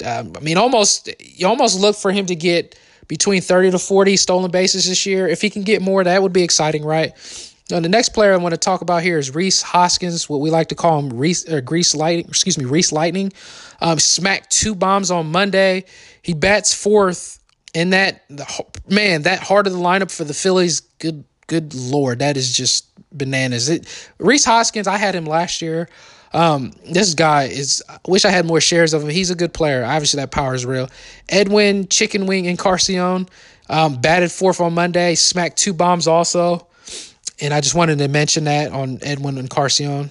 Um, 0.05 0.33
I 0.37 0.41
mean, 0.41 0.59
almost 0.59 1.09
you 1.21 1.47
almost 1.47 1.81
look 1.81 1.95
for 1.95 2.11
him 2.11 2.27
to 2.27 2.35
get 2.35 2.77
between 3.07 3.41
thirty 3.41 3.71
to 3.71 3.79
forty 3.79 4.17
stolen 4.17 4.51
bases 4.51 4.89
this 4.89 5.07
year. 5.07 5.29
If 5.29 5.41
he 5.41 5.49
can 5.49 5.63
get 5.63 5.81
more, 5.81 6.03
that 6.03 6.21
would 6.21 6.33
be 6.33 6.43
exciting, 6.43 6.85
right? 6.85 7.13
Now, 7.71 7.81
the 7.81 7.89
next 7.89 8.11
player 8.11 8.33
I 8.33 8.37
want 8.37 8.53
to 8.53 8.59
talk 8.59 8.81
about 8.81 9.03
here 9.03 9.19
is 9.19 9.35
Rhys 9.35 9.63
Hoskins, 9.63 10.29
what 10.29 10.41
we 10.41 10.51
like 10.51 10.69
to 10.69 10.77
call 10.77 11.01
him 11.01 11.17
Reese 11.17 11.49
or 11.49 11.61
Grease 11.61 11.97
Lightning, 11.97 12.27
excuse 12.29 12.59
me, 12.59 12.65
Reese 12.65 12.93
Lightning. 12.93 13.33
Um, 13.81 13.99
smacked 13.99 14.51
two 14.51 14.77
bombs 14.77 15.11
on 15.11 15.33
Monday. 15.33 15.85
He 16.23 16.33
bats 16.33 16.73
fourth 16.73 17.41
and 17.77 17.93
that 17.93 18.23
man, 18.89 19.23
that 19.23 19.41
heart 19.41 19.67
of 19.67 19.75
the 19.75 19.79
lineup 19.79 20.11
for 20.11 20.25
the 20.25 20.33
Phillies, 20.33 20.81
good 20.81 21.25
good 21.47 21.75
lord, 21.75 22.21
that 22.21 22.37
is 22.37 22.53
just 22.53 22.89
bananas. 23.17 23.69
It 23.69 23.87
Rhys 24.19 24.47
Hoskins, 24.47 24.89
I 24.89 24.97
had 24.97 25.15
him 25.15 25.27
last 25.27 25.61
year. 25.61 25.89
Um, 26.33 26.73
this 26.91 27.13
guy 27.15 27.45
is. 27.45 27.83
I 27.89 27.99
wish 28.09 28.25
I 28.25 28.31
had 28.31 28.47
more 28.47 28.63
shares 28.63 28.95
of 28.95 29.03
him. 29.03 29.11
He's 29.11 29.31
a 29.31 29.35
good 29.35 29.53
player. 29.53 29.85
Obviously, 29.85 30.21
that 30.21 30.31
power 30.31 30.55
is 30.55 30.65
real. 30.65 30.89
Edwin 31.29 31.87
Chicken 31.89 32.27
Wing 32.27 32.47
Encarnacion 32.47 33.29
um, 33.69 34.01
batted 34.01 34.33
fourth 34.33 34.61
on 34.61 34.73
Monday, 34.73 35.15
smacked 35.15 35.59
two 35.59 35.75
bombs 35.75 36.09
also. 36.09 36.67
And 37.43 37.53
I 37.53 37.61
just 37.61 37.75
wanted 37.75 37.99
to 37.99 38.09
mention 38.09 38.45
that 38.45 38.73
on 38.73 38.99
Edwin 39.03 39.37
Encarnacion 39.37 40.11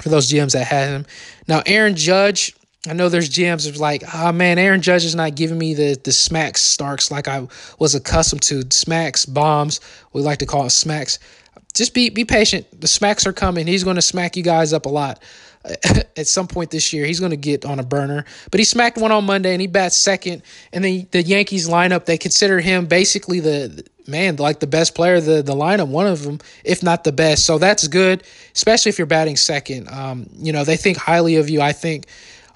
for 0.00 0.08
those 0.08 0.30
GMs 0.30 0.52
that 0.52 0.66
had 0.66 0.88
him. 0.88 1.06
Now, 1.46 1.62
Aaron 1.66 1.96
Judge, 1.96 2.54
I 2.86 2.92
know 2.92 3.08
there's 3.08 3.28
GMs 3.28 3.78
like, 3.78 4.04
oh 4.14 4.32
man, 4.32 4.58
Aaron 4.58 4.82
Judge 4.82 5.04
is 5.04 5.14
not 5.14 5.34
giving 5.34 5.58
me 5.58 5.74
the 5.74 5.98
the 6.02 6.12
smacks 6.12 6.60
Starks 6.62 7.10
like 7.10 7.26
I 7.26 7.46
was 7.78 7.94
accustomed 7.94 8.42
to. 8.42 8.62
Smacks, 8.70 9.26
bombs, 9.26 9.80
we 10.12 10.22
like 10.22 10.38
to 10.38 10.46
call 10.46 10.64
it 10.66 10.70
smacks. 10.70 11.18
Just 11.74 11.92
be 11.92 12.08
be 12.08 12.24
patient. 12.24 12.66
The 12.80 12.88
smacks 12.88 13.26
are 13.26 13.32
coming. 13.32 13.66
He's 13.66 13.84
going 13.84 13.96
to 13.96 14.02
smack 14.02 14.36
you 14.36 14.42
guys 14.42 14.72
up 14.72 14.86
a 14.86 14.88
lot 14.88 15.22
at 16.16 16.26
some 16.26 16.46
point 16.46 16.70
this 16.70 16.92
year. 16.92 17.04
He's 17.04 17.20
going 17.20 17.30
to 17.30 17.36
get 17.36 17.64
on 17.64 17.78
a 17.78 17.82
burner. 17.82 18.24
But 18.50 18.60
he 18.60 18.64
smacked 18.64 18.96
one 18.96 19.12
on 19.12 19.24
Monday 19.24 19.52
and 19.52 19.60
he 19.60 19.66
bats 19.66 19.96
second. 19.96 20.42
And 20.72 20.84
the 20.84 21.06
the 21.10 21.22
Yankees 21.22 21.68
lineup, 21.68 22.04
they 22.04 22.18
consider 22.18 22.60
him 22.60 22.86
basically 22.86 23.40
the 23.40 23.84
man, 24.06 24.36
like 24.36 24.60
the 24.60 24.66
best 24.66 24.94
player 24.94 25.16
of 25.16 25.26
the, 25.26 25.42
the 25.42 25.54
lineup, 25.54 25.88
one 25.88 26.06
of 26.06 26.22
them, 26.22 26.38
if 26.64 26.82
not 26.82 27.04
the 27.04 27.12
best. 27.12 27.44
So 27.44 27.58
that's 27.58 27.86
good, 27.88 28.24
especially 28.54 28.88
if 28.88 28.98
you're 28.98 29.06
batting 29.06 29.36
second. 29.36 29.88
Um, 29.90 30.30
you 30.38 30.52
know, 30.52 30.64
they 30.64 30.76
think 30.76 30.96
highly 30.96 31.36
of 31.36 31.50
you. 31.50 31.60
I 31.60 31.72
think 31.72 32.06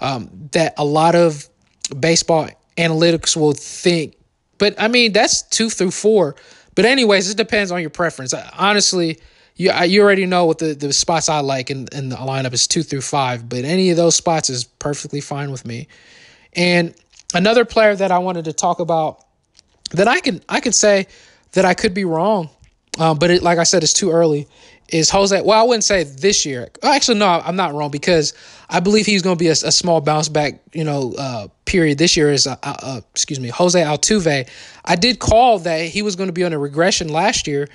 um, 0.02 0.48
that 0.52 0.74
a 0.76 0.84
lot 0.84 1.14
of 1.14 1.48
baseball 1.98 2.48
analytics 2.76 3.36
will 3.36 3.52
think, 3.52 4.16
but 4.58 4.74
I 4.78 4.88
mean, 4.88 5.12
that's 5.12 5.42
two 5.42 5.70
through 5.70 5.92
four. 5.92 6.36
But, 6.74 6.86
anyways, 6.86 7.30
it 7.30 7.36
depends 7.36 7.70
on 7.70 7.80
your 7.82 7.90
preference. 7.90 8.32
Honestly, 8.56 9.18
you 9.56 9.70
you 9.84 10.02
already 10.02 10.26
know 10.26 10.46
what 10.46 10.58
the, 10.58 10.74
the 10.74 10.92
spots 10.92 11.28
I 11.28 11.40
like 11.40 11.70
in, 11.70 11.86
in 11.92 12.08
the 12.08 12.16
lineup 12.16 12.54
is 12.54 12.66
two 12.66 12.82
through 12.82 13.02
five, 13.02 13.48
but 13.48 13.64
any 13.64 13.90
of 13.90 13.96
those 13.96 14.16
spots 14.16 14.48
is 14.48 14.64
perfectly 14.64 15.20
fine 15.20 15.50
with 15.50 15.66
me. 15.66 15.88
And 16.54 16.94
another 17.34 17.64
player 17.64 17.94
that 17.94 18.10
I 18.10 18.18
wanted 18.18 18.46
to 18.46 18.52
talk 18.52 18.80
about 18.80 19.24
that 19.90 20.08
I 20.08 20.20
can 20.20 20.42
I 20.48 20.60
can 20.60 20.72
say 20.72 21.06
that 21.52 21.66
I 21.66 21.74
could 21.74 21.92
be 21.92 22.06
wrong, 22.06 22.48
um, 22.98 23.18
but 23.18 23.30
it, 23.30 23.42
like 23.42 23.58
I 23.58 23.64
said, 23.64 23.82
it's 23.82 23.92
too 23.92 24.10
early. 24.10 24.48
Is 24.92 25.08
Jose? 25.08 25.40
Well, 25.40 25.58
I 25.58 25.66
wouldn't 25.66 25.84
say 25.84 26.04
this 26.04 26.44
year. 26.44 26.68
Actually, 26.82 27.18
no, 27.18 27.26
I'm 27.26 27.56
not 27.56 27.72
wrong 27.72 27.90
because 27.90 28.34
I 28.68 28.78
believe 28.78 29.06
he's 29.06 29.22
going 29.22 29.36
to 29.36 29.42
be 29.42 29.48
a, 29.48 29.52
a, 29.52 29.72
small 29.72 30.02
bounce 30.02 30.28
back. 30.28 30.60
You 30.74 30.84
know, 30.84 31.14
uh, 31.18 31.48
period 31.64 31.96
this 31.96 32.14
year 32.14 32.30
is 32.30 32.46
uh, 32.46 32.56
uh, 32.62 33.00
excuse 33.12 33.40
me, 33.40 33.48
Jose 33.48 33.80
Altuve. 33.80 34.46
I 34.84 34.96
did 34.96 35.18
call 35.18 35.58
that 35.60 35.86
he 35.86 36.02
was 36.02 36.14
going 36.14 36.28
to 36.28 36.32
be 36.32 36.44
on 36.44 36.52
a 36.52 36.58
regression 36.58 37.08
last 37.08 37.46
year, 37.46 37.68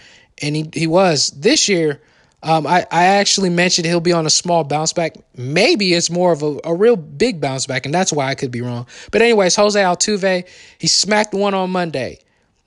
and 0.43 0.55
he 0.55 0.69
he 0.71 0.85
was 0.85 1.31
this 1.31 1.67
year. 1.67 1.99
Um, 2.43 2.67
I, 2.67 2.85
I 2.91 3.05
actually 3.05 3.49
mentioned 3.49 3.87
he'll 3.87 3.99
be 3.99 4.13
on 4.13 4.27
a 4.27 4.29
small 4.29 4.63
bounce 4.63 4.93
back. 4.93 5.15
Maybe 5.35 5.95
it's 5.95 6.11
more 6.11 6.31
of 6.31 6.43
a, 6.43 6.59
a 6.65 6.75
real 6.75 6.95
big 6.95 7.41
bounce 7.41 7.65
back, 7.65 7.85
and 7.87 7.93
that's 7.93 8.13
why 8.13 8.27
I 8.27 8.35
could 8.35 8.51
be 8.51 8.61
wrong. 8.61 8.85
But 9.11 9.23
anyways, 9.23 9.55
Jose 9.55 9.79
Altuve, 9.79 10.47
he 10.77 10.87
smacked 10.87 11.33
one 11.33 11.55
on 11.55 11.71
Monday. 11.71 12.19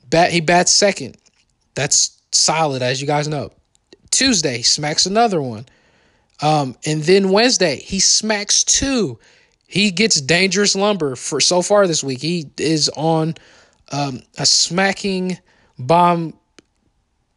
Bat 0.08 0.32
he 0.32 0.40
bats 0.40 0.72
second. 0.72 1.16
That's 1.76 2.20
solid, 2.32 2.82
as 2.82 3.00
you 3.00 3.06
guys 3.06 3.28
know. 3.28 3.52
Tuesday, 4.10 4.62
smacks 4.62 5.06
another 5.06 5.40
one. 5.40 5.66
Um, 6.42 6.76
and 6.86 7.02
then 7.02 7.30
Wednesday, 7.30 7.76
he 7.76 8.00
smacks 8.00 8.64
two. 8.64 9.18
He 9.66 9.90
gets 9.90 10.20
dangerous 10.20 10.74
lumber 10.74 11.16
for 11.16 11.40
so 11.40 11.62
far 11.62 11.86
this 11.86 12.02
week. 12.02 12.20
He 12.20 12.50
is 12.58 12.88
on 12.96 13.34
um, 13.92 14.22
a 14.38 14.46
smacking 14.46 15.38
bomb 15.78 16.34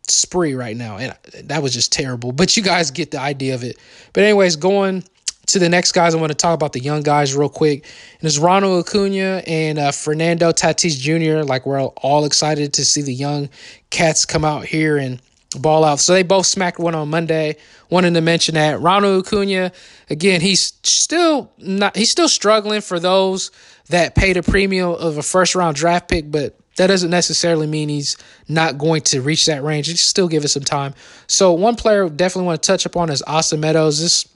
spree 0.08 0.54
right 0.54 0.76
now. 0.76 0.98
And 0.98 1.16
that 1.44 1.62
was 1.62 1.74
just 1.74 1.92
terrible. 1.92 2.32
But 2.32 2.58
you 2.58 2.64
guys 2.64 2.92
get 2.92 3.12
the 3.12 3.20
idea 3.20 3.56
of 3.56 3.64
it. 3.64 3.78
But, 4.14 4.24
anyways, 4.24 4.56
going 4.56 5.04
to 5.48 5.60
the 5.60 5.70
next 5.70 5.92
guys, 5.92 6.16
I 6.16 6.20
want 6.20 6.32
to 6.32 6.38
talk 6.38 6.56
about 6.56 6.74
the 6.74 6.80
young 6.80 7.02
guys 7.02 7.36
real 7.36 7.50
quick. 7.50 7.86
And 8.20 8.28
it's 8.28 8.38
Ronald 8.38 8.88
Acuna 8.88 9.44
and 9.46 9.78
uh, 9.78 9.92
Fernando 9.92 10.52
Tatis 10.52 10.98
Jr. 10.98 11.44
Like 11.46 11.66
we're 11.66 11.82
all 11.82 12.26
excited 12.26 12.74
to 12.74 12.86
see 12.86 13.02
the 13.02 13.14
young 13.14 13.50
cats 13.90 14.26
come 14.26 14.46
out 14.46 14.66
here 14.66 14.98
and 14.98 15.22
ball 15.60 15.84
out. 15.84 16.00
So 16.00 16.14
they 16.14 16.24
both 16.24 16.46
smacked 16.46 16.80
one 16.80 16.96
on 16.96 17.10
Monday. 17.10 17.58
Wanted 17.90 18.14
to 18.14 18.22
mention 18.22 18.56
that 18.56 18.80
Ronald 18.80 19.26
Acuna, 19.26 19.72
again, 20.10 20.42
he's 20.42 20.74
still 20.84 21.52
not 21.58 21.96
he's 21.96 22.12
still 22.12 22.30
struggling 22.30 22.82
for 22.82 23.00
those 23.00 23.52
that 23.90 24.16
paid 24.16 24.38
a 24.38 24.44
premium 24.44 24.92
of 24.92 25.18
a 25.18 25.24
first 25.24 25.56
round 25.56 25.76
draft 25.76 26.10
pick, 26.10 26.32
but 26.32 26.58
that 26.78 26.88
doesn't 26.88 27.12
necessarily 27.12 27.68
mean 27.68 27.90
he's 27.90 28.18
not 28.48 28.78
going 28.78 29.02
to 29.02 29.22
reach 29.22 29.46
that 29.46 29.64
range. 29.64 29.88
Just 29.88 30.08
still 30.08 30.28
give 30.28 30.44
it 30.44 30.48
some 30.48 30.64
time. 30.64 30.94
So 31.28 31.54
one 31.54 31.76
player 31.76 32.10
definitely 32.10 32.48
want 32.48 32.64
to 32.64 32.68
touch 32.68 32.86
upon 32.86 33.10
is 33.10 33.24
Austin 33.28 33.60
Meadows. 33.60 34.00
This 34.00 34.28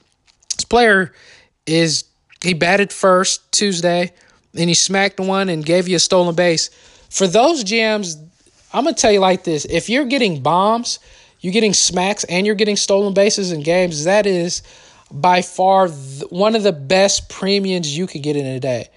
this 0.56 0.64
player 0.64 1.12
is 1.66 2.04
he 2.42 2.54
batted 2.54 2.92
first 2.92 3.50
Tuesday, 3.52 4.12
and 4.54 4.68
he 4.68 4.74
smacked 4.74 5.18
one 5.18 5.48
and 5.48 5.64
gave 5.64 5.88
you 5.88 5.96
a 5.96 6.00
stolen 6.00 6.34
base. 6.34 6.70
For 7.10 7.26
those 7.26 7.64
GMs, 7.64 8.27
I'm 8.72 8.84
gonna 8.84 8.94
tell 8.94 9.12
you 9.12 9.20
like 9.20 9.44
this: 9.44 9.64
if 9.64 9.88
you're 9.88 10.04
getting 10.04 10.42
bombs, 10.42 10.98
you're 11.40 11.52
getting 11.52 11.72
smacks, 11.74 12.24
and 12.24 12.46
you're 12.46 12.54
getting 12.54 12.76
stolen 12.76 13.14
bases 13.14 13.52
in 13.52 13.62
games, 13.62 14.04
that 14.04 14.26
is 14.26 14.62
by 15.10 15.42
far 15.42 15.88
one 15.88 16.54
of 16.54 16.62
the 16.62 16.72
best 16.72 17.28
premiums 17.28 17.96
you 17.96 18.06
could 18.06 18.22
get 18.22 18.36
in 18.36 18.46
a 18.46 18.60
day. 18.60 18.88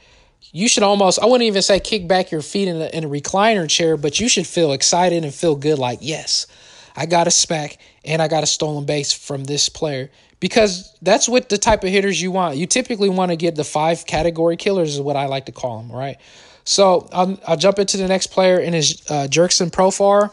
You 0.51 0.67
should 0.67 0.83
almost, 0.83 1.19
I 1.19 1.25
wouldn't 1.25 1.47
even 1.47 1.61
say 1.61 1.79
kick 1.79 2.07
back 2.07 2.31
your 2.31 2.41
feet 2.41 2.67
in 2.67 2.81
a, 2.81 2.87
in 2.87 3.05
a 3.05 3.07
recliner 3.07 3.69
chair, 3.69 3.95
but 3.95 4.19
you 4.19 4.27
should 4.27 4.45
feel 4.45 4.73
excited 4.73 5.23
and 5.23 5.33
feel 5.33 5.55
good 5.55 5.79
like, 5.79 5.99
yes, 6.01 6.47
I 6.95 7.05
got 7.05 7.27
a 7.27 7.31
smack 7.31 7.77
and 8.03 8.21
I 8.21 8.27
got 8.27 8.43
a 8.43 8.47
stolen 8.47 8.85
base 8.85 9.13
from 9.13 9.45
this 9.45 9.69
player 9.69 10.09
because 10.41 10.93
that's 11.01 11.29
what 11.29 11.47
the 11.47 11.57
type 11.57 11.85
of 11.85 11.89
hitters 11.89 12.21
you 12.21 12.31
want. 12.31 12.57
You 12.57 12.65
typically 12.65 13.07
want 13.07 13.31
to 13.31 13.37
get 13.37 13.55
the 13.55 13.63
five 13.63 14.05
category 14.05 14.57
killers, 14.57 14.95
is 14.95 15.01
what 15.01 15.15
I 15.15 15.27
like 15.27 15.45
to 15.45 15.53
call 15.53 15.81
them, 15.81 15.89
right? 15.89 16.17
So 16.63 17.07
I'll, 17.11 17.39
I'll 17.47 17.57
jump 17.57 17.79
into 17.79 17.97
the 17.97 18.07
next 18.07 18.27
player 18.27 18.59
in 18.59 18.73
his 18.73 19.01
uh, 19.09 19.27
Jurickson 19.29 19.71
Profar. 19.71 20.31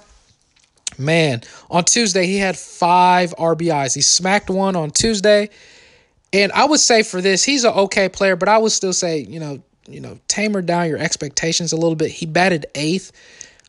Man, 0.98 1.42
on 1.70 1.84
Tuesday 1.84 2.26
he 2.26 2.38
had 2.38 2.56
five 2.56 3.34
RBIs. 3.36 3.94
He 3.94 4.00
smacked 4.00 4.50
one 4.50 4.74
on 4.74 4.90
Tuesday, 4.90 5.48
and 6.32 6.50
I 6.52 6.64
would 6.64 6.80
say 6.80 7.04
for 7.04 7.20
this 7.20 7.44
he's 7.44 7.62
an 7.62 7.72
okay 7.72 8.08
player, 8.08 8.34
but 8.34 8.48
I 8.48 8.58
would 8.58 8.72
still 8.72 8.92
say 8.92 9.20
you 9.20 9.38
know 9.38 9.62
you 9.88 10.00
know 10.00 10.18
tamer 10.26 10.60
down 10.60 10.88
your 10.88 10.98
expectations 10.98 11.72
a 11.72 11.76
little 11.76 11.94
bit. 11.94 12.10
He 12.10 12.26
batted 12.26 12.66
eighth. 12.74 13.12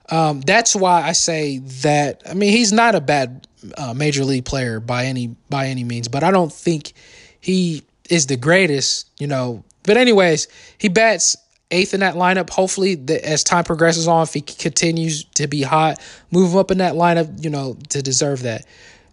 Um, 0.09 0.41
that's 0.41 0.75
why 0.75 1.03
I 1.03 1.11
say 1.11 1.59
that. 1.59 2.23
I 2.27 2.33
mean, 2.33 2.51
he's 2.51 2.71
not 2.71 2.95
a 2.95 3.01
bad 3.01 3.47
uh, 3.77 3.93
major 3.93 4.25
league 4.25 4.45
player 4.45 4.79
by 4.79 5.05
any 5.05 5.35
by 5.49 5.67
any 5.67 5.83
means, 5.83 6.07
but 6.07 6.23
I 6.23 6.31
don't 6.31 6.51
think 6.51 6.93
he 7.39 7.83
is 8.09 8.25
the 8.25 8.37
greatest. 8.37 9.07
You 9.19 9.27
know, 9.27 9.63
but 9.83 9.97
anyways, 9.97 10.47
he 10.79 10.89
bats 10.89 11.37
eighth 11.71 11.93
in 11.93 11.99
that 11.99 12.15
lineup. 12.15 12.49
Hopefully, 12.49 12.95
the, 12.95 13.23
as 13.25 13.43
time 13.43 13.63
progresses 13.63 14.07
on, 14.07 14.23
if 14.23 14.33
he 14.33 14.41
continues 14.41 15.23
to 15.35 15.47
be 15.47 15.61
hot, 15.61 15.99
move 16.31 16.51
him 16.51 16.57
up 16.57 16.71
in 16.71 16.79
that 16.79 16.93
lineup, 16.93 17.43
you 17.43 17.49
know, 17.49 17.77
to 17.89 18.01
deserve 18.01 18.43
that. 18.43 18.65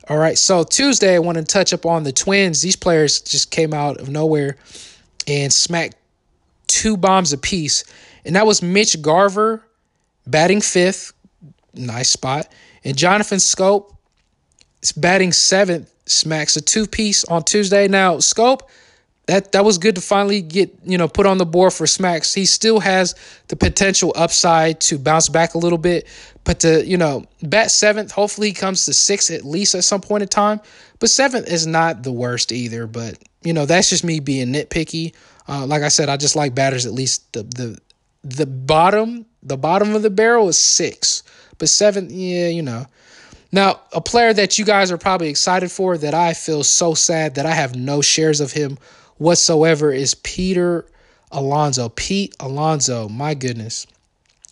All 0.08 0.18
right. 0.18 0.38
So 0.38 0.64
Tuesday, 0.64 1.16
I 1.16 1.18
want 1.18 1.38
to 1.38 1.44
touch 1.44 1.72
up 1.72 1.84
on 1.84 2.04
the 2.04 2.12
Twins. 2.12 2.62
These 2.62 2.76
players 2.76 3.20
just 3.20 3.50
came 3.50 3.74
out 3.74 3.98
of 3.98 4.08
nowhere 4.08 4.56
and 5.26 5.52
smacked 5.52 5.96
two 6.66 6.96
bombs 6.96 7.32
apiece, 7.32 7.84
and 8.24 8.36
that 8.36 8.46
was 8.46 8.62
Mitch 8.62 9.00
Garver 9.02 9.62
batting 10.26 10.60
fifth, 10.60 11.12
nice 11.74 12.10
spot, 12.10 12.52
and 12.84 12.96
Jonathan 12.96 13.38
Schoop 13.38 13.92
batting 14.96 15.32
seventh, 15.32 15.92
smacks 16.06 16.56
a 16.56 16.60
two 16.60 16.86
piece 16.86 17.24
on 17.24 17.42
Tuesday. 17.42 17.88
Now 17.88 18.16
Schoop 18.16 18.60
that 19.26 19.52
that 19.52 19.64
was 19.64 19.78
good 19.78 19.96
to 19.96 20.00
finally 20.00 20.40
get 20.40 20.72
you 20.84 20.96
know 20.96 21.08
put 21.08 21.26
on 21.26 21.38
the 21.38 21.46
board 21.46 21.72
for 21.72 21.86
smacks. 21.86 22.32
He 22.32 22.46
still 22.46 22.80
has 22.80 23.14
the 23.48 23.56
potential 23.56 24.12
upside 24.16 24.80
to 24.82 24.98
bounce 24.98 25.28
back 25.28 25.54
a 25.54 25.58
little 25.58 25.78
bit, 25.78 26.06
but 26.44 26.60
to 26.60 26.84
you 26.86 26.96
know 26.96 27.24
bat 27.42 27.70
seventh, 27.70 28.12
hopefully 28.12 28.48
he 28.48 28.54
comes 28.54 28.84
to 28.84 28.92
sixth 28.92 29.30
at 29.30 29.44
least 29.44 29.74
at 29.74 29.84
some 29.84 30.00
point 30.00 30.22
in 30.22 30.28
time. 30.28 30.60
But 30.98 31.10
seventh 31.10 31.48
is 31.48 31.66
not 31.66 32.04
the 32.04 32.12
worst 32.12 32.52
either. 32.52 32.86
But 32.86 33.18
you 33.42 33.52
know 33.52 33.66
that's 33.66 33.90
just 33.90 34.04
me 34.04 34.20
being 34.20 34.52
nitpicky. 34.52 35.14
Uh, 35.48 35.66
like 35.66 35.82
I 35.82 35.88
said, 35.88 36.08
I 36.08 36.16
just 36.16 36.36
like 36.36 36.54
batters 36.54 36.86
at 36.86 36.92
least 36.92 37.32
the 37.32 37.42
the 37.42 37.78
the 38.22 38.46
bottom 38.46 39.26
the 39.42 39.56
bottom 39.56 39.94
of 39.94 40.02
the 40.02 40.10
barrel 40.10 40.48
is 40.48 40.58
six, 40.58 41.22
but 41.58 41.68
seven, 41.68 42.08
yeah, 42.10 42.48
you 42.48 42.62
know. 42.62 42.86
Now, 43.52 43.80
a 43.92 44.00
player 44.00 44.32
that 44.32 44.58
you 44.58 44.64
guys 44.64 44.90
are 44.90 44.98
probably 44.98 45.28
excited 45.28 45.70
for 45.70 45.96
that 45.98 46.14
I 46.14 46.34
feel 46.34 46.64
so 46.64 46.94
sad 46.94 47.36
that 47.36 47.46
I 47.46 47.54
have 47.54 47.76
no 47.76 48.02
shares 48.02 48.40
of 48.40 48.52
him 48.52 48.76
whatsoever 49.18 49.92
is 49.92 50.14
Peter 50.14 50.86
Alonso. 51.30 51.88
Pete 51.90 52.34
Alonso, 52.40 53.08
my 53.08 53.34
goodness. 53.34 53.86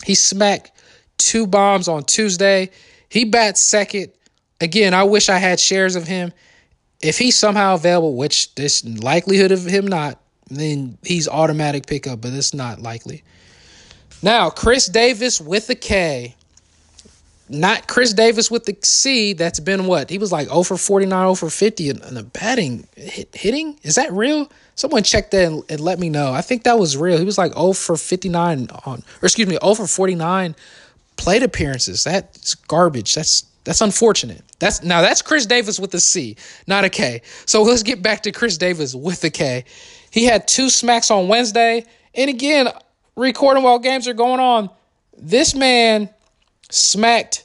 He 0.05 0.15
smacked 0.15 0.73
two 1.19 1.47
bombs 1.47 1.89
on 1.89 2.05
Tuesday. 2.05 2.71
He 3.09 3.25
bats 3.25 3.61
second. 3.61 4.13
Again, 4.61 4.95
I 4.95 5.05
wish 5.05 5.29
I 5.29 5.39
had 5.39 5.61
shares 5.61 5.97
of 5.97 6.07
him. 6.07 6.33
If 7.01 7.19
he's 7.19 7.37
somehow 7.37 7.75
available, 7.75 8.17
which 8.17 8.55
this 8.55 8.85
likelihood 8.85 9.53
of 9.53 9.65
him 9.65 9.87
not, 9.87 10.21
then 10.51 10.99
he's 11.03 11.29
automatic 11.29 11.87
pickup, 11.87 12.21
but 12.21 12.33
it's 12.33 12.55
not 12.55 12.81
likely. 12.81 13.23
Now, 14.23 14.49
Khris 14.51 14.87
Davis 14.87 15.41
with 15.41 15.69
a 15.71 15.75
K 15.75 16.35
not 17.61 17.89
Chris 17.89 18.13
Davis 18.13 18.51
with 18.51 18.65
the 18.65 18.77
C. 18.83 19.33
That's 19.33 19.61
been 19.61 19.87
what 19.87 20.11
he 20.11 20.19
was 20.19 20.33
like 20.33 20.49
0 20.49 20.63
for 20.63 20.77
49, 20.77 21.11
0 21.11 21.35
for 21.35 21.51
50 21.51 21.89
in, 21.89 22.03
in 22.03 22.15
the 22.15 22.23
batting 22.23 22.87
hit, 22.97 23.35
hitting. 23.35 23.79
Is 23.83 23.95
that 23.95 24.13
real? 24.13 24.51
Someone 24.75 25.03
check 25.03 25.31
that 25.31 25.47
and, 25.47 25.63
and, 25.69 25.81
let 25.81 25.99
me 25.99 26.09
know. 26.09 26.33
I 26.33 26.41
think 26.41 26.65
that 26.65 26.79
was 26.79 26.97
real. 26.97 27.19
He 27.19 27.25
was 27.25 27.39
like 27.39 27.53
0 27.53 27.73
for 27.73 27.97
59 27.97 28.69
on, 28.85 29.03
or 29.23 29.27
excuse 29.27 29.49
me, 29.49 29.59
0 29.63 29.75
for 29.75 29.87
49 29.87 30.57
plate 31.17 31.43
appearances. 31.43 32.05
That's 32.05 32.55
garbage. 32.55 33.15
That's 33.15 33.45
that's 33.65 33.81
unfortunate. 33.81 34.43
That's 34.59 34.83
now 34.83 35.01
that's 35.01 35.23
Chris 35.23 35.47
Davis 35.47 35.81
with 35.81 35.95
a 35.95 36.01
C, 36.01 36.37
not 36.67 36.85
a 36.85 36.91
K. 36.91 37.23
So 37.47 37.63
let's 37.63 37.83
get 37.83 38.03
back 38.03 38.23
to 38.25 38.33
Khris 38.33 38.59
Davis 38.59 38.95
with 38.95 39.25
a 39.25 39.31
K. 39.31 39.65
He 40.11 40.25
had 40.25 40.47
two 40.47 40.71
smacks 40.71 41.11
on 41.11 41.29
Wednesday. 41.29 41.87
And 42.15 42.31
again, 42.31 42.69
recording 43.17 43.63
while 43.63 43.79
games 43.79 44.07
are 44.07 44.15
going 44.15 44.41
on, 44.41 44.71
this 45.17 45.55
man 45.55 46.11
smacked 46.71 47.44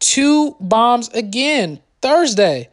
two 0.00 0.56
bombs 0.58 1.08
again 1.10 1.80
Thursday. 2.02 2.68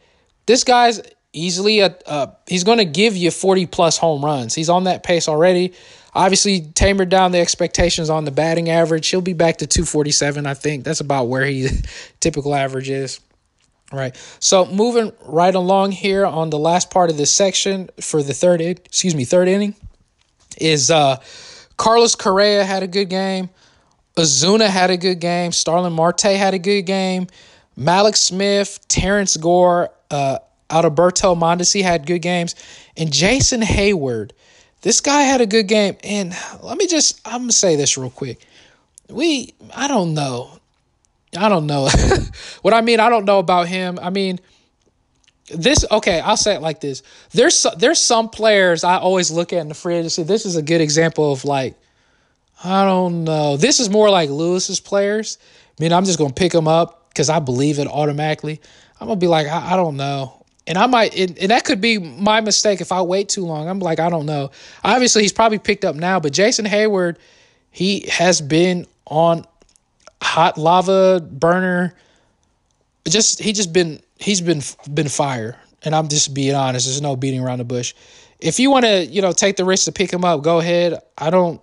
This 0.47 0.63
guy's 0.63 1.01
easily 1.33 1.81
a 1.81 1.95
uh, 2.05 2.27
he's 2.47 2.63
going 2.63 2.79
to 2.79 2.85
give 2.85 3.15
you 3.15 3.29
40 3.29 3.67
plus 3.67 3.97
home 3.97 4.25
runs. 4.25 4.55
He's 4.55 4.69
on 4.69 4.85
that 4.85 5.03
pace 5.03 5.27
already. 5.27 5.73
Obviously, 6.13 6.61
tamered 6.61 7.09
down 7.09 7.31
the 7.31 7.39
expectations 7.39 8.09
on 8.09 8.25
the 8.25 8.31
batting 8.31 8.69
average. 8.69 9.07
He'll 9.07 9.21
be 9.21 9.33
back 9.33 9.57
to 9.57 9.67
247, 9.67 10.47
I 10.47 10.55
think. 10.55 10.83
That's 10.83 10.99
about 10.99 11.25
where 11.25 11.45
he 11.45 11.67
typical 12.19 12.55
average 12.55 12.89
is. 12.89 13.19
Right. 13.91 14.15
So 14.39 14.65
moving 14.65 15.13
right 15.23 15.53
along 15.53 15.91
here 15.91 16.25
on 16.25 16.49
the 16.49 16.59
last 16.59 16.89
part 16.89 17.09
of 17.09 17.17
this 17.17 17.31
section 17.31 17.89
for 18.01 18.21
the 18.21 18.33
third, 18.33 18.59
excuse 18.59 19.15
me, 19.15 19.23
third 19.23 19.47
inning 19.47 19.75
is 20.57 20.91
uh 20.91 21.17
Carlos 21.77 22.15
Correa 22.15 22.65
had 22.65 22.83
a 22.83 22.87
good 22.87 23.09
game. 23.09 23.49
Ozuna 24.17 24.67
had 24.67 24.89
a 24.89 24.97
good 24.97 25.19
game. 25.19 25.51
Starlin 25.51 25.93
Marte 25.93 26.21
had 26.21 26.53
a 26.53 26.59
good 26.59 26.81
game. 26.83 27.27
Mallex 27.77 28.17
Smith, 28.17 28.79
Terrence 28.87 29.37
Gore, 29.37 29.89
uh, 30.09 30.39
Alberto 30.71 31.35
Mondesi 31.35 31.83
had 31.83 32.07
good 32.07 32.19
games. 32.23 32.55
And 32.97 33.13
Jason 33.13 33.61
Heyward, 33.61 34.31
this 34.81 35.01
guy 35.01 35.21
had 35.21 35.41
a 35.41 35.45
good 35.45 35.67
game. 35.67 35.97
And 36.03 36.35
let 36.63 36.77
me 36.77 36.87
just, 36.87 37.21
I'm 37.25 37.41
going 37.41 37.49
to 37.49 37.55
say 37.55 37.75
this 37.75 37.97
real 37.97 38.09
quick. 38.09 38.45
We, 39.07 39.53
I 39.75 39.87
don't 39.87 40.15
know. 40.15 40.59
I 41.37 41.47
don't 41.47 41.67
know. 41.67 41.87
what 42.63 42.73
I 42.73 42.81
mean, 42.81 42.99
I 42.99 43.09
don't 43.09 43.25
know 43.25 43.37
about 43.37 43.67
him. 43.67 43.99
I 44.01 44.09
mean, 44.09 44.39
this 45.49 45.85
okay 45.89 46.19
i'll 46.19 46.35
say 46.35 46.55
it 46.55 46.61
like 46.61 46.81
this 46.81 47.03
there's 47.31 47.65
there's 47.77 48.01
some 48.01 48.27
players 48.27 48.83
i 48.83 48.97
always 48.97 49.31
look 49.31 49.53
at 49.53 49.59
in 49.59 49.69
the 49.69 49.73
free 49.73 49.95
agency 49.95 50.21
this 50.21 50.45
is 50.45 50.57
a 50.57 50.61
good 50.61 50.81
example 50.81 51.31
of 51.31 51.45
like 51.45 51.73
i 52.63 52.83
don't 52.83 53.23
know 53.23 53.57
this 53.57 53.79
is 53.79 53.89
more 53.89 54.09
like 54.09 54.29
lewis's 54.29 54.79
players 54.79 55.37
i 55.77 55.83
mean 55.83 55.93
i'm 55.93 56.05
just 56.05 56.17
gonna 56.17 56.33
pick 56.33 56.51
them 56.51 56.67
up 56.67 57.09
because 57.09 57.29
i 57.29 57.39
believe 57.39 57.79
it 57.79 57.87
automatically 57.87 58.61
i'm 58.99 59.07
gonna 59.07 59.19
be 59.19 59.27
like 59.27 59.47
i, 59.47 59.73
I 59.73 59.75
don't 59.75 59.97
know 59.97 60.37
and 60.67 60.77
I 60.77 60.85
might, 60.85 61.17
and, 61.17 61.37
and 61.39 61.49
that 61.49 61.63
could 61.63 61.79
be 61.79 61.97
my 61.97 62.41
mistake 62.41 62.81
if 62.81 62.91
I 62.91 63.01
wait 63.01 63.29
too 63.29 63.45
long. 63.45 63.69
I'm 63.69 63.79
like, 63.79 63.99
I 63.99 64.09
don't 64.09 64.25
know. 64.25 64.51
Obviously, 64.83 65.21
he's 65.21 65.31
probably 65.31 65.59
picked 65.59 65.85
up 65.85 65.95
now, 65.95 66.19
but 66.19 66.33
Jason 66.33 66.65
Heyward, 66.65 67.15
he 67.71 68.01
has 68.09 68.41
been 68.41 68.85
on 69.05 69.45
hot 70.21 70.57
lava 70.57 71.21
burner. 71.21 71.95
Just 73.07 73.39
he 73.39 73.53
just 73.53 73.71
been 73.71 74.01
he's 74.17 74.41
been 74.41 74.61
been 74.93 75.07
fire, 75.07 75.57
and 75.83 75.95
I'm 75.95 76.09
just 76.09 76.33
being 76.33 76.53
honest. 76.53 76.85
There's 76.85 77.01
no 77.01 77.15
beating 77.15 77.39
around 77.39 77.59
the 77.59 77.63
bush. 77.63 77.93
If 78.41 78.59
you 78.59 78.69
want 78.69 78.83
to, 78.85 79.05
you 79.05 79.21
know, 79.21 79.31
take 79.31 79.55
the 79.55 79.63
risk 79.63 79.85
to 79.85 79.93
pick 79.93 80.11
him 80.11 80.25
up, 80.25 80.43
go 80.43 80.59
ahead. 80.59 80.99
I 81.17 81.29
don't, 81.29 81.61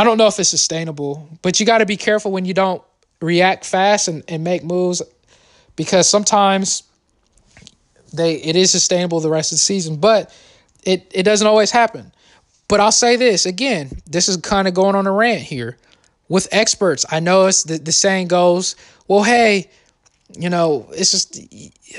I 0.00 0.04
don't 0.04 0.16
know 0.16 0.28
if 0.28 0.38
it's 0.40 0.48
sustainable, 0.48 1.28
but 1.42 1.60
you 1.60 1.66
got 1.66 1.78
to 1.78 1.84
be 1.86 1.98
careful 1.98 2.32
when 2.32 2.46
you 2.46 2.54
don't 2.54 2.82
react 3.20 3.66
fast 3.66 4.08
and, 4.08 4.24
and 4.28 4.42
make 4.42 4.64
moves, 4.64 5.02
because 5.76 6.08
sometimes 6.08 6.84
they 8.10 8.36
it 8.36 8.56
is 8.56 8.70
sustainable 8.70 9.20
the 9.20 9.28
rest 9.28 9.52
of 9.52 9.56
the 9.56 9.60
season, 9.60 9.96
but 9.96 10.34
it 10.84 11.06
it 11.12 11.24
doesn't 11.24 11.46
always 11.46 11.70
happen. 11.70 12.12
But 12.66 12.80
I'll 12.80 12.92
say 12.92 13.16
this 13.16 13.44
again, 13.44 13.90
this 14.06 14.26
is 14.26 14.38
kind 14.38 14.66
of 14.66 14.72
going 14.72 14.94
on 14.94 15.06
a 15.06 15.12
rant 15.12 15.42
here. 15.42 15.76
With 16.30 16.48
experts, 16.50 17.04
I 17.10 17.20
know 17.20 17.44
it's 17.44 17.64
the, 17.64 17.76
the 17.76 17.92
saying 17.92 18.28
goes, 18.28 18.76
well, 19.06 19.22
hey, 19.22 19.68
you 20.38 20.48
know, 20.48 20.88
it's 20.92 21.10
just 21.10 21.40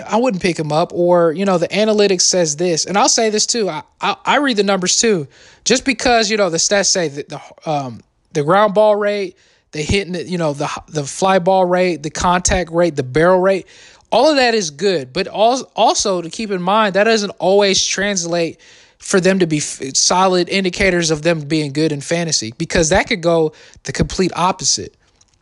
I 0.07 0.17
wouldn't 0.17 0.41
pick 0.41 0.57
him 0.57 0.71
up, 0.71 0.91
or 0.93 1.31
you 1.33 1.45
know, 1.45 1.57
the 1.57 1.67
analytics 1.67 2.21
says 2.21 2.55
this, 2.55 2.85
and 2.85 2.97
I'll 2.97 3.09
say 3.09 3.29
this 3.29 3.45
too. 3.45 3.69
I 3.69 3.83
I, 3.99 4.15
I 4.25 4.37
read 4.37 4.57
the 4.57 4.63
numbers 4.63 4.99
too, 4.99 5.27
just 5.65 5.85
because 5.85 6.29
you 6.29 6.37
know 6.37 6.49
the 6.49 6.57
stats 6.57 6.87
say 6.87 7.07
that 7.07 7.29
the 7.29 7.41
um 7.69 8.01
the 8.33 8.43
ground 8.43 8.73
ball 8.73 8.95
rate, 8.95 9.37
the 9.71 9.81
hitting, 9.81 10.15
it, 10.15 10.27
you 10.27 10.37
know, 10.37 10.53
the 10.53 10.69
the 10.87 11.03
fly 11.03 11.39
ball 11.39 11.65
rate, 11.65 12.03
the 12.03 12.09
contact 12.09 12.71
rate, 12.71 12.95
the 12.95 13.03
barrel 13.03 13.39
rate 13.39 13.67
all 14.11 14.29
of 14.29 14.35
that 14.35 14.53
is 14.53 14.71
good, 14.71 15.13
but 15.13 15.27
also 15.27 16.21
to 16.21 16.29
keep 16.29 16.51
in 16.51 16.61
mind 16.61 16.95
that 16.95 17.05
doesn't 17.05 17.31
always 17.39 17.85
translate 17.85 18.59
for 18.97 19.19
them 19.19 19.39
to 19.39 19.47
be 19.47 19.59
solid 19.59 20.47
indicators 20.49 21.09
of 21.09 21.23
them 21.23 21.41
being 21.41 21.71
good 21.73 21.91
in 21.91 22.01
fantasy 22.01 22.53
because 22.57 22.89
that 22.89 23.07
could 23.07 23.21
go 23.21 23.53
the 23.83 23.91
complete 23.91 24.31
opposite, 24.35 24.95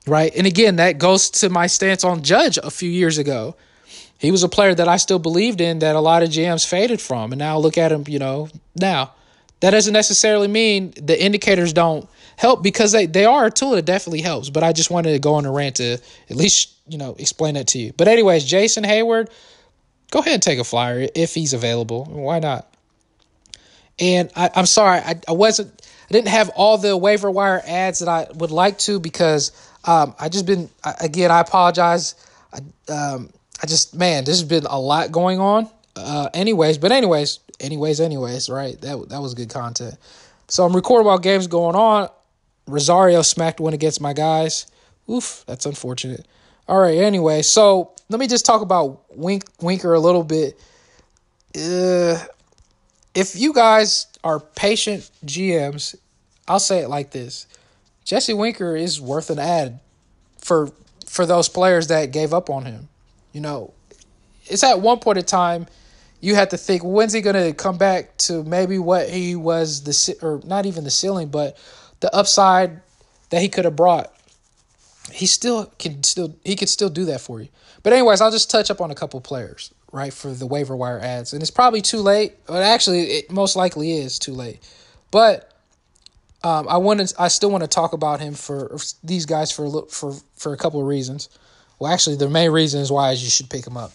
right? 0.09 0.33
And 0.35 0.47
again, 0.47 0.77
that 0.77 0.97
goes 0.97 1.29
to 1.31 1.49
my 1.49 1.67
stance 1.67 2.03
on 2.03 2.23
Judge 2.23 2.57
a 2.57 2.71
few 2.71 2.89
years 2.89 3.17
ago. 3.17 3.55
He 4.17 4.31
was 4.31 4.43
a 4.43 4.49
player 4.49 4.75
that 4.75 4.87
I 4.87 4.97
still 4.97 5.19
believed 5.19 5.61
in 5.61 5.79
that 5.79 5.95
a 5.95 5.99
lot 6.01 6.23
of 6.23 6.29
GMs 6.29 6.67
faded 6.67 6.99
from, 6.99 7.31
and 7.31 7.39
now 7.39 7.57
look 7.57 7.77
at 7.77 7.91
him, 7.91 8.03
you 8.07 8.19
know, 8.19 8.49
now. 8.75 9.13
That 9.61 9.71
doesn't 9.71 9.93
necessarily 9.93 10.47
mean 10.47 10.93
the 10.95 11.21
indicators 11.21 11.73
don't 11.73 12.07
help 12.37 12.63
because 12.63 12.93
they, 12.93 13.05
they 13.05 13.25
are 13.25 13.47
a 13.47 13.51
tool 13.51 13.71
that 13.71 13.83
definitely 13.83 14.21
helps. 14.21 14.49
But 14.49 14.63
I 14.63 14.71
just 14.71 14.89
wanted 14.89 15.11
to 15.11 15.19
go 15.19 15.33
on 15.33 15.45
a 15.45 15.51
rant 15.51 15.77
to 15.77 15.97
at 16.29 16.35
least, 16.35 16.73
you 16.87 16.97
know, 16.97 17.15
explain 17.19 17.55
that 17.55 17.67
to 17.67 17.79
you. 17.79 17.91
But 17.97 18.07
anyways, 18.07 18.45
Jason 18.45 18.85
Heyward, 18.85 19.29
go 20.11 20.19
ahead 20.19 20.35
and 20.35 20.43
take 20.43 20.59
a 20.59 20.63
flyer 20.63 21.09
if 21.13 21.33
he's 21.33 21.53
available. 21.53 22.05
Why 22.05 22.39
not? 22.39 22.73
And 23.99 24.31
I, 24.33 24.49
am 24.55 24.65
sorry, 24.65 24.99
I, 24.99 25.19
I 25.27 25.33
wasn't 25.33 25.73
I 26.09 26.13
didn't 26.13 26.29
have 26.29 26.49
all 26.49 26.77
the 26.77 26.97
waiver 26.97 27.29
wire 27.29 27.61
ads 27.65 27.99
that 27.99 28.07
I 28.07 28.27
would 28.33 28.51
like 28.51 28.79
to 28.79 28.99
because 28.99 29.51
um, 29.85 30.15
I 30.19 30.29
just 30.29 30.45
been 30.45 30.69
again 31.01 31.31
I 31.31 31.39
apologize. 31.39 32.15
I, 32.53 32.91
um, 32.91 33.29
I 33.61 33.67
just 33.67 33.95
man, 33.95 34.23
there's 34.23 34.43
been 34.43 34.65
a 34.65 34.79
lot 34.79 35.11
going 35.11 35.39
on. 35.39 35.69
Uh, 35.95 36.29
anyways, 36.33 36.77
but 36.77 36.91
anyways, 36.91 37.39
anyways, 37.59 37.99
anyways, 37.99 38.49
right? 38.49 38.79
That 38.81 39.09
that 39.09 39.21
was 39.21 39.33
good 39.33 39.49
content. 39.49 39.95
So 40.47 40.65
I'm 40.65 40.75
recording 40.75 41.05
while 41.05 41.19
games 41.19 41.47
going 41.47 41.75
on. 41.75 42.09
Rosario 42.67 43.21
smacked 43.21 43.59
one 43.59 43.73
against 43.73 44.01
my 44.01 44.13
guys. 44.13 44.67
Oof, 45.09 45.43
that's 45.47 45.65
unfortunate. 45.65 46.25
All 46.67 46.79
right, 46.79 46.97
anyway, 46.99 47.41
so 47.41 47.93
let 48.09 48.19
me 48.19 48.27
just 48.27 48.45
talk 48.45 48.61
about 48.61 49.01
Wink 49.15 49.43
Winker 49.61 49.93
a 49.93 49.99
little 49.99 50.23
bit. 50.23 50.59
Uh, 51.55 52.17
if 53.15 53.35
you 53.35 53.53
guys 53.53 54.05
are 54.23 54.39
patient 54.39 55.09
GMs, 55.25 55.95
I'll 56.47 56.59
say 56.59 56.79
it 56.79 56.89
like 56.89 57.11
this: 57.11 57.47
Jesse 58.09 58.33
Winker 58.33 58.75
is 58.75 58.99
worth 58.99 59.29
an 59.29 59.37
ad 59.37 59.79
for 60.39 60.71
for 61.05 61.27
those 61.27 61.47
players 61.47 61.89
that 61.89 62.11
gave 62.11 62.33
up 62.33 62.49
on 62.49 62.65
him. 62.65 62.89
You 63.33 63.41
know, 63.41 63.71
it's 64.47 64.63
at 64.63 64.81
one 64.81 64.97
point 64.97 65.19
in 65.19 65.25
time 65.25 65.67
you 66.19 66.33
had 66.33 66.49
to 66.49 66.57
think 66.57 66.83
when's 66.83 67.13
he 67.13 67.21
going 67.21 67.35
to 67.35 67.53
come 67.53 67.77
back 67.77 68.17
to 68.17 68.43
maybe 68.43 68.79
what 68.79 69.11
he 69.11 69.35
was 69.35 69.83
the 69.83 70.17
or 70.23 70.41
not 70.43 70.65
even 70.65 70.85
the 70.85 70.89
ceiling, 70.89 71.27
but 71.27 71.55
the 71.99 72.11
upside 72.15 72.81
that 73.29 73.43
he 73.43 73.47
could 73.47 73.65
have 73.65 73.75
brought. 73.75 74.11
He 75.11 75.27
still 75.27 75.71
can 75.77 76.01
still 76.01 76.35
he 76.43 76.55
could 76.55 76.69
still 76.69 76.89
do 76.89 77.05
that 77.05 77.21
for 77.21 77.39
you. 77.39 77.49
But 77.83 77.93
anyways, 77.93 78.21
I'll 78.21 78.31
just 78.31 78.49
touch 78.49 78.71
up 78.71 78.81
on 78.81 78.89
a 78.89 78.95
couple 78.95 79.21
players 79.21 79.71
right 79.91 80.11
for 80.11 80.31
the 80.31 80.47
waiver 80.47 80.75
wire 80.75 80.99
ads, 80.99 81.31
and 81.31 81.43
it's 81.43 81.51
probably 81.51 81.83
too 81.83 81.99
late. 81.99 82.43
But 82.47 82.63
actually, 82.63 83.01
it 83.01 83.31
most 83.31 83.55
likely 83.55 83.97
is 83.99 84.17
too 84.17 84.33
late. 84.33 84.67
But 85.11 85.48
um, 86.43 86.67
I 86.69 86.77
want 86.77 87.07
to 87.07 87.21
I 87.21 87.27
still 87.27 87.51
want 87.51 87.63
to 87.63 87.67
talk 87.67 87.93
about 87.93 88.19
him 88.19 88.33
for 88.33 88.77
these 89.03 89.25
guys 89.25 89.51
for 89.51 89.65
a 89.65 89.81
for 89.89 90.13
for 90.35 90.53
a 90.53 90.57
couple 90.57 90.79
of 90.79 90.87
reasons. 90.87 91.29
Well, 91.79 91.91
actually, 91.91 92.15
the 92.17 92.29
main 92.29 92.51
reason 92.51 92.81
is 92.81 92.91
why 92.91 93.11
you 93.11 93.29
should 93.29 93.49
pick 93.49 93.65
him 93.65 93.77
up. 93.77 93.91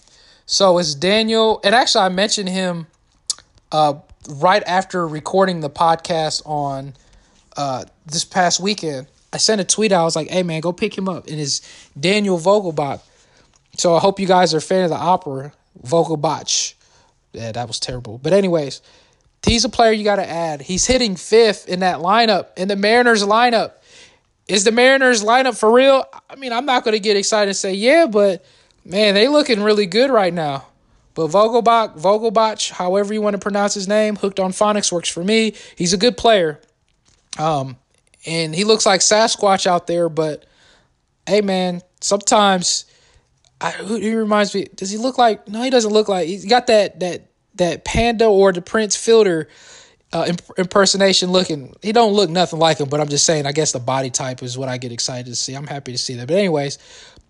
So 0.46 0.78
it's 0.78 0.94
Daniel, 0.94 1.60
and 1.64 1.74
actually, 1.74 2.04
I 2.04 2.08
mentioned 2.10 2.48
him 2.48 2.86
uh, 3.72 3.94
right 4.28 4.62
after 4.66 5.06
recording 5.06 5.60
the 5.60 5.70
podcast 5.70 6.42
on 6.46 6.94
uh, 7.56 7.84
this 8.06 8.24
past 8.24 8.60
weekend, 8.60 9.06
I 9.32 9.38
sent 9.38 9.60
a 9.60 9.64
tweet. 9.64 9.92
I 9.92 10.02
was 10.04 10.16
like, 10.16 10.28
"Hey 10.28 10.42
man, 10.42 10.60
go 10.60 10.72
pick 10.72 10.96
him 10.96 11.08
up." 11.08 11.26
And 11.26 11.40
it's 11.40 11.60
Daniel 11.98 12.38
Vogelbach. 12.38 13.00
So 13.76 13.94
I 13.96 14.00
hope 14.00 14.20
you 14.20 14.26
guys 14.26 14.54
are 14.54 14.58
a 14.58 14.62
fan 14.62 14.84
of 14.84 14.90
the 14.90 14.96
opera 14.96 15.52
Vogelbach. 15.82 16.74
Yeah, 17.32 17.52
that 17.52 17.66
was 17.66 17.80
terrible. 17.80 18.18
But 18.18 18.32
anyways, 18.32 18.80
he's 19.44 19.64
a 19.64 19.68
player 19.68 19.92
you 19.92 20.04
got 20.04 20.16
to 20.16 20.28
add. 20.28 20.62
He's 20.62 20.86
hitting 20.86 21.16
fifth 21.16 21.68
in 21.68 21.80
that 21.80 21.98
lineup 21.98 22.56
in 22.56 22.68
the 22.68 22.76
Mariners 22.76 23.22
lineup. 23.22 23.72
Is 24.48 24.64
the 24.64 24.72
Mariners 24.72 25.22
lineup 25.22 25.58
for 25.58 25.72
real? 25.72 26.04
I 26.28 26.36
mean, 26.36 26.52
I'm 26.52 26.66
not 26.66 26.84
going 26.84 26.92
to 26.92 27.00
get 27.00 27.16
excited 27.16 27.48
and 27.48 27.56
say 27.56 27.74
yeah, 27.74 28.06
but 28.06 28.44
man, 28.84 29.14
they 29.14 29.28
looking 29.28 29.62
really 29.62 29.86
good 29.86 30.10
right 30.10 30.32
now. 30.32 30.66
But 31.14 31.28
Vogelbach, 31.28 31.98
Vogelbach, 31.98 32.70
however 32.70 33.14
you 33.14 33.22
want 33.22 33.34
to 33.34 33.38
pronounce 33.38 33.74
his 33.74 33.86
name, 33.86 34.16
hooked 34.16 34.40
on 34.40 34.50
phonics 34.50 34.90
works 34.90 35.08
for 35.08 35.22
me. 35.22 35.54
He's 35.76 35.92
a 35.92 35.96
good 35.96 36.16
player. 36.16 36.60
Um, 37.38 37.76
and 38.26 38.54
he 38.54 38.64
looks 38.64 38.84
like 38.84 39.00
Sasquatch 39.00 39.66
out 39.66 39.86
there, 39.86 40.08
but 40.08 40.44
hey, 41.26 41.40
man, 41.40 41.82
sometimes 42.00 42.84
I, 43.60 43.70
he 43.70 44.14
reminds 44.14 44.54
me. 44.54 44.66
Does 44.74 44.90
he 44.90 44.98
look 44.98 45.18
like? 45.18 45.48
No, 45.48 45.62
he 45.62 45.70
doesn't 45.70 45.92
look 45.92 46.08
like. 46.08 46.26
He's 46.26 46.44
got 46.44 46.66
that 46.66 47.00
that 47.00 47.30
that 47.56 47.84
panda 47.84 48.26
or 48.26 48.52
the 48.52 48.62
Prince 48.62 48.96
Fielder 48.96 49.48
uh, 50.12 50.26
imp- 50.28 50.58
impersonation 50.58 51.32
looking. 51.32 51.74
He 51.82 51.92
don't 51.92 52.12
look 52.12 52.30
nothing 52.30 52.58
like 52.58 52.78
him, 52.78 52.88
but 52.88 53.00
I'm 53.00 53.08
just 53.08 53.26
saying. 53.26 53.46
I 53.46 53.52
guess 53.52 53.72
the 53.72 53.80
body 53.80 54.10
type 54.10 54.42
is 54.42 54.56
what 54.56 54.68
I 54.68 54.78
get 54.78 54.92
excited 54.92 55.26
to 55.26 55.34
see. 55.34 55.54
I'm 55.54 55.66
happy 55.66 55.92
to 55.92 55.98
see 55.98 56.14
that. 56.14 56.28
But 56.28 56.36
anyways, 56.36 56.78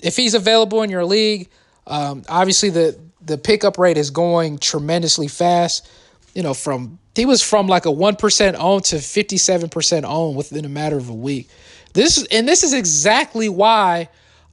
if 0.03 0.17
he's 0.17 0.35
available 0.35 0.83
in 0.83 0.91
your 0.91 1.05
league, 1.05 1.49
um, 1.87 2.23
obviously 2.29 2.71
the 2.71 2.99
the 3.25 3.39
pickup 3.39 3.79
rate 3.79 3.97
is 3.97 4.11
going 4.11 4.59
tremendously 4.59 5.29
fast. 5.29 5.89
You 6.35 6.43
know, 6.43 6.53
from 6.53 6.99
he 7.15 7.27
was 7.27 7.43
from 7.43 7.69
like 7.69 7.87
a 7.87 7.91
1% 7.91 8.55
own 8.59 8.83
to 8.83 8.97
57% 8.97 10.05
own 10.05 10.35
within 10.35 10.65
a 10.65 10.69
matter 10.69 10.97
of 10.97 11.09
a 11.09 11.15
week. 11.15 11.49
This 11.95 12.27
and 12.31 12.47
this 12.47 12.65
is 12.65 12.75
exactly 12.75 13.49
why 13.49 14.09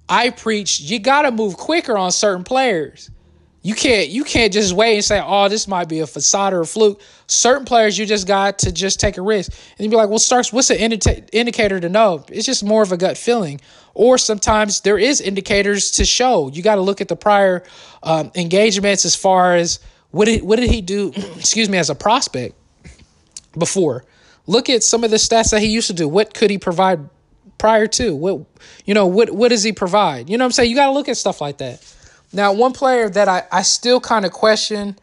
I 0.08 0.30
preach 0.30 0.80
you 0.80 1.00
got 1.00 1.24
to 1.24 1.32
move 1.32 1.58
quicker 1.58 1.98
on 1.98 2.12
certain 2.12 2.44
players. 2.44 3.10
You 3.64 3.76
can't 3.76 4.10
you 4.10 4.24
can't 4.24 4.52
just 4.52 4.74
wait 4.74 4.96
and 4.96 5.04
say, 5.04 5.22
"Oh, 5.24 5.48
this 5.48 5.68
might 5.68 5.88
be 5.88 6.00
a 6.00 6.08
facade 6.08 6.54
or 6.54 6.62
a 6.62 6.66
fluke." 6.66 7.00
Certain 7.28 7.64
players 7.64 7.96
you 7.98 8.08
just 8.08 8.26
got 8.26 8.60
to 8.60 8.72
just 8.72 9.00
take 9.00 9.18
a 9.18 9.22
risk, 9.22 9.52
and 9.78 9.86
you 9.86 9.90
be 9.90 9.96
like, 9.96 10.10
"Well, 10.10 10.18
Starks, 10.18 10.52
what's 10.52 10.72
indi- 10.72 11.24
indicator 11.32 11.80
to 11.80 11.88
know?" 11.88 12.26
It's 12.30 12.46
just 12.46 12.64
more 12.64 12.82
of 12.82 12.92
a 12.92 12.98
gut 12.98 13.18
feeling, 13.18 13.62
or 13.94 14.18
sometimes 14.18 14.82
there 14.82 14.98
is 14.98 15.22
indicators 15.22 15.92
to 15.92 16.06
show. 16.06 16.50
You 16.50 16.64
got 16.64 16.76
to 16.76 16.82
look 16.82 17.02
at 17.02 17.08
the 17.08 17.16
prior 17.16 17.64
um, 18.02 18.32
engagements 18.34 19.06
as 19.06 19.16
far 19.16 19.56
as 19.56 19.80
what 20.10 20.26
did 20.26 20.42
what 20.42 20.58
did 20.58 20.72
he 20.72 20.82
do? 20.82 21.14
excuse 21.38 21.70
me, 21.70 21.78
as 21.78 21.92
a 21.92 21.96
prospect 21.96 22.56
before. 23.58 24.06
Look 24.48 24.70
at 24.70 24.82
some 24.82 25.04
of 25.04 25.12
the 25.12 25.18
stats 25.18 25.52
that 25.52 25.62
he 25.62 25.68
used 25.68 25.88
to 25.88 25.94
do. 25.94 26.08
What 26.08 26.34
could 26.34 26.50
he 26.50 26.58
provide 26.58 27.08
prior 27.60 27.86
to? 27.86 28.16
What 28.16 28.44
you 28.86 28.96
know? 28.96 29.06
What 29.06 29.30
what 29.30 29.50
does 29.50 29.62
he 29.62 29.72
provide? 29.72 30.32
You 30.32 30.38
know 30.40 30.46
what 30.46 30.48
I'm 30.48 30.52
saying? 30.54 30.72
You 30.72 30.76
got 30.76 30.88
to 30.88 30.94
look 30.94 31.08
at 31.08 31.18
stuff 31.18 31.42
like 31.42 31.60
that. 31.60 31.80
Now, 32.34 32.54
one 32.54 32.74
player 32.74 33.10
that 33.10 33.28
I, 33.28 33.44
I 33.52 33.62
still 33.62 34.00
kind 34.00 34.26
of 34.26 34.32
question 34.32 34.98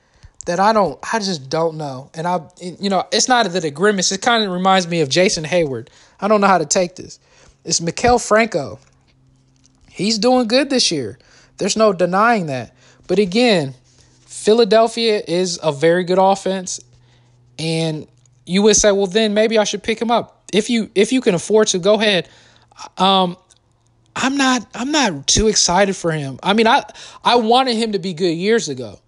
that 0.47 0.59
I 0.59 0.73
don't, 0.73 0.99
I 1.13 1.19
just 1.19 1.51
don't 1.51 1.77
know. 1.77 2.11
And 2.15 2.27
I, 2.27 2.41
you 2.61 2.89
know, 2.89 3.07
it's 3.13 3.29
not 3.29 3.51
that 3.53 3.65
it 3.65 3.73
grimace. 3.73 4.11
It 4.13 4.23
kind 4.23 4.45
of 4.45 4.51
reminds 4.51 4.89
me 4.89 5.03
of 5.03 5.09
Jason 5.09 5.45
Heyward. 5.45 5.89
I 6.21 6.29
don't 6.29 6.41
know 6.41 6.47
how 6.47 6.59
to 6.59 6.67
take 6.67 6.97
this. 6.97 7.21
It's 7.65 7.81
Maikel 7.81 8.27
Franco. 8.27 8.79
He's 9.91 10.19
doing 10.19 10.49
good 10.49 10.71
this 10.71 10.91
year. 10.91 11.19
There's 11.59 11.77
no 11.77 11.93
denying 11.93 12.47
that. 12.47 12.75
But 13.07 13.19
again, 13.19 13.75
Philadelphia 14.21 15.23
is 15.27 15.59
a 15.63 15.73
very 15.73 16.05
good 16.05 16.19
offense. 16.19 16.81
And 17.59 18.07
you 18.47 18.63
would 18.63 18.77
say, 18.77 18.93
well, 18.93 19.07
then 19.07 19.35
maybe 19.35 19.59
I 19.59 19.65
should 19.65 19.83
pick 19.83 20.01
him 20.01 20.11
up. 20.11 20.45
If 20.53 20.71
you 20.71 20.91
if 20.95 21.13
you 21.13 21.21
can 21.21 21.35
afford 21.35 21.69
to, 21.69 21.79
go 21.79 21.95
ahead. 21.95 22.29
Um, 22.97 23.37
I'm 24.21 24.37
not 24.37 24.67
I'm 24.75 24.91
not 24.91 25.27
too 25.27 25.47
excited 25.47 25.95
for 25.95 26.11
him. 26.11 26.39
I 26.43 26.53
mean, 26.53 26.67
I 26.67 26.85
I 27.25 27.37
wanted 27.37 27.77
him 27.77 27.93
to 27.93 27.99
be 27.99 28.15
good 28.15 28.35
years 28.35 28.69
ago. 28.69 28.99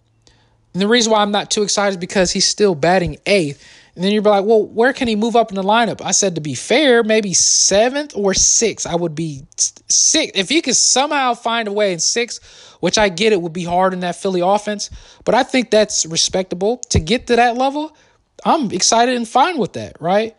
And 0.72 0.80
the 0.80 0.86
reason 0.86 1.10
why 1.10 1.20
I'm 1.20 1.32
not 1.32 1.50
too 1.50 1.62
excited 1.62 1.90
is 1.90 1.96
because 1.96 2.30
he's 2.30 2.46
still 2.46 2.76
batting 2.76 3.18
eighth. 3.26 3.66
And 3.96 4.04
then 4.04 4.12
you're 4.12 4.22
like, 4.22 4.44
well, 4.44 4.64
where 4.64 4.92
can 4.92 5.08
he 5.08 5.16
move 5.16 5.34
up 5.34 5.50
in 5.50 5.56
the 5.56 5.64
lineup? 5.64 6.00
I 6.00 6.12
said 6.12 6.36
to 6.36 6.40
be 6.40 6.54
fair, 6.54 7.02
maybe 7.02 7.34
seventh 7.34 8.12
or 8.14 8.34
sixth. 8.34 8.86
I 8.86 8.94
would 8.94 9.16
be 9.16 9.42
six 9.56 10.30
if 10.36 10.48
he 10.48 10.62
could 10.62 10.76
somehow 10.76 11.34
find 11.34 11.66
a 11.66 11.72
way 11.72 11.92
in 11.92 11.98
six, 11.98 12.38
which 12.78 12.96
I 12.96 13.08
get 13.08 13.32
it 13.32 13.42
would 13.42 13.52
be 13.52 13.64
hard 13.64 13.92
in 13.92 14.00
that 14.00 14.14
Philly 14.14 14.40
offense, 14.40 14.90
but 15.24 15.34
I 15.34 15.42
think 15.42 15.72
that's 15.72 16.06
respectable 16.06 16.78
to 16.90 17.00
get 17.00 17.26
to 17.26 17.36
that 17.36 17.56
level. 17.56 17.96
I'm 18.44 18.70
excited 18.70 19.16
and 19.16 19.28
fine 19.28 19.58
with 19.58 19.72
that, 19.72 20.00
right? 20.00 20.36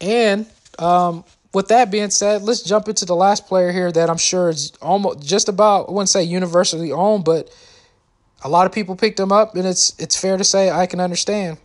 And 0.00 0.46
um, 0.78 1.24
with 1.54 1.68
that 1.68 1.90
being 1.90 2.10
said, 2.10 2.42
let's 2.42 2.62
jump 2.62 2.88
into 2.88 3.04
the 3.04 3.16
last 3.16 3.46
player 3.46 3.72
here 3.72 3.90
that 3.90 4.10
I'm 4.10 4.18
sure 4.18 4.50
is 4.50 4.72
almost 4.82 5.26
just 5.26 5.48
about 5.48 5.88
I 5.88 5.92
wouldn't 5.92 6.10
say 6.10 6.22
universally 6.22 6.92
owned, 6.92 7.24
but 7.24 7.50
a 8.44 8.48
lot 8.48 8.66
of 8.66 8.72
people 8.72 8.96
picked 8.96 9.18
him 9.18 9.32
up, 9.32 9.56
and 9.56 9.66
it's 9.66 9.98
it's 9.98 10.18
fair 10.18 10.36
to 10.36 10.44
say 10.44 10.70
I 10.70 10.86
can 10.86 11.00
understand. 11.00 11.58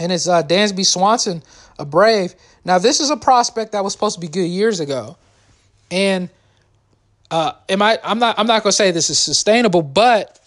And 0.00 0.10
it's 0.10 0.26
uh, 0.26 0.42
Dansby 0.42 0.86
Swanson, 0.86 1.42
a 1.78 1.84
Brave. 1.84 2.34
Now 2.64 2.78
this 2.78 3.00
is 3.00 3.10
a 3.10 3.16
prospect 3.16 3.72
that 3.72 3.84
was 3.84 3.92
supposed 3.92 4.14
to 4.14 4.20
be 4.20 4.28
good 4.28 4.46
years 4.46 4.80
ago, 4.80 5.16
and 5.90 6.30
uh, 7.30 7.52
am 7.68 7.82
I? 7.82 7.98
I'm 8.02 8.18
not. 8.18 8.38
I'm 8.38 8.46
not 8.46 8.62
gonna 8.62 8.72
say 8.72 8.90
this 8.90 9.10
is 9.10 9.18
sustainable, 9.18 9.82
but 9.82 10.40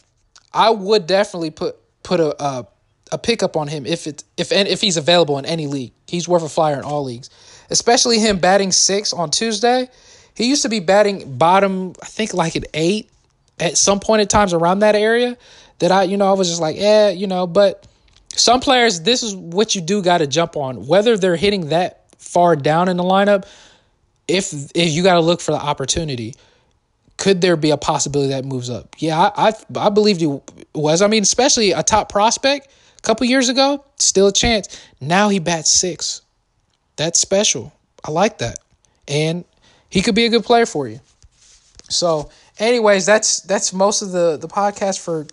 I 0.53 0.71
would 0.71 1.05
definitely 1.05 1.51
put 1.51 1.77
put 2.03 2.19
a 2.19 2.43
a, 2.43 2.67
a 3.11 3.17
pickup 3.19 3.55
on 3.55 3.67
him 3.67 3.85
if 3.85 4.07
it 4.07 4.23
if 4.37 4.51
if 4.51 4.81
he's 4.81 4.97
available 4.97 5.37
in 5.37 5.45
any 5.45 5.67
league. 5.67 5.93
He's 6.07 6.27
worth 6.27 6.43
a 6.43 6.49
flyer 6.49 6.77
in 6.77 6.83
all 6.83 7.03
leagues 7.03 7.29
especially 7.69 8.19
him 8.19 8.39
batting 8.39 8.71
six 8.71 9.13
on 9.13 9.31
Tuesday. 9.31 9.89
He 10.35 10.49
used 10.49 10.63
to 10.63 10.69
be 10.69 10.79
batting 10.79 11.37
bottom, 11.37 11.93
I 12.01 12.05
think 12.05 12.33
like 12.33 12.55
at 12.55 12.65
eight 12.73 13.09
at 13.59 13.77
some 13.77 13.99
point 13.99 14.21
in 14.21 14.27
times 14.27 14.53
around 14.53 14.79
that 14.79 14.95
area. 14.95 15.37
That 15.79 15.91
I, 15.91 16.03
you 16.03 16.17
know, 16.17 16.29
I 16.29 16.33
was 16.33 16.47
just 16.47 16.61
like, 16.61 16.77
eh, 16.77 17.09
you 17.09 17.27
know, 17.27 17.47
but 17.47 17.85
some 18.29 18.61
players, 18.61 19.01
this 19.01 19.23
is 19.23 19.35
what 19.35 19.75
you 19.75 19.81
do 19.81 20.01
got 20.01 20.19
to 20.19 20.27
jump 20.27 20.55
on. 20.55 20.87
Whether 20.87 21.17
they're 21.17 21.35
hitting 21.35 21.69
that 21.69 22.05
far 22.17 22.55
down 22.55 22.87
in 22.87 22.97
the 22.97 23.03
lineup, 23.03 23.45
if 24.27 24.53
if 24.73 24.91
you 24.91 25.03
got 25.03 25.15
to 25.15 25.19
look 25.19 25.41
for 25.41 25.51
the 25.51 25.57
opportunity, 25.57 26.35
could 27.17 27.41
there 27.41 27.55
be 27.55 27.71
a 27.71 27.77
possibility 27.77 28.29
that 28.31 28.45
moves 28.45 28.69
up? 28.69 28.95
Yeah, 28.99 29.19
I 29.19 29.49
I, 29.49 29.53
I 29.87 29.89
believed 29.89 30.21
he 30.21 30.39
was. 30.73 31.01
I 31.01 31.07
mean, 31.07 31.23
especially 31.23 31.71
a 31.71 31.83
top 31.83 32.09
prospect 32.09 32.67
a 32.97 33.01
couple 33.01 33.27
years 33.27 33.49
ago, 33.49 33.83
still 33.97 34.27
a 34.27 34.33
chance. 34.33 34.81
Now 35.01 35.29
he 35.29 35.39
bats 35.39 35.69
six. 35.69 36.21
That's 36.95 37.19
special. 37.19 37.73
I 38.03 38.11
like 38.11 38.37
that. 38.39 38.59
And 39.07 39.45
he 39.89 40.01
could 40.01 40.15
be 40.15 40.25
a 40.25 40.29
good 40.29 40.43
player 40.43 40.65
for 40.65 40.87
you. 40.87 40.99
So, 41.89 42.29
anyways, 42.57 43.05
that's 43.05 43.41
that's 43.41 43.73
most 43.73 44.01
of 44.01 44.11
the 44.11 44.37
the 44.37 44.47
podcast 44.47 44.99
for 44.99 45.27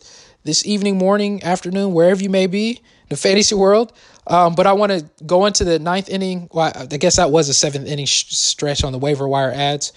this 0.45 0.67
evening, 0.67 0.99
morning, 0.99 1.43
afternoon, 1.43 1.93
wherever 1.93 2.23
you 2.23 2.31
may 2.31 2.47
be, 2.47 2.81
the 3.09 3.17
fantasy 3.17 3.55
world. 3.55 3.93
Um, 4.27 4.55
but 4.55 4.67
I 4.67 4.73
want 4.73 4.93
to 4.93 5.09
go 5.25 5.47
into 5.47 5.65
the 5.65 5.79
ninth 5.79 6.09
inning. 6.09 6.49
Well, 6.53 6.73
I 6.75 6.87
guess 6.87 7.17
that 7.17 7.31
was 7.31 7.49
a 7.49 7.55
seventh 7.55 7.89
inning 7.89 8.07
sh- 8.07 8.27
stretch 8.31 8.85
on 8.85 8.93
the 8.93 8.99
waiver 8.99 9.27
wire 9.27 9.53
ads. 9.53 9.93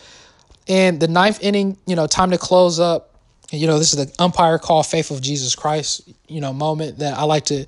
And 0.67 0.99
the 0.99 1.07
ninth 1.07 1.43
inning, 1.43 1.77
you 1.85 1.95
know, 1.95 2.07
time 2.07 2.31
to 2.31 2.37
close 2.37 2.79
up. 2.79 3.11
You 3.51 3.67
know, 3.67 3.77
this 3.77 3.93
is 3.93 4.03
the 4.03 4.11
umpire 4.17 4.57
call, 4.57 4.81
faith 4.81 5.11
of 5.11 5.21
Jesus 5.21 5.53
Christ, 5.53 6.09
you 6.27 6.41
know, 6.41 6.51
moment 6.51 6.97
that 6.99 7.15
I 7.17 7.23
like 7.23 7.45
to 7.45 7.67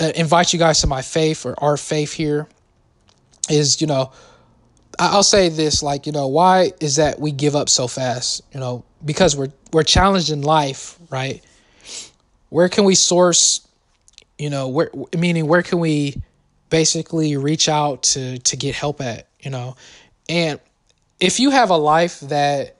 uh, 0.00 0.10
invite 0.16 0.52
you 0.52 0.58
guys 0.58 0.80
to 0.80 0.88
my 0.88 1.02
faith 1.02 1.46
or 1.46 1.54
our 1.62 1.76
faith 1.76 2.12
here 2.12 2.48
is 3.48 3.80
you 3.80 3.86
know 3.86 4.12
I'll 4.98 5.22
say 5.22 5.48
this 5.48 5.82
like 5.82 6.06
you 6.06 6.12
know 6.12 6.26
why 6.26 6.72
is 6.80 6.96
that 6.96 7.20
we 7.20 7.32
give 7.32 7.54
up 7.54 7.68
so 7.68 7.86
fast 7.86 8.42
you 8.52 8.60
know? 8.60 8.84
Because 9.04 9.36
we're 9.36 9.52
we're 9.72 9.82
challenged 9.82 10.30
in 10.30 10.42
life 10.42 10.98
right? 11.10 11.42
Where 12.48 12.68
can 12.68 12.84
we 12.84 12.94
source 12.94 13.66
you 14.38 14.50
know 14.50 14.68
where 14.68 14.90
meaning 15.16 15.46
where 15.46 15.62
can 15.62 15.78
we 15.78 16.20
basically 16.70 17.36
reach 17.36 17.68
out 17.68 18.02
to 18.02 18.38
to 18.38 18.56
get 18.56 18.74
help 18.74 19.00
at 19.00 19.28
you 19.40 19.50
know? 19.50 19.76
And 20.28 20.60
if 21.20 21.40
you 21.40 21.50
have 21.50 21.70
a 21.70 21.76
life 21.76 22.20
that 22.20 22.76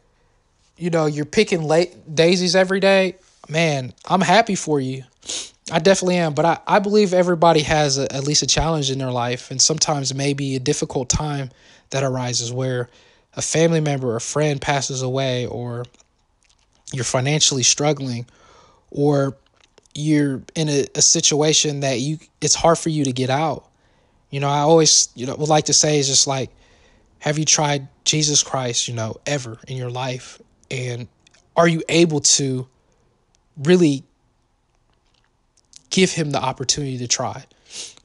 you 0.77 0.91
know 0.91 1.07
you're 1.07 1.25
picking 1.25 1.63
late 1.63 2.15
daisies 2.15 2.55
every 2.55 2.81
day 2.81 3.17
man 3.49 3.93
i'm 4.07 4.21
happy 4.21 4.55
for 4.55 4.81
you 4.81 5.03
I 5.71 5.81
definitely 5.81 6.17
am, 6.17 6.35
but 6.35 6.45
I, 6.45 6.59
I 6.67 6.79
believe 6.79 7.13
everybody 7.13 7.63
has 7.63 7.99
a, 7.99 8.13
at 8.15 8.25
least 8.25 8.43
a 8.43 8.47
challenge 8.47 8.91
in 8.91 8.99
their 8.99 9.11
life, 9.11 9.51
and 9.51 9.61
sometimes 9.61 10.15
maybe 10.15 10.55
a 10.55 10.61
difficult 10.61 11.09
time 11.09 11.51
that 11.91 12.05
arises 12.05 12.53
where 12.53 12.89
a 13.35 13.43
family 13.43 13.81
member 13.81 14.15
or 14.15 14.21
friend 14.21 14.61
passes 14.61 15.03
away, 15.03 15.47
or 15.47 15.85
you're 16.93 17.05
financially 17.05 17.65
struggling, 17.65 18.27
or 18.93 19.37
you're 19.93 20.43
in 20.55 20.69
a, 20.69 20.87
a 20.95 21.03
situation 21.03 21.81
that 21.81 21.99
you 21.99 22.19
it's 22.41 22.55
hard 22.55 22.79
for 22.79 22.91
you 22.91 23.05
to 23.05 23.13
get 23.13 23.29
out. 23.29 23.69
You 24.31 24.39
know, 24.39 24.49
I 24.49 24.59
always 24.61 25.09
you 25.17 25.27
know 25.27 25.35
would 25.35 25.49
like 25.49 25.65
to 25.65 25.73
say 25.73 25.99
is 25.99 26.07
just 26.07 26.29
like, 26.29 26.51
have 27.19 27.39
you 27.39 27.45
tried 27.45 27.89
Jesus 28.05 28.45
Christ? 28.45 28.87
You 28.87 28.95
know, 28.95 29.17
ever 29.27 29.59
in 29.67 29.77
your 29.77 29.91
life, 29.91 30.41
and 30.71 31.09
are 31.57 31.67
you 31.67 31.83
able 31.89 32.21
to 32.21 32.69
really 33.57 34.05
give 35.91 36.13
him 36.13 36.31
the 36.31 36.43
opportunity 36.43 36.99
to 36.99 37.09
try. 37.09 37.45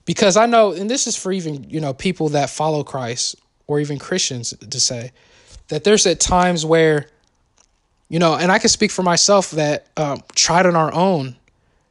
Because 0.06 0.36
I 0.36 0.46
know, 0.46 0.72
and 0.72 0.90
this 0.90 1.08
is 1.08 1.16
for 1.16 1.32
even, 1.32 1.70
you 1.70 1.80
know, 1.80 1.94
people 1.94 2.30
that 2.30 2.50
follow 2.50 2.84
Christ 2.84 3.36
or 3.68 3.80
even 3.80 4.00
Christians 4.00 4.54
to 4.70 4.80
say 4.80 5.12
that 5.68 5.84
there's 5.84 6.06
at 6.06 6.20
times 6.20 6.66
where, 6.66 7.08
you 8.10 8.20
know, 8.20 8.36
and 8.36 8.52
I 8.52 8.60
can 8.60 8.70
speak 8.70 8.92
for 8.92 9.04
myself 9.04 9.52
that 9.52 9.88
um, 9.96 10.22
tried 10.36 10.66
on 10.66 10.76
our 10.76 10.94
own, 10.94 11.38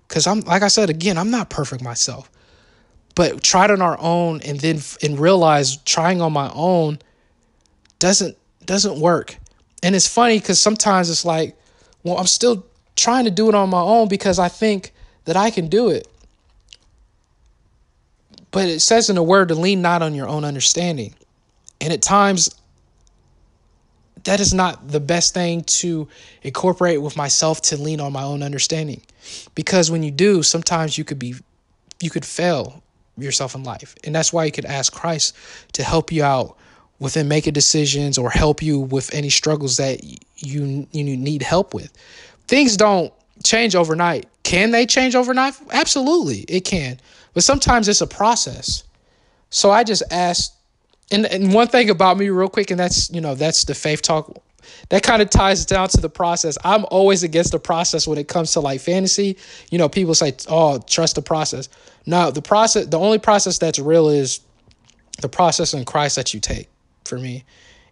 because 0.07 0.27
I'm, 0.27 0.41
like 0.41 0.63
I 0.63 0.69
said, 0.69 0.91
again, 0.91 1.17
I'm 1.17 1.31
not 1.31 1.51
perfect 1.51 1.83
myself, 1.83 2.31
but 3.15 3.43
tried 3.43 3.71
on 3.71 3.81
our 3.81 3.99
own 4.01 4.43
and 4.43 4.61
then 4.61 4.81
and 5.03 5.19
realize 5.19 5.77
trying 5.79 6.21
on 6.21 6.33
my 6.33 6.51
own 6.55 6.99
doesn't 8.01 8.37
doesn't 8.65 9.01
work. 9.01 9.37
And 9.83 9.95
it's 9.95 10.09
funny 10.09 10.39
because 10.39 10.61
sometimes 10.61 11.09
it's 11.09 11.25
like, 11.25 11.57
well, 12.03 12.19
I'm 12.19 12.27
still 12.27 12.67
trying 12.97 13.25
to 13.25 13.31
do 13.31 13.49
it 13.49 13.55
on 13.55 13.71
my 13.71 13.81
own 13.81 14.09
because 14.09 14.39
I 14.39 14.49
think 14.49 14.93
that 15.31 15.37
I 15.37 15.51
can 15.51 15.69
do 15.69 15.91
it. 15.91 16.09
But 18.51 18.67
it 18.67 18.81
says 18.81 19.09
in 19.09 19.15
the 19.15 19.23
word 19.23 19.47
to 19.49 19.55
lean 19.55 19.81
not 19.81 20.03
on 20.03 20.13
your 20.13 20.27
own 20.27 20.45
understanding. 20.45 21.15
And 21.81 21.93
at 21.93 22.03
times, 22.03 22.53
that 24.25 24.41
is 24.41 24.53
not 24.53 24.89
the 24.89 24.99
best 24.99 25.33
thing 25.33 25.63
to 25.63 26.09
incorporate 26.43 27.01
with 27.01 27.17
myself 27.17 27.63
to 27.63 27.77
lean 27.77 28.01
on 28.01 28.13
my 28.13 28.25
own 28.25 28.43
understanding. 28.43 29.03
Because 29.55 29.89
when 29.89 30.03
you 30.03 30.11
do, 30.11 30.43
sometimes 30.43 30.99
you 30.99 31.05
could 31.05 31.21
be 31.21 31.37
you 32.01 32.11
could 32.11 32.25
fail 32.25 32.83
yourself 33.17 33.55
in 33.55 33.63
life. 33.63 33.95
And 34.03 34.13
that's 34.13 34.33
why 34.33 34.47
you 34.47 34.51
could 34.51 34.65
ask 34.65 34.93
Christ 34.93 35.37
to 35.75 35.85
help 35.85 36.11
you 36.11 36.25
out 36.25 36.57
within 36.99 37.29
making 37.29 37.53
decisions 37.53 38.19
or 38.19 38.31
help 38.31 38.65
you 38.65 38.81
with 38.81 39.15
any 39.15 39.31
struggles 39.31 39.77
that 39.77 40.03
you 40.39 40.89
you 40.91 41.05
need 41.05 41.43
help 41.43 41.73
with. 41.73 41.93
Things 42.49 42.77
don't 42.77 43.13
change 43.45 43.77
overnight 43.77 44.27
Can 44.43 44.71
they 44.71 44.87
change 44.87 45.15
overnight? 45.15 45.55
Absolutely, 45.71 46.41
it 46.49 46.65
can. 46.65 46.99
But 47.35 47.45
sometimes 47.45 47.89
it's 47.89 48.01
a 48.01 48.07
process. 48.07 48.85
So 49.51 49.71
I 49.71 49.85
just 49.85 50.03
asked, 50.11 50.55
and, 51.11 51.27
and 51.27 51.53
one 51.53 51.69
thing 51.69 51.91
about 51.91 52.17
me, 52.19 52.29
real 52.31 52.49
quick, 52.49 52.71
and 52.71 52.79
that's 52.79 53.11
you 53.11 53.21
know 53.21 53.35
that's 53.35 53.65
the 53.65 53.75
faith 53.75 54.03
talk. 54.03 54.43
That 54.91 55.03
kind 55.03 55.21
of 55.21 55.31
ties 55.31 55.67
down 55.67 55.89
to 55.89 56.01
the 56.01 56.09
process. 56.09 56.57
I'm 56.65 56.85
always 56.91 57.23
against 57.23 57.53
the 57.53 57.59
process 57.59 58.07
when 58.07 58.19
it 58.19 58.29
comes 58.29 58.53
to 58.53 58.61
like 58.61 58.81
fantasy. 58.81 59.37
You 59.71 59.79
know, 59.79 59.89
people 59.89 60.15
say, 60.15 60.35
"Oh, 60.49 60.79
trust 60.79 61.17
the 61.17 61.23
process." 61.23 61.69
No, 62.07 62.31
the 62.31 62.43
process. 62.43 62.87
The 62.87 62.99
only 62.99 63.19
process 63.19 63.59
that's 63.59 63.79
real 63.79 64.09
is 64.09 64.41
the 65.21 65.29
process 65.29 65.75
in 65.75 65.85
Christ 65.85 66.17
that 66.17 66.33
you 66.33 66.41
take. 66.41 66.69
For 67.05 67.19
me, 67.19 67.45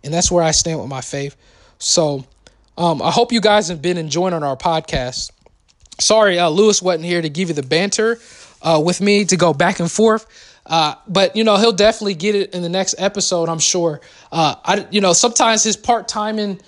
and 0.04 0.14
that's 0.14 0.30
where 0.30 0.44
I 0.44 0.52
stand 0.52 0.78
with 0.78 0.88
my 0.88 1.00
faith. 1.00 1.36
So, 1.78 2.24
um, 2.76 3.02
I 3.02 3.10
hope 3.10 3.32
you 3.32 3.40
guys 3.40 3.68
have 3.68 3.82
been 3.82 3.98
enjoying 3.98 4.34
on 4.34 4.44
our 4.44 4.56
podcast. 4.56 5.32
Sorry, 6.00 6.38
uh, 6.38 6.48
Lewis 6.48 6.80
wasn't 6.80 7.04
here 7.04 7.20
to 7.20 7.28
give 7.28 7.48
you 7.48 7.54
the 7.54 7.62
banter 7.62 8.18
uh, 8.62 8.80
with 8.84 9.00
me 9.00 9.24
to 9.26 9.36
go 9.36 9.52
back 9.52 9.80
and 9.80 9.90
forth. 9.90 10.26
Uh, 10.66 10.94
but 11.08 11.34
you 11.34 11.44
know 11.44 11.56
he'll 11.56 11.72
definitely 11.72 12.14
get 12.14 12.34
it 12.34 12.54
in 12.54 12.62
the 12.62 12.68
next 12.68 12.94
episode. 12.98 13.48
I'm 13.48 13.58
sure. 13.58 14.00
Uh, 14.30 14.54
I 14.64 14.86
you 14.90 15.00
know 15.00 15.14
sometimes 15.14 15.64
his 15.64 15.76
part 15.76 16.08
timing 16.08 16.60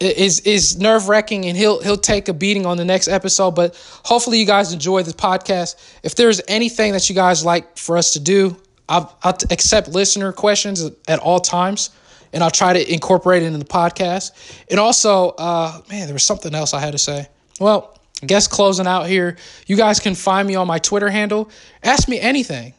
is 0.00 0.40
is 0.40 0.78
nerve 0.78 1.08
wracking, 1.08 1.46
and 1.46 1.56
he'll 1.56 1.80
he'll 1.80 1.96
take 1.96 2.28
a 2.28 2.34
beating 2.34 2.66
on 2.66 2.76
the 2.76 2.84
next 2.84 3.08
episode. 3.08 3.52
But 3.52 3.76
hopefully 4.04 4.40
you 4.40 4.46
guys 4.46 4.72
enjoy 4.72 5.04
this 5.04 5.14
podcast. 5.14 5.76
If 6.02 6.16
there's 6.16 6.40
anything 6.48 6.92
that 6.92 7.08
you 7.08 7.14
guys 7.14 7.44
like 7.44 7.78
for 7.78 7.96
us 7.96 8.12
to 8.14 8.20
do, 8.20 8.56
I'll, 8.88 9.16
I'll 9.22 9.38
accept 9.50 9.88
listener 9.88 10.32
questions 10.32 10.84
at 11.06 11.20
all 11.20 11.38
times, 11.38 11.90
and 12.32 12.42
I'll 12.42 12.50
try 12.50 12.72
to 12.72 12.92
incorporate 12.92 13.44
it 13.44 13.46
in 13.46 13.58
the 13.58 13.64
podcast. 13.64 14.32
And 14.70 14.80
also, 14.80 15.30
uh, 15.30 15.80
man, 15.88 16.06
there 16.06 16.14
was 16.14 16.24
something 16.24 16.54
else 16.54 16.74
I 16.74 16.80
had 16.80 16.92
to 16.92 16.98
say. 16.98 17.28
Well. 17.60 17.95
I 18.22 18.26
guess 18.26 18.48
closing 18.48 18.86
out 18.86 19.06
here, 19.06 19.36
you 19.66 19.76
guys 19.76 20.00
can 20.00 20.14
find 20.14 20.48
me 20.48 20.54
on 20.54 20.66
my 20.66 20.78
Twitter 20.78 21.10
handle. 21.10 21.50
Ask 21.82 22.08
me 22.08 22.18
anything 22.18 22.72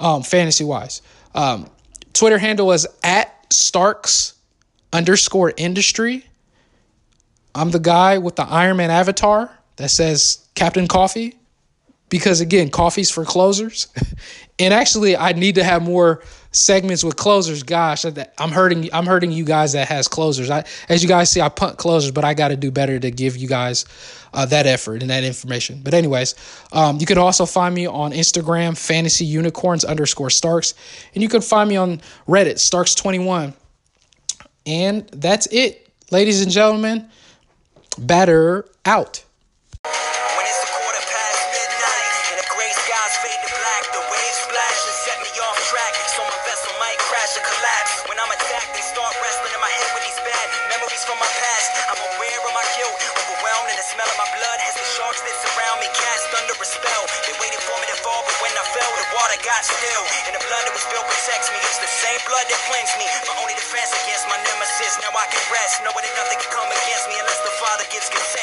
um, 0.00 0.22
fantasy 0.22 0.64
wise. 0.64 1.02
Um, 1.34 1.70
Twitter 2.12 2.38
handle 2.38 2.72
is 2.72 2.86
at 3.02 3.52
Starks 3.52 4.34
underscore 4.92 5.52
industry. 5.56 6.26
I'm 7.54 7.70
the 7.70 7.78
guy 7.78 8.18
with 8.18 8.36
the 8.36 8.44
Iron 8.44 8.78
Man 8.78 8.90
avatar 8.90 9.50
that 9.76 9.90
says 9.90 10.46
Captain 10.54 10.88
Coffee 10.88 11.36
because 12.08 12.40
again, 12.40 12.68
coffee's 12.68 13.10
for 13.10 13.24
closers. 13.24 13.88
and 14.58 14.74
actually, 14.74 15.16
I 15.16 15.32
need 15.32 15.54
to 15.54 15.64
have 15.64 15.82
more 15.82 16.22
segments 16.52 17.02
with 17.02 17.16
closers. 17.16 17.62
Gosh, 17.62 18.04
I'm 18.04 18.50
hurting. 18.50 18.88
I'm 18.92 19.06
hurting 19.06 19.32
you 19.32 19.44
guys 19.44 19.72
that 19.72 19.88
has 19.88 20.06
closers. 20.06 20.50
I, 20.50 20.64
as 20.88 21.02
you 21.02 21.08
guys 21.08 21.30
see, 21.30 21.40
I 21.40 21.48
punt 21.48 21.78
closers, 21.78 22.12
but 22.12 22.24
I 22.24 22.34
got 22.34 22.48
to 22.48 22.56
do 22.56 22.70
better 22.70 22.98
to 22.98 23.10
give 23.10 23.36
you 23.36 23.48
guys 23.48 23.84
uh, 24.32 24.46
that 24.46 24.66
effort 24.66 25.02
and 25.02 25.10
that 25.10 25.24
information. 25.24 25.80
But 25.82 25.94
anyways, 25.94 26.34
um, 26.72 26.98
you 26.98 27.06
can 27.06 27.18
also 27.18 27.46
find 27.46 27.74
me 27.74 27.86
on 27.86 28.12
Instagram, 28.12 28.78
Fantasy 28.78 29.24
Unicorns 29.24 29.84
underscore 29.84 30.30
Starks, 30.30 30.74
and 31.14 31.22
you 31.22 31.28
can 31.28 31.40
find 31.40 31.68
me 31.68 31.76
on 31.76 32.00
Reddit, 32.28 32.58
Starks 32.58 32.94
twenty 32.94 33.18
one. 33.18 33.54
And 34.64 35.08
that's 35.08 35.46
it, 35.50 35.88
ladies 36.10 36.42
and 36.42 36.50
gentlemen. 36.50 37.08
Batter 37.98 38.66
out. 38.84 39.24
Only 68.02 68.10
defense 68.10 68.32
against 68.32 68.41